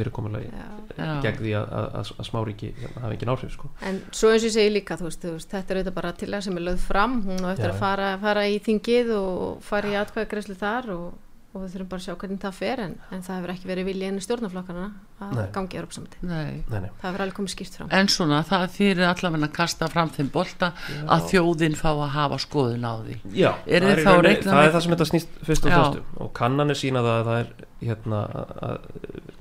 já. 0.97 1.11
gegn 1.27 1.41
því 1.43 1.53
að, 1.59 1.67
að, 1.81 1.89
að, 2.01 2.13
að 2.17 2.29
smáríki 2.31 2.71
hérna, 2.79 3.03
hafi 3.05 3.19
engin 3.19 3.33
áhrif 3.35 3.53
sko. 3.53 3.69
En 3.91 4.01
svo 4.09 4.33
eins 4.33 4.47
og 4.47 4.49
ég 4.49 4.55
segi 4.57 4.73
líka, 4.73 4.97
þú 5.01 5.09
veist, 5.09 5.27
þú 5.27 5.35
veist 5.37 5.53
þetta 5.53 5.75
er 5.75 5.81
auðvitað 5.81 5.99
bara 5.99 6.15
til 6.23 6.31
að 6.31 6.47
sem 6.47 6.57
er 6.57 6.67
lögð 6.71 6.87
fram, 6.87 7.19
hún 7.27 7.45
á 7.45 7.49
eftir 7.53 7.69
Já, 7.69 7.75
að 7.75 7.83
fara, 7.83 8.09
fara 8.23 8.47
í 8.49 8.57
þingið 8.65 9.13
og 9.19 9.61
fara 9.67 9.93
í 9.93 9.99
atkvæðagreyslu 10.01 10.57
þar 10.63 10.91
og, 10.97 11.07
og 11.53 11.61
við 11.67 11.73
þurfum 11.75 11.89
bara 11.93 12.01
að 12.01 12.05
sjá 12.07 12.15
hvernig 12.17 12.39
það 12.41 12.55
fer 12.57 12.81
en, 12.81 12.93
en 13.13 13.23
það 13.27 13.35
hefur 13.37 13.51
ekki 13.53 13.69
verið 13.69 13.85
vilja 13.91 14.09
einu 14.09 14.23
stjórnaflokkana 14.25 14.85
að 15.21 15.33
Nei. 15.37 15.43
gangi 15.53 15.77
í 15.77 15.81
Európsamöndi. 15.83 16.21
nei 16.23 16.53
nei, 16.71 16.79
nei. 16.81 16.91
Það 17.03 17.05
hefur 17.11 17.25
alveg 17.27 17.37
komið 17.37 17.53
skýrt 17.53 17.77
fram. 17.77 17.91
en 17.99 18.09
svona 18.09 18.39
það 18.49 18.65
þýr 18.77 19.03
allavega 19.11 19.49
að 19.49 19.53
kasta 19.59 19.89
fram 19.93 20.13
þeim 20.17 20.31
bolta 20.33 20.71
að 21.13 21.27
þjóðin 21.33 21.77
fá 21.77 21.91
að 21.93 22.09
hafa 22.17 22.39
skoðun 22.47 22.89
á 22.89 22.93
því 23.05 23.19
Já, 23.37 23.51
Eru 23.67 23.87
það, 23.87 23.93
er 23.93 24.01
í 24.01 24.07
þá 24.07 24.09
að 24.09 24.17
rauninni- 24.17 24.29
reikna 24.33 24.53
það 24.57 24.65
er 24.65 24.73
það 24.73 24.83
sem 24.87 24.95
þetta 24.97 25.09
snýst 25.13 25.37
fyrst 25.51 25.67
og 25.69 25.71
Já. 25.73 25.77
fyrstu 25.83 26.25
og 26.25 26.33
kannanir 26.41 26.81
sína 26.81 27.05
það 27.05 27.21
að 27.21 27.29
það 27.29 27.39
er 27.45 27.53
hérna, 27.83 28.21
að 28.63 28.79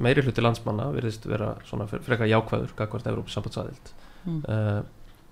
meiri 0.01 0.21
hluti 0.27 0.41
landsmanna 0.43 0.91
virðist 0.91 1.25
vera 1.31 1.53
svona 1.69 1.87
fre- 1.87 2.01
frekar 2.03 2.27
jákvæður 2.27 2.75
gagvart 2.75 3.07
Európa 3.07 3.29
sambandsaðild 3.37 3.95
Mm. 4.21 4.43
uh, 4.45 4.83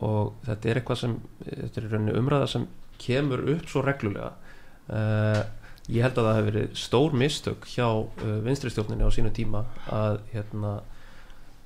og 0.02 0.32
þetta 0.48 0.70
er 0.72 0.78
eitthvað 0.80 0.98
sem 0.98 1.12
þetta 1.46 1.78
er 1.84 1.98
í 2.10 2.14
umræða 2.18 2.48
sem 2.50 2.64
kemur 2.98 3.44
upp 3.54 3.68
svo 3.70 3.84
reglulega 3.86 4.32
uh, 4.90 5.44
Ég 5.90 6.06
held 6.06 6.20
að 6.22 6.28
það 6.28 6.38
hefur 6.38 6.50
verið 6.52 6.74
stór 6.78 7.16
mistök 7.18 7.68
hjá 7.72 7.88
uh, 7.90 8.34
vinstri 8.46 8.72
stjórninni 8.74 9.08
á 9.08 9.12
sínu 9.14 9.32
tíma 9.34 9.64
að 9.90 10.20
hérna 10.34 10.74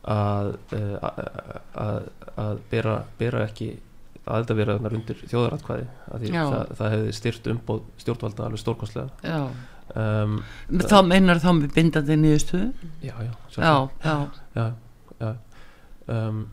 að, 0.03 0.53
uh, 0.75 0.93
að, 1.03 2.07
að, 2.45 2.61
bera, 2.71 2.95
bera 3.19 3.43
ekki 3.47 3.73
aðeldavirðarnar 4.23 4.95
undir 4.95 5.19
þjóðaratkvæði 5.27 5.85
að 6.15 6.25
það, 6.31 6.73
það 6.79 6.93
hefði 6.95 7.13
styrt 7.19 7.49
umbóð 7.51 7.85
stjórnvalda 7.99 8.47
alveg 8.47 8.61
stórkostlega. 8.63 9.09
Já. 9.27 9.41
Um, 9.99 10.37
þá 10.79 10.97
meinar 11.05 11.41
þá 11.43 11.49
með 11.57 11.73
bindandi 11.75 12.15
niðurstöðu? 12.21 12.91
Já, 13.03 13.15
já, 13.19 13.33
já, 13.59 14.67
já. 15.19 15.33
Um, 16.07 16.45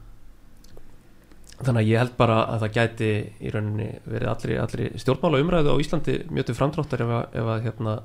Þannig 1.61 1.83
að 1.83 1.91
ég 1.91 2.01
held 2.01 2.15
bara 2.17 2.39
að 2.49 2.63
það 2.63 2.77
gæti 2.79 3.11
í 3.45 3.51
rauninni 3.53 3.89
verið 4.09 4.31
allri, 4.33 4.55
allri 4.63 4.87
stjórnmála 5.01 5.41
umræðu 5.43 5.75
á 5.77 5.83
Íslandi 5.83 6.15
mjög 6.33 6.47
til 6.49 6.57
framdráttar 6.57 7.03
ef 7.05 7.11
að, 7.13 7.27
ef 7.37 7.51
að, 7.53 7.67
hérna, 7.67 7.97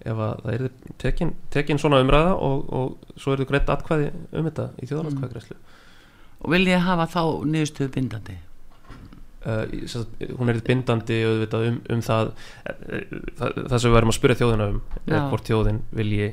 ef 0.00 0.22
að 0.26 0.32
það 0.46 0.54
er 0.54 0.64
tekin, 1.02 1.32
tekin 1.52 1.80
svona 1.82 2.00
umræða 2.00 2.32
og, 2.38 2.62
og 2.72 3.18
svo 3.20 3.34
er 3.34 3.42
það 3.42 3.50
greitt 3.50 3.74
atkvæði 3.74 4.08
um 4.32 4.48
þetta 4.48 4.66
í 4.78 4.88
þjóðaratkvæðgræslu 4.88 5.58
og 6.42 6.54
vil 6.54 6.64
ég 6.70 6.86
hafa 6.86 7.06
þá 7.12 7.22
niðurstöðu 7.52 7.92
bindandi 7.98 8.38
uh, 9.44 10.32
hún 10.38 10.54
er 10.54 10.62
bindandi 10.64 11.20
auðvitað 11.26 11.68
um, 11.68 11.78
um 11.92 12.02
það, 12.08 12.32
eh, 12.64 13.04
það 13.38 13.60
það 13.60 13.76
sem 13.76 13.86
við 13.90 13.96
verðum 13.98 14.14
að 14.14 14.18
spyrja 14.18 14.40
þjóðina 14.40 14.70
um 14.72 14.80
Já. 15.04 15.20
hvort 15.28 15.52
þjóðin 15.52 15.84
vilji, 16.00 16.32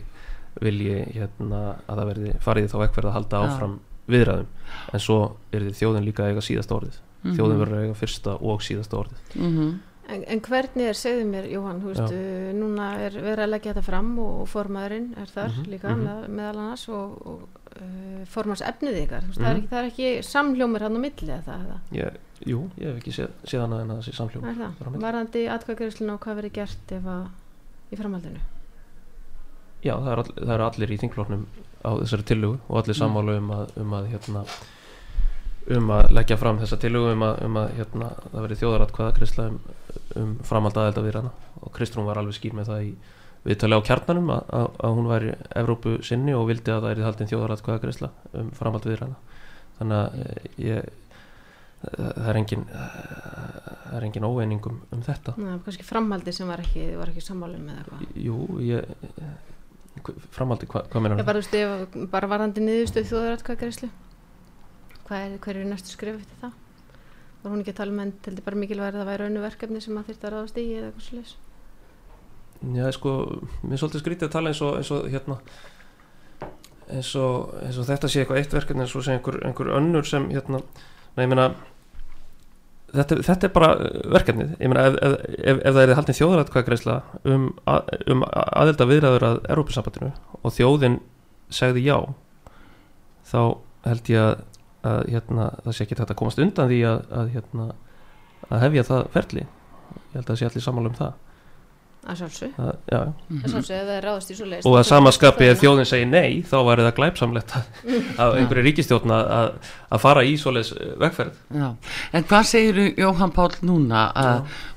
vilji 0.64 0.98
hérna, 1.12 1.62
að 1.86 2.02
það 2.02 2.12
verði 2.14 2.36
farið 2.48 2.72
þá 2.72 2.80
ekkverð 2.88 3.12
að 3.12 3.18
halda 3.20 3.46
Já. 3.46 3.78
Viðræðum. 4.10 4.50
En 4.94 5.00
svo 5.04 5.20
er 5.56 5.70
þjóðin 5.72 6.08
líka 6.10 6.26
að 6.26 6.34
eiga 6.34 6.46
síðasta 6.50 6.76
orðið. 6.80 6.98
Mhm. 7.24 7.36
þjóðin 7.36 7.60
verður 7.60 7.78
að 7.80 7.86
eiga 7.86 8.00
fyrsta 8.00 8.38
og 8.42 8.62
síðasta 8.64 8.98
orðið. 9.04 9.22
Mm 9.36 9.80
En, 10.10 10.24
en 10.26 10.40
hvernig 10.42 10.88
er, 10.90 10.98
segðu 10.98 11.26
mér 11.30 11.46
Jóhann, 11.52 11.82
þú 11.84 11.92
veist, 11.92 12.14
uh, 12.18 12.54
núna 12.58 12.86
er 13.06 13.14
verið 13.14 13.44
að 13.44 13.52
leggja 13.52 13.74
þetta 13.76 13.84
fram 13.86 14.08
og, 14.18 14.40
og 14.42 14.48
formaðurinn 14.50 15.12
er 15.22 15.30
þar 15.30 15.52
Mhm, 15.54 15.68
líka 15.70 15.92
mhm. 15.92 16.08
með, 16.08 16.24
meðal 16.40 16.62
annars 16.64 16.86
og, 16.90 17.12
og 17.30 17.44
uh, 17.76 18.24
formaðs 18.26 18.64
efnið 18.66 18.98
ykkar, 19.04 19.28
þú 19.28 19.30
veist, 19.30 19.40
það, 19.44 19.50
er 19.50 19.54
Mhm. 19.54 19.62
ekki, 19.62 19.70
það 19.70 19.84
er 19.84 19.90
ekki 19.92 20.10
samhljómur 20.32 20.82
hann 20.88 20.98
á 20.98 21.02
milli 21.06 21.30
eða 21.30 21.44
það, 21.46 21.62
eða, 21.68 21.78
ég, 22.00 22.18
jú, 22.50 22.62
ég 22.80 22.88
hef 22.90 22.98
ekki 23.04 23.14
séð, 23.20 23.30
séð 23.46 23.62
annað 23.68 23.82
en 23.84 23.92
að 23.92 24.00
það 24.00 24.08
sé 24.10 24.14
er 24.18 24.90
milli. 24.90 25.04
varðandi 25.06 25.44
atkvæðgjöruslun 25.58 26.14
og 26.16 26.20
hvað 26.26 26.40
verið 26.42 26.54
gert 26.58 26.92
ef 26.98 27.06
að 27.06 27.24
í 27.94 27.96
framhaldinu? 28.02 28.42
Já, 29.84 29.94
það 29.94 30.12
eru 30.12 30.22
all, 30.24 30.34
það 30.42 30.54
eru 30.58 30.64
allir 30.72 30.90
í 30.92 30.98
þinglóknum 31.04 31.46
á 31.86 31.92
þessari 32.02 32.26
tillögu 32.32 32.60
og 32.68 32.78
allir 32.82 32.96
Mm. 32.96 33.00
sammála 33.02 33.38
um 33.38 33.52
að, 33.56 33.72
um 33.84 33.94
að 34.00 34.10
hérna 34.14 34.44
um 35.70 35.90
að 35.94 36.12
leggja 36.18 36.38
fram 36.42 36.60
þessa 36.60 36.80
tillögu 36.82 37.12
um 37.14 37.24
að, 37.24 37.44
um 37.46 37.58
að 37.62 37.70
hérna, 37.78 38.10
það 38.32 38.42
verði 38.46 38.60
þjóðaratkvæða 38.62 39.16
krisla 39.20 39.48
um, 39.52 39.60
um 40.16 40.32
framhald 40.44 40.78
aðelda 40.82 41.04
við 41.06 41.18
hana 41.20 41.32
og 41.62 41.74
Kristrún 41.76 42.08
var 42.08 42.18
alveg 42.18 42.38
skýr 42.40 42.56
með 42.58 42.72
það 42.72 42.86
í 42.88 42.94
viðtali 43.46 43.78
á 43.78 43.82
kjarnanum 43.88 44.32
að, 44.36 44.50
að, 44.60 44.66
að 44.84 44.96
hún 44.98 45.10
væri 45.12 45.36
Evrópu 45.62 45.94
sinni 46.04 46.34
og 46.36 46.48
vildi 46.50 46.74
að 46.74 46.82
það 46.88 46.92
er 46.96 47.04
haldin 47.06 47.30
þjóðaratkvæða 47.32 47.84
krisla 47.86 48.10
um 48.34 48.50
framhald 48.58 48.88
við 48.90 49.04
hana 49.06 49.20
þannig 49.78 50.00
að 50.00 50.18
eh, 50.24 50.50
ég 50.66 50.90
það 51.80 52.28
er 52.34 52.40
engin 52.42 52.66
það 52.74 53.94
er 54.00 54.06
engin 54.10 54.26
óeining 54.28 54.66
um, 54.68 54.82
um 54.92 55.04
þetta. 55.06 55.34
Ná, 55.40 55.54
kannski 55.64 55.86
framhaldi 55.88 56.34
sem 56.36 56.50
var 56.50 56.60
ekki, 56.60 56.90
var 57.00 57.14
ekki 57.14 57.24
sammálum 57.24 57.64
með 57.70 57.78
eitthvað? 57.80 58.18
Jú, 58.26 58.40
ég 58.68 58.90
framhaldi, 60.36 60.70
hva, 60.72 60.84
hvað 60.92 61.04
meina 61.06 61.20
Ég 61.20 61.28
bara, 61.28 61.42
veist, 61.42 61.98
bara 62.12 62.30
varðandi 62.32 62.64
niðurstöð 62.64 63.06
er, 65.10 65.38
hver 65.42 65.58
er 65.58 65.66
næstu 65.66 65.90
skrif 65.90 66.20
eftir 66.20 66.38
það? 66.44 66.58
Var 67.42 67.54
hún 67.54 67.62
ekki 67.64 67.74
að 67.74 67.80
tala 67.80 67.94
um 67.96 68.02
en 68.04 68.12
þetta 68.22 68.46
bara 68.46 68.60
mikilvæg 68.60 68.92
að 68.92 69.00
það 69.00 69.10
væri 69.10 69.26
önnu 69.26 69.42
verkefni 69.42 69.82
sem 69.82 69.98
að 69.98 70.10
þyrfti 70.10 70.28
að 70.28 70.34
ráðast 70.36 70.60
í 70.60 70.66
eða 70.76 70.90
eitthvað 70.90 71.08
slis 71.08 71.36
Já, 72.76 72.86
sko, 72.92 73.12
mér 73.64 73.76
er 73.78 73.82
svolítið 73.82 74.04
skrítið 74.04 74.28
að 74.28 74.34
tala 74.36 74.52
eins 74.52 74.62
og, 74.68 74.78
eins 74.78 74.92
og 74.92 75.08
hérna 75.10 75.38
eins 76.90 77.12
og, 77.16 77.54
eins 77.64 77.80
og 77.80 77.88
þetta 77.88 78.10
sé 78.12 78.22
eitthvað 78.22 78.42
eitt 78.42 78.56
verkefni 78.58 78.86
eins 78.86 78.96
og 78.98 79.06
sé 79.06 79.16
einhver, 79.16 79.40
einhver 79.48 79.72
önnur 79.78 80.08
sem 80.10 80.28
hérna, 80.34 80.62
nei, 81.16 81.24
ég 81.24 81.32
meina 81.32 81.48
þetta, 82.94 83.20
þetta 83.28 83.48
er 83.48 83.54
bara 83.56 83.70
uh, 83.76 84.00
verkefnið. 84.16 84.56
Meina, 84.62 84.86
ef, 84.90 84.98
ef, 85.04 85.16
ef, 85.40 85.62
ef 85.62 85.78
það 85.78 85.82
er 85.84 85.94
haldin 86.00 86.18
þjóðaratkvæðgreisla 86.20 86.98
um, 87.34 87.48
að, 87.70 87.94
um 88.14 88.26
aðelda 88.30 88.90
viðræður 88.90 89.28
að 89.30 89.40
Európusambandinu 89.50 90.12
og 90.40 90.56
þjóðin 90.56 91.00
segði 91.54 91.86
já 91.88 91.98
þá 93.30 93.42
held 93.86 94.12
ég 94.12 94.26
að, 94.26 94.44
að 94.90 95.00
hérna, 95.14 95.48
það 95.64 95.76
sé 95.76 95.86
ekki 95.86 96.00
þetta 96.00 96.16
að 96.16 96.22
komast 96.22 96.44
undan 96.44 96.70
því 96.72 96.82
að, 96.90 97.02
að, 97.22 97.32
hérna, 97.36 97.70
hefja 98.66 98.86
það 98.90 99.10
ferli. 99.16 99.48
Ég 99.50 100.16
held 100.18 100.24
að 100.24 100.32
það 100.32 100.40
sé 100.42 100.50
allir 100.50 100.66
sammála 100.66 100.92
um 100.92 101.00
það 101.00 101.18
að 102.08 102.22
sjálfsög, 102.22 102.52
að, 102.64 102.70
já, 102.88 103.00
að 103.44 103.52
sjálfsög 103.52 103.76
ef 103.76 103.88
það 103.90 103.96
er 103.96 104.06
ráðast 104.08 104.32
í 104.32 104.36
svo 104.38 104.46
leiðist 104.48 104.68
og 104.70 104.76
að 104.80 104.86
samaskapi 104.88 105.48
ef 105.52 105.60
þjóðin 105.60 105.90
segir 105.90 106.08
nei 106.10 106.38
þá 106.48 106.56
væri 106.70 106.86
það 106.86 106.94
glæpsamlegt 107.00 107.56
að, 107.58 107.68
að 108.24 108.38
einhverju 108.40 108.64
ríkistjórn 108.66 109.14
að, 109.16 109.58
að, 109.90 110.00
fara 110.06 110.24
í 110.24 110.38
svoleiðs 110.40 110.72
eh, 110.78 110.94
vegferð. 111.04 111.42
Já, 111.60 111.68
en 112.16 112.28
hvað 112.30 112.48
segir 112.50 112.80
Jóhann 113.04 113.34
Páll 113.36 113.60
núna 113.68 114.06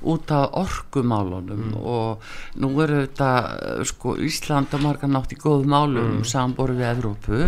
út 0.03 0.33
af 0.35 0.57
orkumálunum 0.59 1.77
og 1.79 2.27
nú 2.59 2.73
eru 2.83 2.99
þetta 3.05 3.29
uh, 3.39 3.85
sko 3.87 4.17
Ísland 4.23 4.75
og 4.75 4.83
margar 4.83 5.11
nátt 5.11 5.33
í 5.33 5.39
góðu 5.39 5.69
málum 5.69 6.19
mm. 6.19 6.27
samanboru 6.27 6.75
við 6.77 6.89
Evrópu 6.91 7.41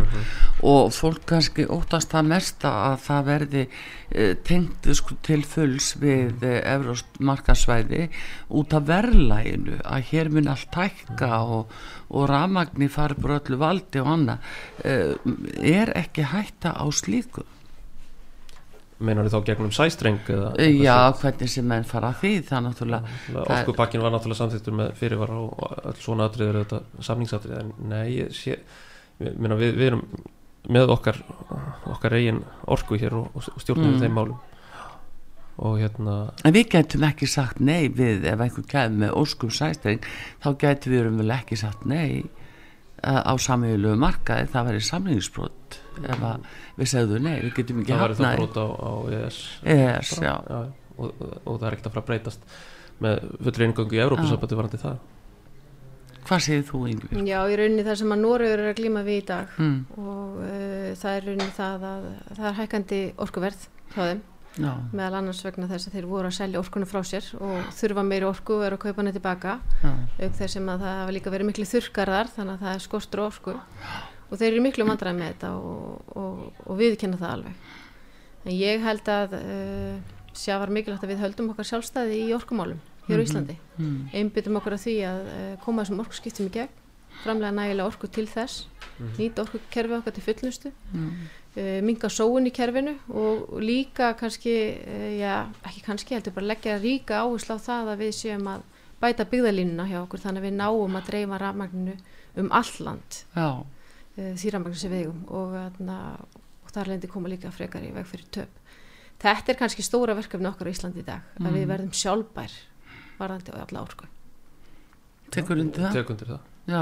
og 0.66 0.96
fólk 0.96 1.26
kannski 1.30 1.68
óttast 1.68 2.16
það 2.16 2.32
mesta 2.32 2.72
að 2.88 2.98
það 3.10 3.28
verði 3.30 3.66
uh, 3.68 4.34
tengt 4.48 4.90
sko, 4.96 5.20
til 5.26 5.42
fulls 5.44 5.92
við 6.02 6.46
uh, 6.48 6.58
Evróst 6.76 7.20
markasvæði 7.20 8.08
út 8.56 8.76
af 8.78 8.88
verðlæginu 9.66 9.82
að 9.86 10.06
hér 10.12 10.30
mun 10.34 10.48
allt 10.52 10.70
tækka 10.74 11.30
og, 11.44 11.74
og 12.10 12.30
rafmagni 12.30 12.88
fari 12.90 13.16
bara 13.22 13.40
öllu 13.40 13.58
valdi 13.58 14.00
og 14.02 14.08
annað. 14.08 14.40
Uh, 14.86 15.16
er 15.62 15.92
ekki 15.96 16.24
hætta 16.32 16.76
á 16.78 16.86
slíku? 16.94 17.44
Meinar 19.00 19.28
þá 19.28 19.42
gegnum 19.44 19.72
sæstreng 19.76 20.22
eða 20.32 20.54
Já, 20.72 21.12
hvernig 21.20 21.50
sem 21.52 21.66
menn 21.68 21.84
fara 21.84 22.14
því 22.16 22.30
það 22.48 22.62
náttúrulega 22.70 23.42
orkupakkin 23.44 24.02
var 24.02 24.14
náttúrulega 24.14 24.40
samþýttur 24.40 24.78
með 24.80 24.94
fyrirvara 25.02 25.36
og 25.36 25.74
öll 25.92 25.98
svona 26.00 26.30
atrið 26.30 26.48
eru 26.54 26.62
þetta 26.64 27.04
samningsatrið 27.04 27.58
en 27.60 27.74
nei, 27.92 28.06
ég 28.22 28.32
sé 28.32 28.56
ég 29.20 29.36
meina, 29.36 29.58
við, 29.60 29.76
við 29.76 29.90
erum 29.90 30.06
með 30.72 30.94
okkar 30.96 31.20
okkar 31.92 32.16
eigin 32.16 32.40
orku 32.72 32.96
hér 33.02 33.18
og, 33.20 33.36
og 33.36 33.60
stjórnum 33.60 33.98
Mm. 33.98 34.00
þeim 34.06 34.16
málum 34.16 34.40
hérna 35.58 36.16
En 36.44 36.56
við 36.56 36.72
getum 36.76 37.06
ekki 37.08 37.30
sagt 37.32 37.62
nei 37.64 37.88
við 37.88 38.26
ef 38.28 38.42
einhver 38.44 38.66
kemur 38.68 39.06
með 39.06 39.20
óskum 39.22 39.54
sæstring 39.54 40.04
þá 40.44 40.50
getum 40.66 40.96
við 40.96 41.12
um 41.12 41.22
vel 41.22 41.32
ekki 41.38 41.60
sagt 41.60 41.86
nei 41.90 42.26
á 43.06 43.34
samíðulegu 43.38 43.98
markaði. 44.02 44.48
Það 44.52 44.70
verið 44.70 44.86
samlingsbrot 44.88 45.80
ef 46.04 46.24
að 46.26 46.46
við 46.80 46.92
segðum 46.92 47.26
nei, 47.28 47.36
við 47.44 47.52
getum 47.60 47.82
ekki 47.82 47.94
það 47.94 48.04
væri 48.04 48.18
þá 48.20 48.30
brot 48.40 48.58
á, 48.60 48.68
á 48.68 48.92
ES 49.18 49.42
ES, 49.76 50.14
já. 50.20 50.34
já, 50.50 50.60
og, 50.98 51.26
og 51.44 51.60
það 51.60 51.68
er 51.68 51.76
ekkert 51.76 51.90
að 51.90 51.96
fara 51.96 52.04
að 52.04 52.10
breytast 52.10 52.56
með 53.06 53.28
fullri 53.46 53.68
ingöngu 53.70 53.98
í 53.98 54.02
Evrópusambandi 54.06 54.60
varandi 54.60 54.82
það. 54.82 55.04
Hvað 56.26 56.42
segir 56.42 56.64
þú, 56.66 56.80
Yngvi? 56.90 57.24
Já, 57.30 57.38
í 57.46 57.58
rauninni 57.60 57.84
það 57.86 58.00
sem 58.02 58.14
að 58.16 58.22
Noregur 58.24 58.64
er 58.64 58.72
að 58.72 58.80
glíma 58.80 59.04
við 59.06 59.20
í 59.20 59.26
dag 59.30 59.58
Mm, 59.62 59.76
og 60.02 60.40
uh, 60.42 60.88
það 60.98 61.12
er 61.12 61.28
rauninni 61.30 61.54
það 61.60 61.86
að 61.92 62.08
það 62.32 62.48
er 62.50 62.58
hækkandi 62.62 63.02
orkuverð 63.26 63.68
hjá 63.94 64.02
þeim 64.02 64.24
já, 64.56 64.72
meðal 64.96 65.20
annars 65.20 65.42
vegna 65.46 65.68
þess 65.70 65.90
að 65.90 65.98
þeir 65.98 66.08
voru 66.10 66.30
að 66.30 66.38
selja 66.38 66.62
orkunu 66.62 66.88
frá 66.90 67.00
sér 67.08 67.30
og 67.40 67.70
þurfa 67.76 68.04
meiri 68.08 68.28
orku 68.30 68.58
og 68.58 68.66
eru 68.68 68.80
að 68.80 68.84
kaupa 68.86 69.02
henni 69.02 69.14
tilbaka. 69.16 69.56
Auk 69.84 70.38
þess 70.40 70.58
sem 70.58 70.70
að 70.72 70.86
það 70.86 71.00
hafa 71.02 71.16
líka 71.16 71.34
verið 71.34 71.50
miklu 71.52 71.68
þurrkarðar 71.70 72.32
þannig 72.36 72.56
að 72.56 72.66
það 72.66 72.76
er 72.76 72.86
skortur 72.86 73.24
á 73.24 73.26
orku. 73.26 73.56
Og 74.26 74.40
þeir 74.42 74.52
eru 74.52 74.64
miklu 74.66 74.88
vandræði 74.88 75.20
með 75.20 75.34
þetta 75.34 75.52
og, 75.60 76.16
og, 76.18 76.40
og 76.66 76.80
viðkenna 76.80 77.20
það 77.22 77.36
alveg. 77.36 77.74
En 78.46 78.56
ég 78.56 78.86
held 78.86 79.12
að 79.12 79.38
uh, 79.40 80.16
sjá 80.38 80.56
var 80.62 80.74
mikilvægt 80.74 81.06
að 81.06 81.14
við 81.14 81.22
höldum 81.26 81.52
okkar 81.54 81.70
sjálfstæði 81.70 82.24
í 82.26 82.34
orkumálum 82.36 82.82
hér 83.06 83.22
á 83.22 83.26
Íslandi. 83.26 83.60
Mm, 83.78 84.00
einbyttum 84.18 84.58
okkur 84.60 84.78
að 84.78 84.84
því 84.88 84.96
að 85.10 85.30
uh, 85.30 85.46
koma 85.62 85.86
þessum 85.86 86.04
orkuskiptum 86.06 86.50
í 86.50 86.56
gegn 86.58 86.82
framlega 87.26 87.58
nægilega 87.58 87.90
orku 87.90 88.08
til 88.08 88.28
þess 88.30 88.68
nýta 89.18 89.44
orkukerfi 89.44 89.98
okkar 89.98 90.16
til 90.16 90.24
fullnustu 90.24 90.72
mm, 90.94 91.10
uh, 91.58 91.80
minga 91.84 92.10
sóun 92.12 92.48
í 92.48 92.54
kerfinu 92.56 92.96
og 93.12 93.58
líka 93.60 94.14
kannski, 94.20 94.56
uh, 94.80 95.10
já, 95.20 95.46
ekki 95.68 95.84
kannski 95.86 96.16
heldur 96.16 96.36
bara 96.38 96.54
leggja 96.54 96.78
ríka 96.80 97.22
áherslu 97.24 97.58
á 97.58 97.66
það 97.66 97.92
að 97.94 98.04
við 98.06 98.14
séum 98.22 98.48
að 98.54 98.66
bæta 99.02 99.28
byggðalínuna 99.32 99.88
hjá 99.90 100.00
okkur 100.04 100.24
þannig 100.24 100.44
að 100.44 100.48
við 100.48 100.58
náum 100.62 101.00
að 101.00 101.10
dreifa 101.10 101.42
rafmagninu 101.42 101.98
um 102.40 102.52
all 102.52 102.74
land 102.88 103.20
já, 103.36 103.50
uh, 103.52 104.34
því 104.40 104.56
rafmagnu 104.56 104.80
sem 104.80 104.96
við 104.96 105.04
eigum 105.04 105.26
og, 105.28 105.58
og 106.64 106.72
þar 106.72 106.94
lendi 106.94 107.12
koma 107.12 107.32
líka 107.32 107.52
frekar 107.52 107.84
í 107.84 107.92
veg 107.96 108.08
fyrir 108.08 108.32
töp. 108.40 108.64
Þetta 109.20 109.52
er 109.54 109.60
kannski 109.60 109.84
stóra 109.84 110.16
verkefni 110.16 110.48
okkar 110.50 110.68
á 110.68 110.72
Íslandi 110.76 111.00
í 111.00 111.08
dag 111.08 111.38
að 111.40 111.56
við 111.56 111.70
verðum 111.70 111.94
sjálfbær 111.96 112.52
varðandi 113.16 113.56
á 113.56 113.64
alla 113.64 113.84
orku. 113.86 114.10
tekur 115.32 115.60
undir 115.60 115.88
það? 115.88 115.96
tek 115.96 116.12
undir 116.12 116.32
það 116.34 116.55
Já, 116.68 116.82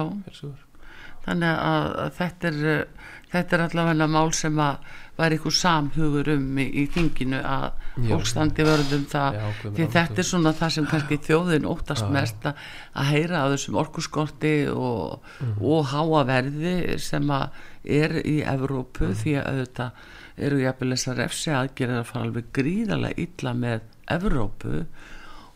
þannig 1.26 1.54
að, 1.56 1.88
að 2.04 2.12
þetta 2.20 2.48
er 2.52 2.88
þetta 3.34 3.56
er 3.58 3.62
allavega 3.66 4.08
mál 4.14 4.32
sem 4.38 4.60
að 4.62 4.92
væri 5.18 5.38
ykkur 5.40 5.54
samhugur 5.56 6.30
um 6.34 6.58
í, 6.62 6.66
í 6.82 6.84
þinginu 6.94 7.40
að 7.46 7.66
Já. 7.70 8.08
fólk 8.10 8.28
standi 8.30 8.66
vörðum 8.66 9.06
það 9.10 9.38
Já, 9.38 9.46
því 9.78 9.88
þetta 9.96 10.22
er 10.24 10.28
svona 10.28 10.54
það 10.58 10.74
sem 10.76 10.88
kannski 10.90 11.18
þjóðin 11.28 11.68
óttast 11.70 12.06
Já. 12.06 12.12
mest 12.14 12.48
að, 12.50 12.64
að 12.98 13.10
heyra 13.14 13.42
á 13.42 13.52
þessum 13.54 13.80
orkuskorti 13.84 14.54
og, 14.74 15.20
Mhm. 15.40 15.56
og 15.62 15.86
háa 15.94 16.24
verði 16.30 16.76
sem 17.00 17.28
að 17.30 17.50
er 17.86 18.16
í 18.24 18.38
Evrópu 18.46 19.10
Mhm. 19.10 19.16
því 19.24 19.34
að 19.42 19.50
auðvitað 19.54 19.92
eru 20.38 20.58
jafnvel 20.64 20.92
þessar 20.96 21.18
refsi 21.18 21.52
aðgerðir 21.54 22.00
að 22.02 22.06
fara 22.10 22.26
alveg 22.26 22.46
gríðarlega 22.54 23.18
illa 23.28 23.54
með 23.54 23.82
Evrópu 24.10 24.86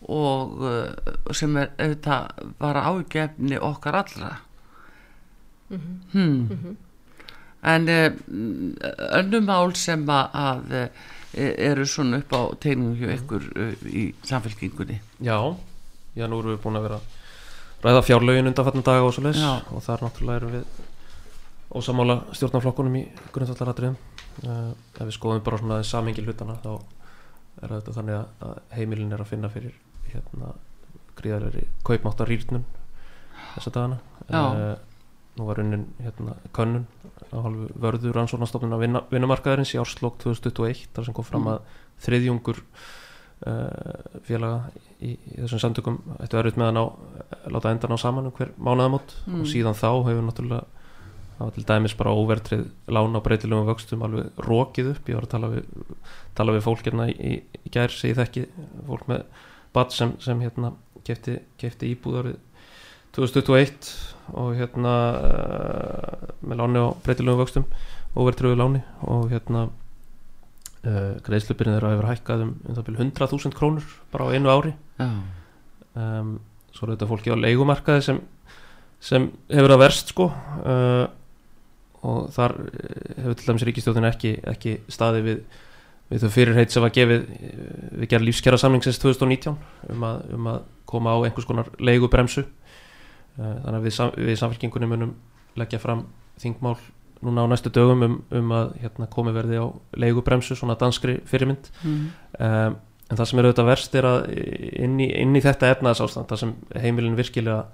og 0.08 0.60
uh, 0.64 1.34
sem 1.36 1.58
er 1.60 1.74
auðvitað 1.76 2.54
var 2.62 2.82
ágefni 2.82 3.60
okkar 3.60 4.02
allra. 4.04 4.34
Hmm. 5.68 6.78
en 7.68 7.90
uh, 7.92 8.12
önnum 9.20 9.50
mál 9.50 9.74
sem 9.76 10.06
að, 10.08 10.30
að 10.32 10.76
uh, 10.80 11.08
eru 11.36 11.84
svona 11.86 12.22
upp 12.22 12.32
á 12.32 12.42
tegnum 12.64 12.94
hjá 12.96 13.10
ykkur 13.18 13.50
uh, 13.52 13.74
í 13.92 14.06
samfélkingunni 14.24 15.02
Já, 15.20 15.36
já, 16.16 16.24
nú 16.24 16.40
erum 16.40 16.54
við 16.54 16.62
búin 16.64 16.80
að 16.80 16.88
vera 16.88 17.02
ræða 17.84 18.06
fjárlögin 18.08 18.48
undanfarnar 18.48 18.86
daga 18.88 19.10
og 19.10 19.18
svo 19.18 19.26
leis 19.28 19.42
Já. 19.42 19.60
og 19.68 19.84
þar 19.84 20.06
náttúrulega 20.08 20.40
erum 20.40 20.56
við 20.56 20.86
ósamála 21.78 22.22
stjórnarflokkunum 22.32 22.96
í 22.96 23.04
grundvallaratriðum. 23.36 23.98
Uh, 24.46 24.72
ef 24.96 25.02
við 25.02 25.16
skoðum 25.18 25.44
bara 25.44 25.60
svona 25.60 25.82
samingi 25.86 26.24
hlutana 26.24 26.56
þá 26.62 26.72
er 27.66 27.72
þetta 27.74 27.96
þannig 27.96 28.18
að, 28.20 28.28
að 28.46 28.58
heimilin 28.78 29.14
er 29.16 29.24
að 29.24 29.32
finna 29.32 29.50
fyrir 29.50 29.76
hérna 30.14 30.54
gríðarlega 31.18 31.66
kaupmáttar 31.88 32.30
rýrnun 32.30 32.66
þessa 33.56 33.72
dagana 33.74 33.98
uh, 34.54 34.76
nú 35.38 35.46
var 35.50 35.60
unnin 35.64 35.88
hérna 36.02 36.36
könnun 36.54 36.86
á 37.34 37.38
hálfu 37.44 37.68
vörðu 37.82 38.12
rannsóknastofnun 38.16 38.74
á 38.78 38.80
vinna, 38.82 39.02
vinnumarkaðarins 39.12 39.74
í 39.76 39.82
árslokk 39.82 40.18
2021 40.24 40.88
þar 40.96 41.06
sem 41.10 41.14
kom 41.18 41.26
fram 41.28 41.44
Mm. 41.48 41.52
að 41.54 42.06
þriðjungur 42.06 42.60
uh, 43.46 44.22
félaga 44.28 44.72
í, 45.02 45.14
í 45.18 45.38
þessum 45.42 45.62
samtökum 45.62 46.00
ættu 46.22 46.40
erfitt 46.40 46.58
með 46.60 46.72
að 46.72 46.78
ná, 46.78 46.84
láta 47.54 47.72
enda 47.74 47.90
ná 47.92 47.98
saman 48.02 48.30
um 48.30 48.36
hver 48.38 48.54
mánaðamót 48.58 49.16
Mm. 49.28 49.42
og 49.42 49.48
síðan 49.52 49.78
þá 49.78 49.90
hefur 50.08 50.26
náttúrulega 50.28 50.66
það 51.38 51.44
var 51.46 51.54
til 51.54 51.66
dæmis 51.70 51.94
bara 51.98 52.14
óvertrið 52.18 52.64
lán 52.90 53.14
á 53.14 53.22
breytilegum 53.22 53.68
vöxtum 53.70 54.02
alveg 54.08 54.32
rokið 54.42 54.88
upp 54.96 55.10
ég 55.12 55.20
var 55.20 55.28
að 55.28 55.34
tala 55.36 55.50
við, 55.54 55.68
tala 56.34 56.56
við 56.56 56.64
fólk 56.66 56.82
hérna 56.88 57.06
í, 57.14 57.34
í 57.62 57.70
gær 57.74 57.94
segi 57.94 58.16
þekki 58.18 58.46
fólk 58.88 59.06
með 59.12 59.22
bad 59.76 59.94
sem, 59.96 60.14
sem 60.24 60.42
hérna 60.44 60.74
kefti, 61.08 61.40
kefti 61.60 61.92
íbúðarið 61.96 62.38
2021 63.18 63.92
og 64.38 64.56
hérna 64.60 64.94
uh, 65.18 66.32
með 66.46 66.62
láni 66.62 66.84
á 66.84 66.88
breytilegum 67.06 67.42
vöxtum 67.42 67.68
óvertriðu 68.18 68.60
láni 68.60 68.84
og 69.08 69.30
hérna 69.32 69.68
uh, 69.68 71.14
greiðslupirinn 71.26 71.78
þeirra 71.78 71.94
hefur 71.96 72.10
hækkað 72.12 72.46
um, 72.46 72.56
um 72.68 72.78
það 72.78 72.90
byrju 72.90 73.06
100.000 73.08 73.58
krónur 73.58 73.92
bara 74.14 74.30
á 74.30 74.34
einu 74.36 74.54
ári. 74.54 74.74
Já, 75.00 75.10
um, 75.98 76.36
svo 76.74 76.86
er 76.88 76.96
þetta 76.96 77.10
fólki 77.10 77.34
á 77.34 77.38
leigumarkaði 77.40 78.04
sem, 78.06 78.20
sem 79.02 79.32
hefur 79.50 79.74
að 79.76 79.84
verst 79.86 80.14
sko 80.14 80.30
uh, 80.30 81.08
og 82.08 82.28
þar 82.36 82.54
eh, 82.62 83.16
hefur 83.24 83.38
til 83.38 83.48
dæmis 83.50 83.66
ríkistjóðin 83.68 84.10
ekki, 84.10 84.34
ekki 84.48 84.76
staði 84.92 85.24
við, 85.26 85.40
við 86.08 86.24
þau 86.24 86.34
fyrirheit 86.34 86.74
sem 86.74 86.84
var 86.84 86.94
gefið 86.96 87.24
eh, 87.36 87.56
við 88.02 88.12
gerð 88.14 88.28
lífskjara 88.30 88.60
samlingsins 88.62 89.00
2019 89.04 89.58
um 89.94 90.06
að, 90.08 90.22
um 90.38 90.52
að 90.54 90.60
koma 90.88 91.16
á 91.16 91.18
einhvers 91.28 91.48
konar 91.48 91.72
leigubremsu 91.84 92.46
uh, 92.46 93.42
þannig 93.42 93.80
að 93.80 93.88
við, 93.90 93.96
sam, 93.98 94.14
við 94.16 94.40
samfélkingunni 94.40 94.88
munum 94.88 95.16
leggja 95.60 95.82
fram 95.84 96.06
þingmál 96.40 96.78
núna 97.26 97.44
á 97.44 97.52
næstu 97.52 97.72
dögum 97.74 98.06
um, 98.06 98.18
um 98.40 98.54
að 98.56 98.76
hérna, 98.84 99.10
komi 99.12 99.34
verði 99.36 99.60
á 99.60 99.66
leigubremsu, 100.00 100.56
svona 100.56 100.78
danskri 100.80 101.18
fyrirmynd 101.28 101.68
mm. 101.82 102.06
um, 102.40 102.78
en 103.08 103.20
það 103.20 103.30
sem 103.30 103.42
er 103.42 103.48
auðvitað 103.48 103.70
verst 103.72 103.98
er 103.98 104.08
að 104.08 104.30
inn 104.86 104.96
í, 105.02 105.10
inn 105.12 105.36
í 105.36 105.44
þetta 105.44 105.74
efnaðsástand 105.76 106.30
það 106.30 106.42
sem 106.44 106.54
heimilin 106.84 107.18
virkilega 107.18 107.66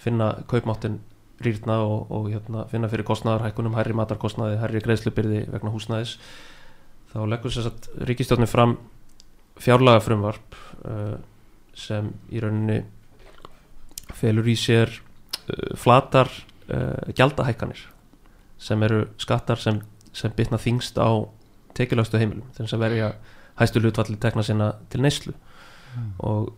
finna 0.00 0.32
kaupmáttin 0.50 1.00
rýrna 1.44 1.78
og, 1.84 2.10
og 2.10 2.28
hérna, 2.32 2.64
finna 2.70 2.88
fyrir 2.88 3.06
kostnaðarhækkunum 3.06 3.76
hærri 3.76 3.96
matarkostnaði, 3.96 4.58
hærri 4.62 4.82
greiðslubyrði 4.84 5.42
vegna 5.52 5.72
húsnæðis 5.74 6.16
þá 7.16 7.24
leggur 7.30 7.52
sér 7.52 7.66
satt 7.70 7.88
ríkistjórnin 8.08 8.50
fram 8.50 8.76
fjárlaga 9.62 10.02
frumvarp 10.04 10.56
uh, 10.84 11.16
sem 11.76 12.10
í 12.28 12.42
rauninni 12.42 12.82
felur 14.16 14.48
í 14.48 14.56
sér 14.60 14.92
uh, 14.92 15.72
flatar 15.80 16.28
uh, 16.68 17.08
gjaldahækkanir 17.16 17.86
sem 18.60 18.84
eru 18.84 19.06
skattar 19.20 19.60
sem, 19.60 19.80
sem 20.12 20.32
bitna 20.36 20.60
þingst 20.60 21.00
á 21.00 21.08
tekjulegstu 21.76 22.20
heimilum 22.20 22.52
þeim 22.56 22.68
sem 22.68 22.80
verja 22.80 23.10
hæstu 23.56 23.80
hlutvalli 23.80 24.16
tekna 24.20 24.44
sinna 24.44 24.70
til 24.92 25.02
neyslu. 25.04 25.32
Og 26.24 26.52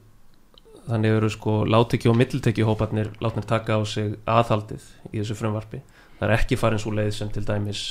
þannig 0.89 1.19
eru 1.19 1.31
sko 1.31 1.61
láttekju 1.67 2.11
og 2.11 2.19
mittiltekju 2.19 2.67
hóparnir 2.67 3.11
látnir 3.23 3.47
taka 3.47 3.79
á 3.79 3.83
sig 3.87 4.17
aðhaldið 4.27 4.87
í 5.13 5.21
þessu 5.21 5.37
frumvarpi. 5.39 5.83
Það 6.19 6.29
er 6.29 6.35
ekki 6.39 6.59
farin 6.59 6.83
svo 6.83 6.95
leið 6.95 7.13
sem 7.19 7.31
til 7.35 7.45
dæmis 7.47 7.83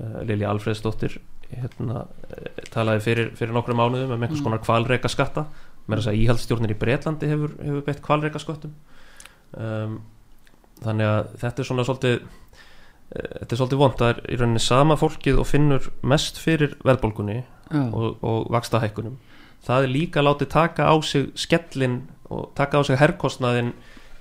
uh, 0.00 0.20
Lilja 0.24 0.50
Alfreðsdóttir 0.52 1.20
hérna, 1.62 2.04
uh, 2.04 2.62
talaði 2.74 3.04
fyrir, 3.04 3.30
fyrir 3.38 3.54
nokkru 3.56 3.76
mánuðum 3.78 4.14
um 4.16 4.22
einhvers 4.22 4.40
Mm. 4.40 4.44
konar 4.48 4.62
kvalreika 4.64 5.08
skatta 5.12 5.46
með 5.88 5.98
þess 6.00 6.10
að 6.12 6.20
íhaldstjórnir 6.22 6.72
í 6.74 6.78
Breitlandi 6.80 7.28
hefur, 7.28 7.54
hefur 7.60 7.84
beitt 7.86 8.02
kvalreika 8.02 8.40
sköttum 8.40 8.72
um, 9.58 9.98
þannig 10.84 11.06
að 11.10 11.34
þetta 11.42 11.62
er 11.62 11.68
svona 11.68 11.84
svolítið 11.84 12.16
uh, 12.22 13.28
þetta 13.40 13.52
er 13.52 13.60
svolítið 13.60 13.82
vond 13.84 13.98
það 14.00 14.12
er 14.14 14.22
í 14.24 14.40
rauninni 14.40 14.64
sama 14.64 14.96
fólkið 14.96 15.38
og 15.42 15.46
finnur 15.50 15.90
mest 16.02 16.40
fyrir 16.40 16.76
verðbólgunni 16.84 17.42
já, 17.42 17.82
og, 17.92 18.16
og 18.24 18.50
vakstahækkunum 18.54 19.18
það 19.64 19.86
er 19.86 19.94
líka 19.94 20.24
látið 20.24 20.50
taka 20.52 20.88
á 20.88 20.94
sig 21.04 21.30
skellin 21.34 22.02
og 22.30 22.50
taka 22.56 22.80
á 22.80 22.82
sig 22.84 22.98
herrkostnaðin 23.00 23.72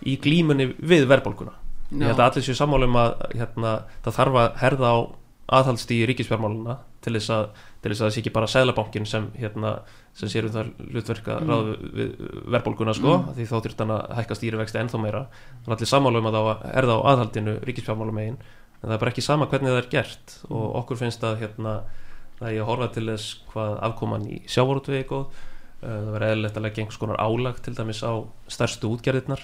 í 0.04 0.18
glímunni 0.20 0.74
við 0.80 1.06
verðbólguna. 1.08 1.54
Ég 1.94 2.10
held 2.10 2.20
að 2.20 2.26
allir 2.26 2.44
séu 2.44 2.56
sammála 2.58 2.88
um 2.90 2.96
að 3.00 3.12
hérna, 3.38 3.72
það 4.04 4.16
þarf 4.18 4.38
að 4.42 4.56
herða 4.64 4.90
á 4.92 4.98
aðhaldstíði 5.60 6.08
ríkisfjármáluna 6.10 6.76
til 7.04 7.14
þess 7.18 7.30
að 7.36 7.46
til 7.84 7.92
þess 7.92 8.02
að 8.02 8.08
það 8.08 8.14
sé 8.16 8.22
ekki 8.24 8.32
bara 8.38 8.48
sælabankin 8.54 9.06
sem 9.10 9.26
hérna, 9.36 9.72
sem 10.16 10.30
sér 10.32 10.46
um 10.48 10.54
það 10.56 10.70
hlutverka 10.94 11.38
Mm. 11.42 11.50
ráð 11.52 11.72
við, 12.00 12.12
verðbólguna 12.54 12.94
sko 12.96 13.14
Mm. 13.18 13.34
því 13.36 13.48
þá 13.50 13.56
þurft 13.66 13.80
hann 13.84 13.94
að 13.98 14.14
hækka 14.20 14.38
stýrivexti 14.40 14.80
ennþá 14.82 15.02
meira. 15.04 15.24
Það 15.66 15.72
er 15.72 15.76
allir 15.76 15.92
sammála 15.92 16.18
um 16.22 16.30
að 16.32 16.38
það 16.38 16.48
á 16.48 16.52
að 16.54 16.76
herða 16.78 16.96
á 16.96 17.02
aðhaldinu 17.12 17.56
ríkisfjármálum 17.68 18.16
megin 18.16 18.38
en 18.40 18.88
það 18.90 18.94
er 18.96 19.02
bara 19.04 19.12
ekki 19.12 19.24
sama 19.24 19.46
hvernig 19.48 19.70
það 19.74 19.82
er 19.84 19.90
gert. 19.92 20.38
Og 20.50 20.76
okkur 20.84 20.98
finnst 21.04 21.24
að 21.24 21.40
hérna, 21.44 21.74
það 22.40 22.48
er 22.54 22.62
að 22.62 22.68
horfa 22.72 22.88
til 22.94 23.06
þess 23.12 23.36
hvað 23.54 23.78
afkoman 23.90 24.28
í 24.28 24.42
sjávortvegi 24.48 25.08
góð. 25.12 25.26
Uh, 25.84 25.90
það 25.90 26.12
verður 26.16 26.30
eðlilegt 26.32 26.58
að 26.58 26.64
leggja 26.64 26.84
einhvers 26.84 26.98
konar 27.02 27.20
álag 27.20 27.58
til 27.62 27.74
dæmis 27.76 28.00
á 28.08 28.14
stærstu 28.48 28.88
útgerðirnar. 28.88 29.42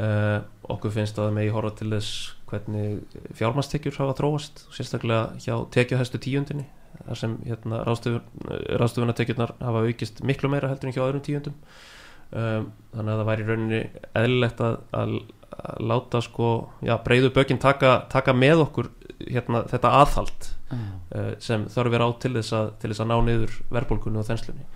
Uh, 0.00 0.40
okkur 0.70 0.90
finnst 0.94 1.18
að 1.18 1.28
það 1.30 1.34
megi 1.34 1.50
horfa 1.54 1.70
til 1.78 1.90
þess 1.90 2.34
hvernig 2.50 3.00
fjármastekjur 3.38 3.96
hafa 3.98 4.14
þróast 4.18 4.64
sérstaklega 4.74 5.34
hjá 5.42 5.54
tekjuhæstu 5.74 6.18
tíundinni 6.22 6.66
þar 7.06 7.20
sem 7.22 7.36
hérna, 7.46 7.82
ráðstöfunartekjurnar 7.86 9.54
hafa 9.60 9.82
aukist 9.86 10.22
miklu 10.26 10.50
meira 10.52 10.70
heldur 10.70 10.90
en 10.90 10.96
hjá 10.96 11.02
öðrum 11.06 11.24
tíundum 11.26 11.56
um, 11.56 12.70
þannig 12.94 13.12
að 13.12 13.20
það 13.20 13.28
væri 13.30 13.46
rauninni 13.48 13.82
eðlilegt 14.22 14.62
að, 14.66 14.78
að, 14.96 15.16
að 15.50 15.84
láta 15.92 16.22
sko, 16.24 16.50
já, 16.86 16.94
breyðu 17.04 17.32
bökin 17.36 17.60
taka, 17.62 18.00
taka 18.12 18.36
með 18.36 18.64
okkur 18.66 18.90
hérna, 19.26 19.64
þetta 19.70 19.94
aðhald. 20.00 20.50
Uh, 20.74 21.30
sem 21.42 21.64
þarf 21.72 21.96
er 21.96 22.04
á 22.04 22.08
til 22.22 22.32
þess, 22.36 22.52
að, 22.56 22.68
til 22.82 22.90
þess 22.92 23.02
að 23.04 23.10
ná 23.10 23.16
niður 23.26 23.56
verðbólkunni 23.76 24.20
og 24.20 24.26
þenslunni 24.28 24.66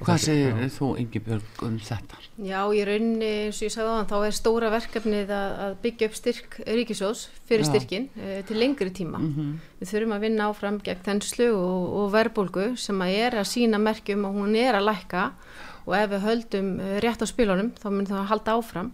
Og 0.00 0.06
hvað 0.08 0.22
segir 0.24 0.58
já. 0.60 0.70
þú 0.76 0.88
Ingibjörg 1.04 1.64
um 1.68 1.76
þetta 1.88 2.20
Já, 2.38 2.60
í 2.74 2.82
rauninni, 2.88 3.30
eins 3.46 3.60
og 3.60 3.68
ég 3.68 3.74
sagði 3.74 3.92
áðan, 3.92 4.10
þá 4.10 4.16
er 4.28 4.38
stóra 4.38 4.72
verkefnið 4.74 5.34
að, 5.38 5.54
að 5.66 5.76
byggja 5.84 6.08
upp 6.10 6.18
styrk 6.18 6.58
ríkisjós 6.66 7.26
fyrir 7.48 7.66
Já. 7.66 7.70
styrkin 7.72 8.08
uh, 8.18 8.40
til 8.48 8.58
lengri 8.60 8.90
tíma. 8.94 9.22
mm 9.22 9.54
Við 9.84 9.90
þurfum 9.90 10.14
að 10.16 10.22
vinna 10.24 10.48
áfram 10.48 10.76
gegn 10.80 11.02
þenslu 11.04 11.50
og, 11.58 11.86
og 12.00 12.12
verðbólgu 12.14 12.66
sem 12.80 13.02
að 13.04 13.16
er 13.20 13.34
að 13.42 13.48
sína 13.50 13.80
merkjum 13.82 14.22
og 14.24 14.38
hún 14.38 14.54
er 14.56 14.78
að 14.78 14.86
lækka 14.88 15.24
og 15.84 15.96
ef 15.98 16.10
við 16.14 16.24
höldum 16.24 16.68
eh, 16.80 16.98
rétt 17.04 17.20
á 17.20 17.26
spilunum 17.28 17.72
þá 17.76 17.88
mun 17.92 18.08
það 18.08 18.20
að 18.22 18.30
halda 18.32 18.54
áfram. 18.58 18.92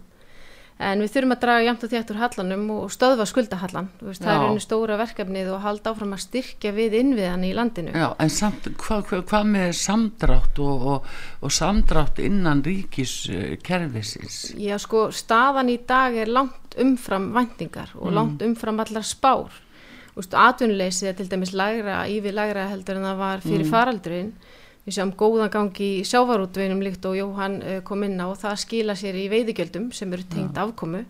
En 0.81 1.01
við 1.03 1.11
þurfum 1.13 1.33
að 1.35 1.39
draga 1.43 1.63
jæmt 1.67 1.83
og 1.85 1.91
þétt 1.91 2.11
úr 2.13 2.19
hallanum 2.23 2.63
og 2.73 2.87
stöðva 2.89 3.25
skuldahallan. 3.29 3.89
Veist, 4.01 4.23
það 4.23 4.33
er 4.33 4.45
einu 4.49 4.61
stóra 4.63 4.97
verkefnið 4.97 5.51
og 5.53 5.61
halda 5.61 5.91
áfram 5.93 6.15
að 6.17 6.23
styrkja 6.23 6.71
við 6.73 6.95
innviðan 7.01 7.43
í 7.45 7.51
landinu. 7.53 7.91
Já, 7.93 8.07
en 8.17 8.31
samt, 8.33 8.69
hvað 8.81 9.03
hva, 9.11 9.19
hva 9.29 9.41
með 9.45 9.71
samdrátt 9.77 10.61
og, 10.65 10.85
og, 10.95 11.09
og 11.45 11.53
samdrátt 11.53 12.21
innan 12.25 12.63
ríkis 12.65 13.13
uh, 13.29 13.55
kerfisins 13.61 14.39
Já, 14.57 14.77
sko, 14.81 15.07
staðan 15.13 15.69
í 15.69 15.77
dag 15.87 16.15
er 16.17 16.31
langt 16.33 16.77
umfram 16.81 17.29
væntingar 17.35 17.93
og 17.99 18.09
Mm. 18.11 18.15
langt 18.17 18.41
umfram 18.41 18.79
allar 18.81 19.03
spár. 19.05 19.51
Þú 20.11 20.19
veist, 20.19 20.33
atvinnuleysið 20.35 21.07
er 21.07 21.13
til 21.21 21.29
dæmis 21.31 21.53
lægra, 21.55 22.01
yfir 22.11 22.33
lægra 22.35 22.65
heldur 22.73 22.97
en 22.99 23.05
það 23.07 23.17
var 23.21 23.39
fyrir 23.45 23.65
Mm. 23.65 23.71
faraldurinn. 23.71 24.33
Við 24.85 24.95
sjáum 24.97 25.11
góðan 25.17 25.51
gang 25.53 25.81
í 25.83 25.89
sjávarútveginum 26.09 26.81
líkt 26.81 27.05
og 27.05 27.17
Jóhann 27.19 27.59
uh, 27.61 27.75
kom 27.85 28.01
inn 28.07 28.17
á. 28.17 28.25
Og 28.31 28.39
það 28.41 28.61
skila 28.63 28.95
sér 28.97 29.19
í 29.21 29.27
veiðigjöldum 29.29 29.91
sem 29.93 30.13
eru 30.13 30.25
tengt 30.31 30.57
afkomu. 30.57 31.03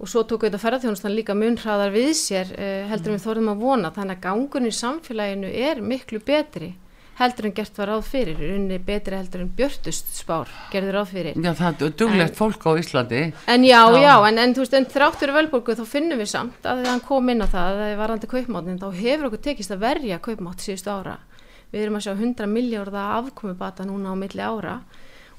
Og 0.00 0.08
svo 0.08 0.22
tók 0.24 0.46
þetta 0.46 0.60
ferðarþjónustan 0.60 1.16
líka 1.16 1.36
munhraðar 1.36 1.94
við 1.96 2.12
sér 2.16 2.52
uh, 2.56 2.84
heldur 2.92 3.14
en 3.14 3.18
við 3.18 3.24
þorðum 3.24 3.54
að 3.54 3.64
vona. 3.64 3.94
Þannig 3.96 4.20
að 4.20 4.28
gangun 4.28 4.68
í 4.68 4.76
samfélaginu 4.76 5.50
er 5.70 5.82
miklu 5.84 6.20
betri 6.24 6.74
heldur 7.20 7.50
en 7.50 7.54
gert 7.56 7.76
var 7.76 7.90
ráð 7.92 8.06
fyrir. 8.08 8.38
Unni 8.54 8.78
betri 8.84 9.18
heldur 9.18 9.42
en 9.44 9.50
björtust 9.56 10.12
spár 10.16 10.48
gerður 10.72 11.00
ráð 11.00 11.10
fyrir. 11.14 11.36
Já, 11.36 11.52
það 11.58 11.84
er 11.86 11.96
duglegt 12.02 12.38
fólk 12.38 12.64
á 12.64 12.72
Íslandi. 12.80 13.22
En 13.44 13.66
já, 13.66 13.80
Já. 13.92 13.98
já, 14.00 14.14
en, 14.28 14.40
en 14.40 14.54
þú 14.56 14.64
veist, 14.64 14.76
en 14.78 14.88
þráttur 14.94 15.34
velborgu 15.36 15.76
þá 15.76 15.84
finnum 15.88 16.20
við 16.22 16.30
samt 16.32 16.68
að 16.68 16.86
hann 16.88 17.02
kom 17.04 17.28
inn 17.32 17.44
á 17.44 17.48
það 17.48 17.66
að 17.66 17.80
það 17.82 17.90
er 17.90 18.00
varandi 18.00 18.30
kaupmáttin, 18.30 18.80
þá 18.80 18.88
hefur 19.02 19.28
okkur 19.28 19.44
tekist 19.48 19.74
að 19.76 19.84
verja 19.84 20.20
kaupmátt 20.24 20.64
síðustu 20.64 20.94
ára. 20.94 21.18
Við 21.70 21.84
erum 21.84 21.98
að 22.00 22.06
sjá 22.08 22.12
100 22.16 22.50
miljárða 22.50 23.06
afkomubata 23.20 23.86
núna 23.86 24.12
á 24.12 24.16
milli 24.18 24.42
ára 24.42 24.80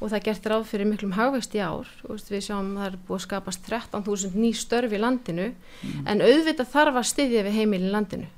og 0.02 0.10
það 0.10 0.18
er 0.18 0.24
gert 0.26 0.48
ráð 0.50 0.64
fyrir 0.66 0.88
miklum 0.90 1.12
hagvext 1.14 1.54
í 1.54 1.60
ár. 1.62 1.90
Við 2.10 2.46
sjáum 2.48 2.72
að 2.74 2.80
það 2.82 2.88
er 2.88 2.96
búið 3.06 3.18
að 3.20 3.26
skapast 3.28 3.68
13.000 3.70 4.40
ný 4.42 4.50
störf 4.58 4.96
í 4.96 5.02
landinu 5.02 5.50
en 6.10 6.24
auðvitað 6.26 6.72
þarf 6.74 6.98
að 7.02 7.10
styðja 7.12 7.44
við 7.46 7.58
heimilin 7.60 7.94
landinu. 7.94 8.30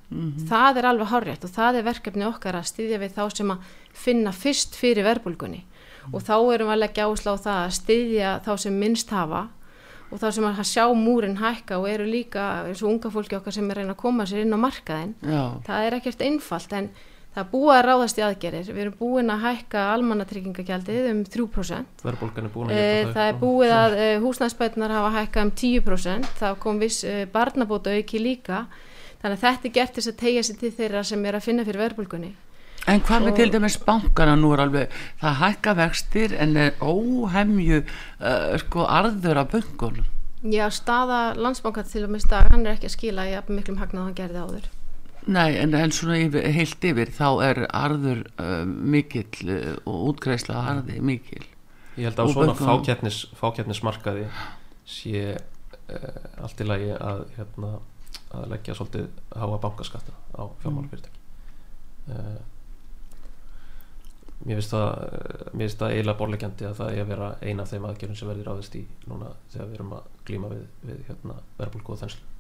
Það 0.50 0.82
er 0.82 0.90
alveg 0.90 1.12
horrið 1.14 1.48
og 1.48 1.54
það 1.56 1.80
er 1.80 1.88
verkefni 1.88 2.28
okkar 2.28 2.60
að 2.60 2.68
styðja 2.74 3.00
við 3.00 3.16
þá 3.16 3.24
sem 3.38 3.54
að 3.56 3.72
finna 3.94 4.36
fyrst 4.36 4.76
fyrir 4.76 5.08
verbulgunni 5.08 5.64
og 6.12 6.20
þá 6.20 6.36
erum 6.36 6.68
við 6.68 6.76
að 6.76 6.82
leggja 6.84 7.08
áslá 7.08 7.38
það 7.40 7.60
að 7.62 7.76
styðja 7.78 8.32
þá 8.44 8.54
sem 8.66 8.80
minnst 8.84 9.14
hafa 9.16 9.46
og 10.12 10.20
þá 10.20 10.28
sem 10.36 10.46
að 10.50 10.62
sjá 10.68 10.84
múrin 10.94 11.40
hækka 11.40 11.80
og 11.80 11.88
eru 11.90 12.06
líka 12.10 12.44
eins 12.68 12.84
og 12.84 12.92
unga 12.92 13.12
fólki 13.14 13.38
okkar 13.38 13.56
sem 13.56 13.70
er 13.72 13.80
reyna 13.80 13.96
að 13.96 14.02
koma 14.04 14.28
sér 14.28 14.44
inn 14.44 14.54
á 14.54 14.60
markaðin 14.60 15.16
Já, 15.24 15.44
það 15.64 15.88
er 15.88 15.98
ekkert 15.98 16.26
einfalt 16.28 16.76
en 16.76 16.90
það 17.34 17.42
er 17.42 17.50
búið 17.50 17.74
að 17.74 17.84
ráðast 17.88 18.20
í 18.20 18.24
aðgerir 18.28 18.70
við 18.70 18.82
erum 18.84 18.96
búin 19.00 19.34
að 19.34 19.44
hækka 19.48 19.84
almannatryggingagjaldið 19.96 21.10
um 21.10 21.22
3% 21.34 22.06
verðbólgan 22.06 22.48
er 22.48 22.54
búin 22.54 22.70
að 22.70 22.78
e, 22.78 22.88
geta 22.94 23.14
það 23.18 23.30
er 23.32 23.40
búið 23.42 23.76
að 23.78 23.98
e, 23.98 24.08
húsnæðsbætunar 24.24 24.94
hafa 24.94 25.12
hækkað 25.18 25.48
um 25.48 25.54
10% 25.64 26.32
það 26.42 26.58
kom 26.66 26.82
viss 26.84 27.04
e, 27.08 27.16
barnabóta 27.34 27.96
auki 27.98 28.22
líka. 28.22 28.66
Þannig 29.24 29.38
að 29.38 29.44
þetta 29.46 29.70
er 29.70 29.76
gert 29.78 29.98
þess 29.98 30.12
að 30.12 30.18
tegja 30.20 30.44
sér 30.44 30.58
til 30.60 30.74
þeirra 30.78 31.04
sem 31.08 31.26
er 31.26 31.38
að 31.38 31.46
finna 31.48 31.64
fyrir 31.64 31.84
verðbólgunni. 31.86 32.34
En 32.92 33.00
hvað 33.08 33.24
með 33.24 33.32
Og- 33.32 33.38
til 33.40 33.52
dæmis 33.54 33.78
bankana? 33.80 34.36
Nú 34.36 34.52
er 34.54 34.66
alveg, 34.66 34.98
það 35.22 35.38
hækka 35.40 35.76
vextir 35.80 36.36
en 36.36 36.58
er 36.60 36.74
óhemju 36.84 37.80
uh, 37.80 38.58
sko 38.60 38.84
arður 38.84 39.40
af 39.40 39.54
böngunum. 39.56 40.10
Já, 40.44 40.68
staða 40.68 41.38
landsbanka 41.40 41.86
til 41.88 42.04
að 42.04 42.18
mista, 42.18 42.44
hann 42.52 42.68
er 42.68 42.76
ekki 42.76 42.92
að 42.92 42.98
skila 42.98 43.30
í 43.30 43.36
jafn 43.38 43.56
miklum 43.56 43.80
hagnað 43.80 44.02
og 44.02 44.10
hann 44.10 44.18
gerði 44.20 44.44
áður 44.44 44.72
Nei, 45.28 45.56
en, 45.62 45.74
en 45.78 45.94
svona 45.96 46.18
yfir, 46.20 46.46
heilt 46.56 46.86
yfir 46.90 47.12
þá 47.16 47.28
er 47.46 47.62
arður 47.70 48.26
uh, 48.42 48.64
mikill 48.68 49.52
uh, 49.54 49.74
og 49.88 50.10
útgreisla 50.12 50.60
arði 50.74 51.00
mikill. 51.04 51.46
Ég 51.96 52.10
held 52.10 52.20
að 52.20 52.34
svona 52.34 52.52
bönkunum. 52.52 52.70
fákeppnis, 52.70 53.20
fákeppnismarkaði 53.40 54.26
sé 54.90 55.26
uh, 55.38 56.08
allt 56.44 56.64
í 56.64 56.68
lagi 56.68 56.90
að, 56.98 57.28
hérna, 57.38 57.76
að 58.34 58.50
leggja 58.56 58.78
svolítið 58.80 59.12
háa 59.38 59.62
bankaskatta 59.64 60.18
á 60.36 60.44
fjármálafyrirtæki 60.64 61.22
uh, 62.12 62.42
Mér 64.44 64.60
finnst 64.60 64.74
það 65.80 65.94
eiginlega 65.94 66.20
borlegjandi 66.20 66.66
að 66.68 66.80
það 66.82 66.90
er 66.92 67.02
að 67.06 67.12
vera 67.14 67.28
eina 67.40 67.64
af 67.64 67.70
þeim 67.72 67.86
aðgerðum 67.88 68.18
sem 68.20 68.28
verður 68.28 68.50
ráðist 68.50 68.74
í 68.76 68.82
núna 69.08 69.30
þegar 69.54 69.70
við 69.70 69.78
erum 69.78 69.94
að 69.96 70.10
glíma 70.28 70.50
við, 70.52 70.66
við 70.90 70.98
hérna, 71.08 71.38
verðbólku 71.62 71.94
og 71.96 72.02
þenslu 72.02 72.33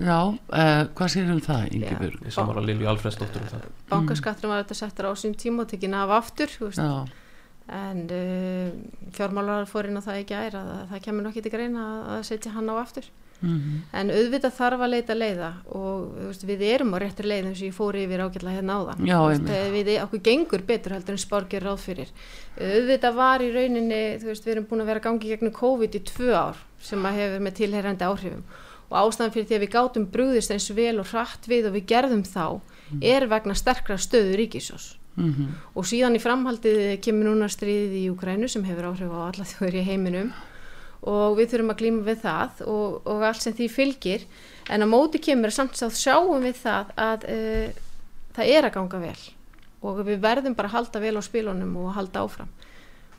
Já, 0.00 0.18
uh, 0.32 0.82
hvað 0.96 1.10
sér 1.12 1.32
um 1.34 1.40
það, 1.44 1.64
Ingibjörg? 1.76 2.20
Ég 2.24 2.34
samála 2.34 2.62
Lilju 2.64 2.88
Alfredsdóttur 2.88 3.42
um 3.44 3.50
það. 3.52 3.66
Bankaskatturinn 3.90 4.54
var 4.54 4.62
þetta 4.64 4.78
settur 4.78 5.10
á 5.10 5.12
sín 5.20 5.34
tíma 5.36 5.66
og 5.66 5.72
tekin 5.72 5.96
af 5.98 6.14
aftur 6.16 6.54
Já, 6.72 6.92
en 7.70 8.04
uh, 8.08 8.70
fjármálar 9.14 9.68
fór 9.70 9.90
inn 9.90 10.00
á 10.00 10.02
það 10.02 10.22
í 10.22 10.28
gær 10.32 10.56
að, 10.58 10.70
að 10.78 10.86
það 10.94 11.04
kemur 11.08 11.26
nokkið 11.28 11.46
til 11.46 11.52
greina 11.54 11.84
að, 11.84 12.06
að 12.16 12.22
setja 12.30 12.54
hann 12.56 12.72
á 12.72 12.74
aftur. 12.80 13.10
Mm 13.40 13.80
en 13.96 14.10
auðvitað 14.12 14.52
þarf 14.56 14.82
að 14.84 14.90
leita 14.94 15.14
leiða 15.16 15.48
og 15.76 16.10
veist, 16.28 16.44
við 16.46 16.64
erum 16.68 16.92
á 16.94 16.98
réttir 17.02 17.28
leið 17.28 17.48
eins 17.48 17.60
og 17.62 17.66
ég 17.66 17.76
fór 17.76 17.98
yfir 17.98 18.22
ágætlega 18.24 18.56
hérna 18.58 18.76
áðan. 18.80 19.04
Já, 19.08 19.16
Þú 19.16 19.28
veist, 19.30 19.40
einmitt. 19.40 19.56
eh, 19.56 19.70
við, 19.74 19.90
okkur 20.04 20.22
gengur 20.28 20.64
betur 20.68 20.94
heldur 20.94 21.16
en 21.16 21.22
spárgjör 21.24 21.66
ráð 21.66 21.84
fyrir. 21.84 22.12
Auðvitað 22.60 23.18
var 23.20 23.44
í 23.44 23.50
rauninni 23.54 24.00
veist, 24.24 24.44
við 24.46 24.54
erum 24.54 24.68
búin 24.70 24.84
að 24.84 24.90
vera 24.92 25.02
að 25.02 25.06
gangi 25.08 25.32
gegnum 25.32 25.54
COVID 25.56 25.96
í 25.96 26.02
tvö 26.12 26.30
ár 26.36 26.60
sem 26.80 27.06
að 27.06 27.18
hefur 27.20 27.46
með 27.46 27.56
tilherrandi 27.60 28.08
áhrifum 28.08 28.44
og 28.90 28.96
ástæðan 28.98 29.34
fyrir 29.34 29.48
því 29.48 29.56
að 29.56 29.64
við 29.64 29.74
gátum 29.74 30.06
brúðist 30.10 30.52
eins 30.54 30.70
vel 30.74 30.98
og 31.00 31.10
hratt 31.12 31.46
við 31.48 31.70
og 31.70 31.76
við 31.78 31.86
gerðum 31.92 32.24
þá 32.26 32.46
er 33.00 33.26
vegna 33.30 33.54
sterkra 33.54 33.96
stöðu 34.00 34.36
ríkisjós 34.40 34.96
mm 35.16 35.50
og 35.74 35.86
síðan 35.86 36.16
í 36.16 36.20
framhaldið 36.22 37.00
kemur 37.04 37.30
núna 37.30 37.48
stríðið 37.48 37.96
í 37.96 38.04
Ukrænu 38.10 38.48
sem 38.48 38.64
hefur 38.64 38.90
áhrif 38.90 39.12
á 39.14 39.20
alla 39.30 39.44
þjóður 39.44 39.76
í 39.80 39.84
heiminum. 39.86 40.32
Og 41.00 41.38
við 41.38 41.52
þurfum 41.52 41.72
að 41.72 41.78
glíma 41.80 42.02
við 42.04 42.18
það 42.20 42.62
og, 42.68 42.96
og 43.08 43.22
allt 43.24 43.42
sem 43.42 43.54
því 43.56 43.68
fylgir. 43.72 44.26
En 44.68 44.84
á 44.84 44.86
móti 44.90 45.20
kemur 45.22 45.54
samt 45.54 45.78
að 45.80 45.96
sjáum 45.96 46.42
við 46.44 46.58
það 46.60 46.90
að 47.00 47.24
uh, 47.32 47.68
það 48.36 48.52
er 48.56 48.68
að 48.68 48.74
ganga 48.74 49.00
vel. 49.06 49.22
Og 49.80 50.02
við 50.04 50.20
verðum 50.20 50.56
bara 50.58 50.68
að 50.68 50.76
halda 50.76 51.00
vel 51.00 51.16
á 51.16 51.22
spilunum 51.24 51.78
og 51.80 51.94
halda 51.96 52.26
áfram 52.26 52.50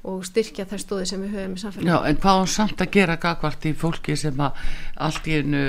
og 0.02 0.24
styrkja 0.26 0.66
þær 0.66 0.82
stóði 0.82 1.08
sem 1.12 1.22
við 1.22 1.36
höfum 1.36 1.52
í 1.54 1.62
samfélagi 1.62 1.92
Já, 1.92 1.98
en 2.10 2.20
hvað 2.24 2.40
á 2.42 2.46
samt 2.50 2.82
að 2.82 2.94
gera 2.96 3.18
gagvart 3.22 3.66
í 3.70 3.74
fólki 3.78 4.16
sem 4.18 4.40
að 4.42 4.62
allt 5.08 5.28
í 5.30 5.36
einu 5.38 5.62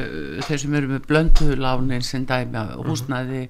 þeir 0.47 0.63
sem 0.63 0.77
eru 0.79 0.91
með 0.95 1.09
blönduðulánin 1.11 2.07
sem 2.07 2.25
dæmi 2.29 2.57
að 2.63 2.73
húsnæði 2.87 3.43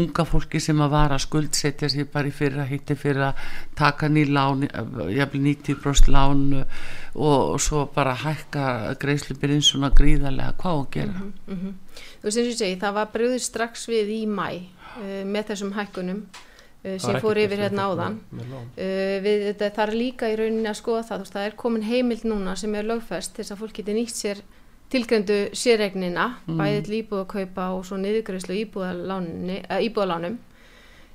unga 0.00 0.24
fólki 0.28 0.60
sem 0.64 0.80
að 0.80 0.94
vara 0.94 1.18
að 1.18 1.26
skuldsetja 1.26 1.90
sér 1.92 2.08
bara 2.12 2.30
í 2.30 2.36
fyrra 2.36 2.64
hitti 2.70 2.96
fyrir 2.96 3.26
að 3.28 3.42
taka 3.76 4.08
ný 4.08 4.24
lán 4.30 4.64
jafnvel 4.64 5.42
90% 5.50 6.08
lán 6.12 6.46
og 7.12 7.58
svo 7.60 7.84
bara 7.92 8.14
hækka 8.16 8.94
greiðslubirinn 9.02 9.64
svona 9.64 9.90
gríðarlega. 9.92 10.54
Hvað 10.60 10.72
á 10.72 10.80
að 10.80 10.88
gera? 10.96 11.26
Mhm. 11.46 11.74
Þú 12.22 12.24
veist 12.24 12.38
eins 12.38 12.46
og 12.46 12.52
ég 12.52 12.58
segi, 12.62 12.80
það 12.80 12.96
var 12.96 13.12
bröður 13.12 13.44
strax 13.44 13.84
við 13.88 14.14
í 14.16 14.22
mæ 14.26 14.48
uh, 14.56 15.24
með 15.28 15.52
þessum 15.52 15.76
hækkunum 15.76 16.24
sem 16.82 17.18
fór 17.22 17.38
yfir 17.38 17.60
hérna 17.62 17.86
áðan 17.90 18.18
Uh, 18.72 19.20
við, 19.22 19.44
þetta 19.52 19.68
þarf 19.76 19.94
líka 19.94 20.30
í 20.32 20.36
rauninni 20.38 20.70
að 20.70 20.78
skoða 20.80 21.02
það, 21.06 21.20
veist, 21.22 21.34
það 21.36 21.44
er 21.46 21.56
komin 21.60 21.84
heimild 21.86 22.24
núna 22.26 22.54
sem 22.58 22.74
er 22.74 22.88
lögfest 22.88 23.34
til 23.34 23.44
þess 23.44 23.54
að 23.54 23.60
fólk 23.60 23.76
geti 23.78 23.94
nýtt 23.96 24.16
sér 24.16 24.40
tilgröndu 24.92 25.36
sérregnina, 25.56 26.24
mm. 26.46 26.58
bæðið 26.58 26.82
til 26.86 26.96
íbúðakaupa 26.98 27.68
og 27.76 27.84
svo 27.88 27.98
niðurgræslu 28.00 28.56
íbúðalánum. 28.64 30.40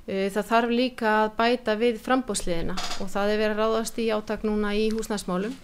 Uh, 0.08 0.26
það 0.32 0.48
þarf 0.52 0.72
líka 0.72 1.12
að 1.24 1.34
bæta 1.42 1.76
við 1.82 2.00
frambóðsliðina 2.06 2.78
og 3.02 3.12
það 3.12 3.34
er 3.34 3.42
verið 3.42 3.54
að 3.58 3.62
ráðast 3.62 4.00
í 4.00 4.08
átak 4.14 4.46
núna 4.48 4.72
í 4.78 4.88
húsnæsmálum. 4.94 5.54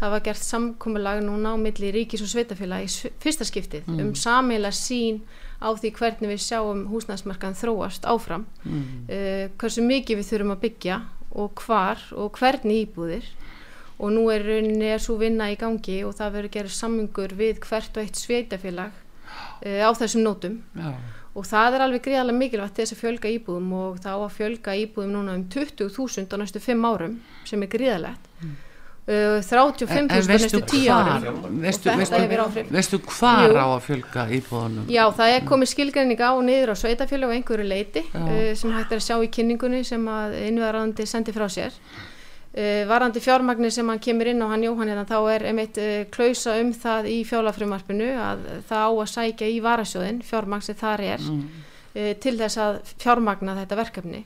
Það 0.00 0.14
var 0.16 0.26
gert 0.26 0.42
samkomulag 0.42 1.22
núna 1.22 1.54
á 1.54 1.56
milli 1.60 1.92
ríkis 1.94 2.24
og 2.24 2.32
sveitafélag 2.32 2.88
í 2.88 3.12
fyrsta 3.22 3.46
skiptið 3.46 3.86
um 3.94 4.10
sameila 4.18 4.72
sín 4.74 5.22
á 5.64 5.70
því 5.72 5.92
hvernig 5.98 6.32
við 6.34 6.42
sjáum 6.44 6.84
húsnæsmarkaðan 6.92 7.58
þróast 7.58 8.04
áfram. 8.04 8.44
Mm. 8.64 8.84
uh, 9.08 9.46
hversu 9.60 9.86
mikið 9.86 10.20
við 10.20 10.30
þurfum 10.30 10.54
að 10.54 10.62
byggja 10.66 11.00
og 11.34 11.64
hvar 11.64 12.04
og 12.12 12.38
hvernig 12.38 12.84
íbúðir. 12.84 13.32
Og 13.94 14.10
nú 14.10 14.26
er 14.34 14.42
rauninni 14.42 14.90
er 14.90 15.02
svo 15.02 15.16
vinna 15.20 15.48
í 15.52 15.58
gangi 15.58 16.00
og 16.04 16.16
það 16.18 16.38
verður 16.38 16.54
gerð 16.56 16.72
sammingur 16.74 17.34
við 17.38 17.60
hvert 17.62 17.96
og 17.96 18.02
eitt 18.02 18.18
sveitafélag 18.18 18.94
uh, 18.94 19.82
á 19.86 19.90
þessum 19.96 20.26
nótum. 20.26 20.60
Já, 20.74 20.92
og 21.34 21.46
það 21.48 21.76
er 21.76 21.84
alveg 21.84 22.04
greiðarlega 22.04 22.38
mikilvægt 22.38 22.76
þess 22.78 22.94
að 22.94 23.00
fjölga 23.00 23.30
íbúðum 23.34 23.72
og 23.74 23.96
það 24.04 24.14
á 24.14 24.20
að 24.22 24.36
fjölga 24.36 24.76
íbúðum 24.84 25.16
núna 25.16 25.34
um 25.34 25.46
20.000 25.50 26.30
á 26.30 26.36
næstu 26.38 26.62
5 26.62 26.86
árum 26.86 27.16
sem 27.48 27.64
er 27.64 27.70
greiðarlegt 27.72 28.28
uh, 28.30 28.52
35.000 29.04 30.08
á 30.08 30.16
næstu 30.24 30.60
10 30.64 30.88
árum 30.88 31.58
veistu, 31.60 31.90
þetta 31.90 31.96
veistu, 31.98 32.20
hefur 32.22 32.40
áhrif. 32.46 32.70
veistu 32.72 32.98
hvar 33.04 33.50
Jú. 33.50 33.58
á 33.60 33.66
að 33.68 33.82
fjölga 33.84 34.24
íbúðunum 34.32 34.88
Já, 34.88 35.04
það 35.12 35.32
er 35.34 35.44
komið 35.44 35.70
skilgreining 35.74 36.22
á 36.24 36.32
og 36.32 36.40
niður 36.46 36.72
á 36.72 36.76
sveitafélag 36.80 37.28
og 37.28 37.36
einhverju 37.36 37.66
leiti 37.68 38.00
uh, 38.16 38.54
sem 38.56 38.72
hægt 38.72 38.96
er 38.96 39.02
að 39.02 39.04
sjá 39.04 39.16
í 39.20 39.28
kynningunni 39.28 39.82
sem 39.84 40.08
að 40.08 40.38
innverðarandi 40.46 41.04
sendi 41.04 41.36
frá 41.36 41.44
sér. 41.52 41.76
Uh, 42.56 42.88
varandi 42.88 43.20
fjármagnir 43.20 43.74
sem 43.76 43.92
hann 43.92 44.00
kemur 44.00 44.30
inn 44.32 44.40
á 44.40 44.48
hann 44.48 44.64
Jóhann 44.64 44.88
hérna, 44.88 45.04
þá 45.04 45.18
er 45.34 45.48
einmitt 45.50 45.76
uh, 45.82 46.08
klausa 46.08 46.56
um 46.62 46.72
það 46.72 47.10
í 47.12 47.18
fjálafrumarpinu 47.28 48.08
að 48.16 48.46
það 48.70 48.88
á 48.88 48.90
að 48.94 49.10
sækja 49.18 49.52
í 49.52 49.60
varasjóðin, 49.60 50.24
fjármagn 50.24 50.64
sem 50.64 50.80
þar 50.80 51.04
er, 51.12 51.28
mm. 51.28 51.44
til 52.24 52.38
þess 52.40 52.56
að 52.56 52.80
fjármagna 53.04 53.58
þetta 53.60 53.84
verkefni 53.84 54.24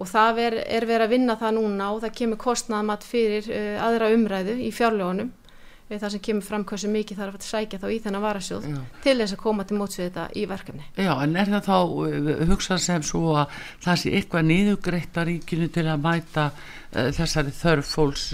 og 0.00 0.08
það 0.08 0.40
er, 0.46 0.56
er 0.64 0.86
verið 0.88 1.06
að 1.06 1.12
vinna 1.14 1.36
það 1.40 1.58
núna 1.58 1.90
og 1.94 2.00
það 2.04 2.16
kemur 2.22 2.40
kostnaðamatt 2.40 3.04
fyrir 3.06 3.50
uh, 3.52 3.76
aðra 3.84 4.10
umræðu 4.14 4.56
í 4.64 4.72
fjárlögunum 4.74 5.30
uh, 5.30 5.94
það 5.94 6.08
sem 6.14 6.24
kemur 6.28 6.46
fram 6.48 6.66
hversu 6.70 6.90
mikið 6.90 7.22
þarf 7.22 7.38
að 7.38 7.48
sækja 7.48 7.80
þá 7.82 7.88
í 7.90 8.00
þennan 8.04 8.26
varasjóð 8.26 8.68
Já. 8.70 8.82
til 9.06 9.16
þess 9.22 9.36
að 9.36 9.42
koma 9.44 9.68
til 9.68 9.80
móts 9.80 10.00
við 10.00 10.08
þetta 10.08 10.26
í 10.34 10.44
verkefni. 10.50 10.90
Já, 10.96 11.12
en 11.14 11.40
er 11.40 11.54
það 11.54 11.70
þá 11.70 11.78
uh, 11.78 12.44
hugsað 12.52 12.84
sem 12.88 13.08
svo 13.12 13.24
að 13.44 13.56
það 13.86 14.04
sé 14.04 14.14
eitthvað 14.18 14.46
niðugreitt 14.50 15.20
að 15.20 15.32
ríkinu 15.34 15.72
til 15.74 15.88
að 15.88 16.06
mæta 16.06 16.50
uh, 16.52 17.10
þessari 17.16 17.58
þörf 17.62 17.96
fólks 17.96 18.30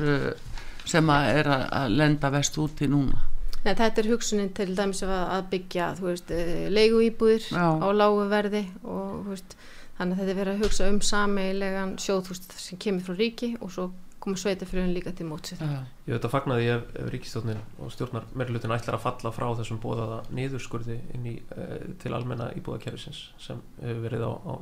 sem 0.86 1.10
að 1.10 1.30
er 1.40 1.48
að, 1.50 1.96
lenda 1.98 2.30
vest 2.34 2.58
úti 2.62 2.88
núna? 2.90 3.24
Nei, 3.66 3.72
þetta 3.74 4.02
er 4.02 4.10
hugsunin 4.12 4.52
til 4.54 4.68
dæmis 4.78 5.02
að, 5.02 5.14
að 5.36 5.48
byggja 5.54 5.86
veist, 5.98 6.30
eh, 6.30 6.68
leiguíbúðir 6.70 7.48
Já. 7.50 7.66
á 7.82 7.88
lágu 7.90 8.28
verði 8.30 8.62
og 8.84 9.24
þú 9.24 9.32
veist, 9.32 9.56
þannig 9.98 10.16
að 10.16 10.20
þetta 10.20 10.32
er 10.32 10.40
verið 10.40 10.54
að 10.54 10.64
hugsa 10.64 10.90
um 10.90 10.98
sameilegan 11.04 11.94
sjóð 12.02 12.26
þú 12.26 12.34
veist, 12.34 12.58
sem 12.60 12.80
kemur 12.82 13.06
frá 13.06 13.16
ríki 13.20 13.54
og 13.60 13.72
svo 13.72 13.90
koma 14.26 14.36
sveitafélagin 14.36 14.94
líka 14.94 15.12
til 15.14 15.26
mótsett 15.28 15.60
Ég 15.62 16.16
veit 16.16 16.24
að 16.24 16.32
fagnaði 16.32 16.70
ef, 16.72 16.86
ef 16.98 17.10
ríkistjórnin 17.12 17.60
og 17.82 17.92
stjórnar 17.94 18.24
meirlutin 18.34 18.74
ætlar 18.74 18.98
að 18.98 19.04
falla 19.04 19.32
frá 19.34 19.46
þessum 19.60 19.78
bóðaða 19.82 20.22
niðurskurði 20.34 20.96
inn 21.14 21.28
í, 21.30 21.34
uh, 21.54 21.76
til 22.02 22.14
almenna 22.16 22.48
íbúðakerfisins 22.58 23.20
sem 23.42 23.60
hefur 23.82 24.02
verið 24.08 24.26
á, 24.26 24.32
á 24.34 24.54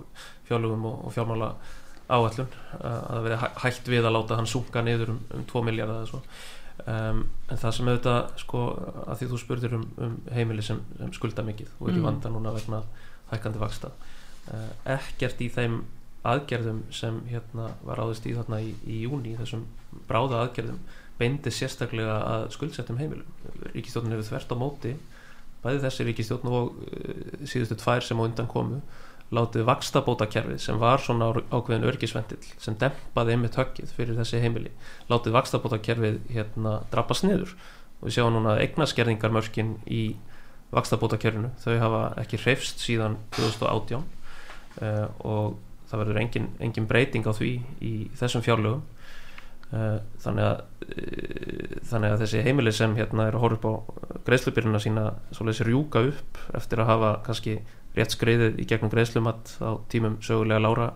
fjárlugum 0.50 0.84
og, 0.90 0.98
og 1.08 1.14
fjármála 1.16 1.52
áallun 2.10 2.50
uh, 2.50 2.82
að 2.82 3.14
það 3.14 3.28
verið 3.28 3.46
hægt 3.64 3.90
við 3.94 4.08
að 4.10 4.16
láta 4.18 4.40
hann 4.40 4.50
sunga 4.52 4.84
niður 4.84 5.14
um, 5.14 5.22
um 5.38 5.46
2 5.54 5.64
miljardar 5.70 6.02
eða 6.02 6.10
svo. 6.12 6.22
Um, 6.84 7.22
en 7.48 7.60
það 7.62 7.76
sem 7.76 7.88
auðvitað 7.88 8.20
sko 8.42 8.64
að 9.06 9.20
því 9.20 9.30
þú 9.30 9.40
spurðir 9.40 9.78
um, 9.78 9.86
um 10.04 10.16
heimili 10.34 10.64
sem, 10.66 10.82
sem 10.98 11.14
skulda 11.14 11.46
mikið 11.46 11.70
og 11.78 11.88
eru 11.88 12.02
mm. 12.02 12.08
vanda 12.10 12.32
núna 12.34 12.52
vegna 12.52 12.82
hækkandi 13.30 13.62
vaksta 13.62 13.92
uh, 13.94 14.13
ekkert 14.96 15.40
í 15.40 15.48
þeim 15.52 15.82
aðgerðum 16.24 16.84
sem 16.94 17.20
hérna 17.28 17.70
var 17.84 18.00
áðurst 18.00 18.26
í 18.28 18.34
þarna 18.36 18.60
í, 18.64 18.74
í 18.88 19.02
júni 19.04 19.34
þessum 19.38 19.66
bráða 20.08 20.44
aðgerðum 20.44 20.78
beindi 21.18 21.52
sérstaklega 21.54 22.16
að 22.26 22.46
skuldsettum 22.56 22.98
heimilum. 22.98 23.26
Ríkistjóðin 23.74 24.16
hefur 24.16 24.30
þvert 24.30 24.54
á 24.54 24.56
móti 24.58 24.94
bæði 25.64 25.82
þessi 25.84 26.06
Ríkistjóðin 26.08 26.54
og 26.54 26.78
uh, 26.80 27.26
síðustu 27.48 27.78
tvær 27.80 28.04
sem 28.04 28.20
á 28.20 28.24
undan 28.24 28.50
komu 28.50 28.80
látið 29.34 29.64
vakstabótakerfið 29.68 30.58
sem 30.62 30.80
var 30.80 31.00
svona 31.02 31.30
ákveðin 31.48 31.86
örgisvendil 31.88 32.40
sem 32.60 32.76
dempaði 32.78 33.34
einmitt 33.34 33.56
höggið 33.58 33.94
fyrir 33.96 34.18
þessi 34.18 34.42
heimili 34.42 34.74
látið 35.10 35.36
vakstabótakerfið 35.38 36.20
hérna 36.34 36.76
drabbast 36.92 37.26
niður. 37.26 37.54
Og 38.00 38.08
við 38.08 38.18
sjáum 38.18 38.34
núna 38.36 38.58
eignaskerðingarmörkin 38.62 39.78
í 39.88 40.04
vakstabótakerfinu 40.74 41.54
þau 41.62 41.72
hafa 41.80 42.04
ekki 42.24 42.40
hreifst 42.42 42.82
síðan 42.84 43.16
2018 43.38 44.04
uh, 44.82 45.06
og 45.26 45.58
það 45.90 46.02
verður 46.02 46.20
engin, 46.22 46.50
engin 46.64 46.88
breyting 46.90 47.28
á 47.28 47.32
því 47.36 47.52
í 47.84 47.94
þessum 48.18 48.44
fjárlögum. 48.46 48.82
Uh, 49.74 50.00
þannig 50.22 50.48
að 50.48 50.58
uh, 50.86 51.78
þannig 51.90 52.12
að 52.14 52.24
þessi 52.24 52.42
heimili 52.46 52.74
sem 52.74 52.96
hérna 52.98 53.28
er 53.28 53.38
að 53.38 53.44
horfa 53.44 53.58
upp 53.58 53.64
á 53.66 53.74
greiðslubyrjuna 54.28 54.82
sína 54.82 55.06
svolítið 55.34 55.70
rjúka 55.70 56.04
upp 56.10 56.42
eftir 56.54 56.82
að 56.82 56.90
hafa 56.92 57.14
kannski 57.26 57.56
rétt 57.94 58.14
skreiðið 58.14 58.60
í 58.62 58.66
gegnum 58.68 58.92
greiðslumatt 58.92 59.56
á 59.62 59.78
tímum 59.90 60.18
sögulega 60.24 60.62
lára 60.62 60.90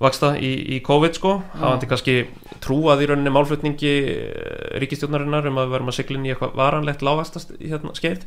vaksta 0.00 0.32
í, 0.40 0.50
í 0.76 0.80
COVID 0.84 1.18
sko. 1.18 1.34
Hafandi 1.60 1.88
kannski 1.90 2.16
trúað 2.64 3.04
í 3.04 3.10
rauninni 3.10 3.32
málflutningi 3.34 3.92
eh, 4.14 4.78
ríkistjónarinnar 4.80 5.50
um 5.50 5.60
að 5.60 5.68
við 5.68 5.76
verðum 5.76 5.92
að 5.92 5.98
sigla 5.98 6.18
inn 6.18 6.26
í 6.28 6.32
eitthvað 6.32 6.56
varanlegt 6.60 7.04
lágastast 7.04 7.52
hérna, 7.58 7.92
skeið 7.98 8.24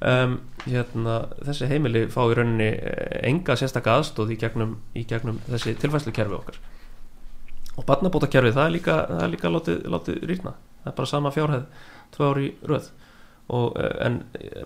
um, 0.00 0.36
hérna, 0.66 1.16
þessi 1.46 1.68
heimili 1.70 2.06
fá 2.12 2.22
í 2.28 2.36
rauninni 2.38 2.70
eh, 2.72 3.20
enga 3.28 3.56
sérstakka 3.58 3.98
aðstóð 3.98 4.34
í 4.34 4.40
gegnum, 4.40 4.78
í 4.96 5.04
gegnum 5.08 5.40
þessi 5.48 5.76
tilfæslukerfi 5.80 6.36
okkar. 6.38 6.58
Og 7.76 7.86
barnabótakerfi 7.88 8.54
það 8.56 8.66
er 8.66 8.74
líka, 8.76 8.96
það 9.10 9.22
er 9.24 9.32
líka 9.34 9.52
látið, 9.54 9.78
látið 9.94 10.26
rýrna. 10.30 10.56
Það 10.80 10.90
er 10.92 10.98
bara 10.98 11.12
sama 11.12 11.32
fjárhæð 11.34 11.86
tvö 12.16 12.32
ári 12.32 12.50
röð. 12.66 12.90
Og, 13.50 13.78
eh, 13.80 13.96
en 14.06 14.20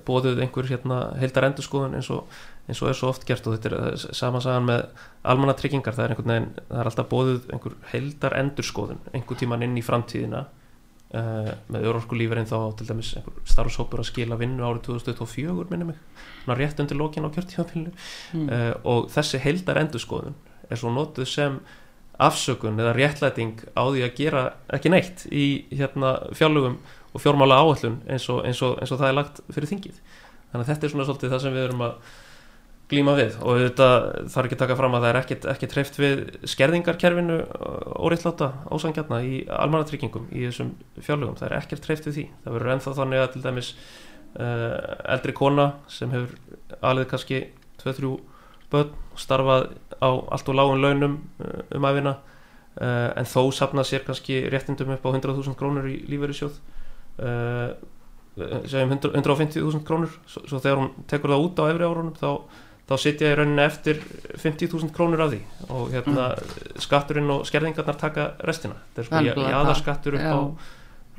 bóðuð 0.06 0.42
einhver 0.44 0.68
hérna, 0.68 0.98
heildar 1.20 1.48
endurskoðun 1.50 1.96
eins 1.98 2.10
og 2.12 2.26
eins 2.68 2.80
og 2.80 2.88
er 2.88 2.96
svo 2.96 3.10
oft 3.12 3.26
gert. 3.28 3.46
Og 3.46 3.56
þetta 3.56 3.70
er 3.92 3.96
samansagan 4.16 4.68
með 4.68 4.84
almannatryggingar, 5.24 5.96
það 5.96 6.04
er 6.04 6.16
veginn 6.18 6.50
það 6.68 6.80
er 6.80 6.90
alltaf 6.90 7.08
bóðuð 7.10 7.48
einhver 7.52 7.78
heldar 7.92 8.36
endurskoðun 8.40 9.02
einhver 9.12 9.40
tíman 9.40 9.64
inn 9.66 9.76
í 9.76 9.84
framtíðina 9.84 10.46
uh, 11.14 11.52
með 11.72 11.86
örorkulíferinn 11.90 12.48
þá 12.50 12.58
til 12.78 12.88
dæmis 12.88 13.12
starfshópur 13.48 14.02
að 14.02 14.10
skila 14.10 14.38
vinnu 14.40 14.66
árið 14.66 14.88
2024 14.90 15.70
minnum 15.70 15.92
mig, 15.92 16.02
svona 16.42 16.58
rétt 16.58 16.82
undir 16.82 16.98
lókin 17.00 17.26
á 17.26 17.34
kjörtíðanfélinu 17.34 17.94
mm. 17.94 18.44
uh, 18.48 18.74
og 18.90 19.08
þessi 19.14 19.40
heldar 19.44 19.80
endurskoðun 19.84 20.36
er 20.70 20.80
svo 20.80 20.92
notuð 20.94 21.30
sem 21.30 21.58
afsökun 22.22 22.78
eða 22.78 22.94
réttlæting 22.94 23.64
á 23.74 23.82
því 23.90 24.04
að 24.06 24.18
gera 24.18 24.42
ekki 24.74 24.92
neitt 24.92 25.24
í 25.34 25.46
hérna 25.74 26.16
fjárlugum 26.36 26.76
og 27.14 27.22
fjármála 27.22 27.58
áallun 27.62 28.00
eins 28.10 28.28
og, 28.30 28.44
eins 28.46 28.60
og, 28.62 28.76
eins 28.82 28.92
og 28.94 29.00
það 29.00 29.08
er 29.10 29.16
lagt 29.18 29.40
fyrir 29.54 29.70
þingið. 29.70 29.98
Þannig 30.52 30.62
að 30.62 30.70
þetta 30.70 30.86
er 30.86 30.92
svona 30.92 31.06
svolítið 31.08 31.34
það 31.34 31.42
sem 31.42 31.56
við 31.56 31.66
erum 31.66 31.84
að 31.88 31.96
glíma 32.90 33.14
við. 33.16 33.36
Og 33.44 33.60
þetta 33.62 33.88
þarf 34.32 34.48
ekki 34.48 34.56
að 34.56 34.62
taka 34.64 34.76
fram 34.78 34.96
að 34.96 35.04
það 35.04 35.10
er 35.10 35.18
ekkert, 35.20 35.46
ekkert 35.54 35.76
hreift 35.78 35.98
við 36.00 36.22
skerðingarkerfinu 36.52 37.38
óriðláta 38.04 38.50
ósangjarna 38.74 39.20
í 39.24 39.40
almannatryggingum 39.48 40.28
í 40.32 40.44
þessum 40.48 40.74
fjárlugum, 40.98 41.38
það 41.40 41.48
er 41.48 41.56
ekkert 41.60 41.88
hreift 41.88 42.08
við 42.08 42.18
því. 42.18 42.26
Það 42.44 42.56
verður 42.58 42.74
ennþá 42.74 42.94
þannig 42.98 43.22
að 43.22 43.32
til 43.32 43.42
dæmis 43.46 43.70
uh, 43.78 44.76
eldri 45.16 45.36
kona 45.38 45.66
sem 45.92 46.12
hefur 46.12 46.36
alveg 46.84 47.10
kannski 47.14 47.40
2-3 47.82 48.12
börn 48.74 48.92
starfað 49.20 49.66
á 50.02 50.10
allt 50.10 50.50
og 50.50 50.58
lágun 50.58 50.84
launum 50.84 51.18
uh, 51.40 51.64
um 51.78 51.88
aðvina 51.88 52.18
uh, 52.18 53.10
en 53.16 53.28
þó 53.30 53.48
sapna 53.54 53.86
sér 53.86 54.04
kannski 54.04 54.42
réttindum 54.52 54.92
upp 54.96 55.08
á 55.08 55.14
100.000 55.14 55.56
krónur 55.58 55.88
í 55.88 55.98
lífverðisjóð 56.10 56.62
segjum 58.34 58.90
150.000 58.90 59.84
krónur. 59.86 60.10
Svo, 60.26 60.40
svo 60.50 60.58
þegar 60.58 60.80
hún 60.80 60.88
tekur 61.10 61.30
það 61.30 61.44
út 61.44 61.60
á 61.62 61.70
efri 61.70 61.86
árunum 61.86 62.16
þá 62.18 62.30
þá 62.84 62.94
sitja 63.00 63.30
ég 63.30 63.36
rauninni 63.38 63.64
eftir 63.64 64.00
50.000 64.36 64.92
krónur 64.94 65.24
af 65.24 65.32
því 65.32 65.40
og 65.68 65.92
hérna 65.94 66.30
mm. 66.34 66.80
skatturinn 66.84 67.32
og 67.32 67.44
skerðingarnar 67.48 68.00
taka 68.00 68.30
restina. 68.44 68.80
Þetta 68.96 69.04
er 69.04 69.08
sko 69.10 69.50
jáðarskattur 69.54 70.18
upp 70.18 70.26
á 70.28 70.40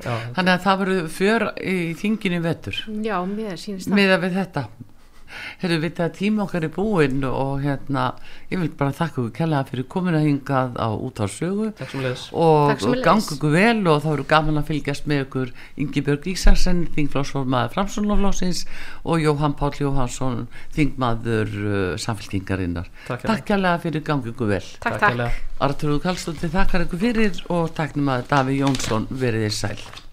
já. 0.06 0.12
Þannig 0.36 0.52
að 0.52 0.66
það 0.66 0.82
verður 0.82 1.08
för 1.16 1.46
í 1.56 1.78
þinginu 1.96 2.42
vettur 2.44 2.82
Já, 3.02 3.16
mér 3.24 3.56
sínist 3.60 3.88
það. 3.88 3.98
Miða 3.98 4.20
við 4.22 4.38
þetta 4.42 4.66
Herru, 5.62 5.78
við 5.82 5.96
það 6.00 6.12
tíma 6.18 6.44
okkar 6.46 6.66
er 6.66 6.72
búinn 6.74 7.24
og 7.28 7.62
hérna, 7.64 8.06
ég 8.50 8.60
vil 8.62 8.70
bara 8.78 8.94
þakka 8.96 9.22
ykkur 9.22 9.34
kellaða 9.36 9.70
fyrir 9.70 9.88
komuna 9.92 10.22
hingað 10.24 10.78
á 10.78 10.88
út 10.92 11.20
á 11.22 11.26
sögu 11.30 11.70
og, 11.72 12.72
og 12.86 13.02
gangu 13.04 13.36
ykkur 13.36 13.54
vel 13.54 13.82
og 13.90 14.02
þá 14.04 14.08
eru 14.12 14.26
gaman 14.30 14.60
að 14.60 14.70
fylgjast 14.70 15.10
með 15.10 15.24
ykkur 15.26 15.52
Ingi 15.82 16.04
Björg 16.06 16.30
Ísarsen, 16.32 16.84
þingflásformaður 16.96 17.74
Framsunloflásins 17.76 18.64
og 19.04 19.24
Jóhann 19.24 19.56
Páll 19.58 19.76
Jóhansson, 19.80 20.46
þingmaður 20.76 21.52
uh, 21.66 21.76
samfélkingarinnar. 22.00 22.90
Takk 23.08 23.44
kellaða 23.48 23.82
fyrir 23.84 24.06
gangu 24.06 24.32
ykkur 24.32 24.54
vel. 24.56 24.64
Takk, 24.82 25.02
takk. 25.02 25.44
Artur 25.66 26.00
Kallstóttir 26.02 26.52
þakkar 26.52 26.86
ykkur 26.86 27.04
fyrir 27.06 27.44
og 27.52 27.70
takknum 27.76 28.12
að 28.16 28.26
Daví 28.32 28.60
Jónsson 28.60 29.08
veriði 29.10 29.54
sæl. 29.54 30.05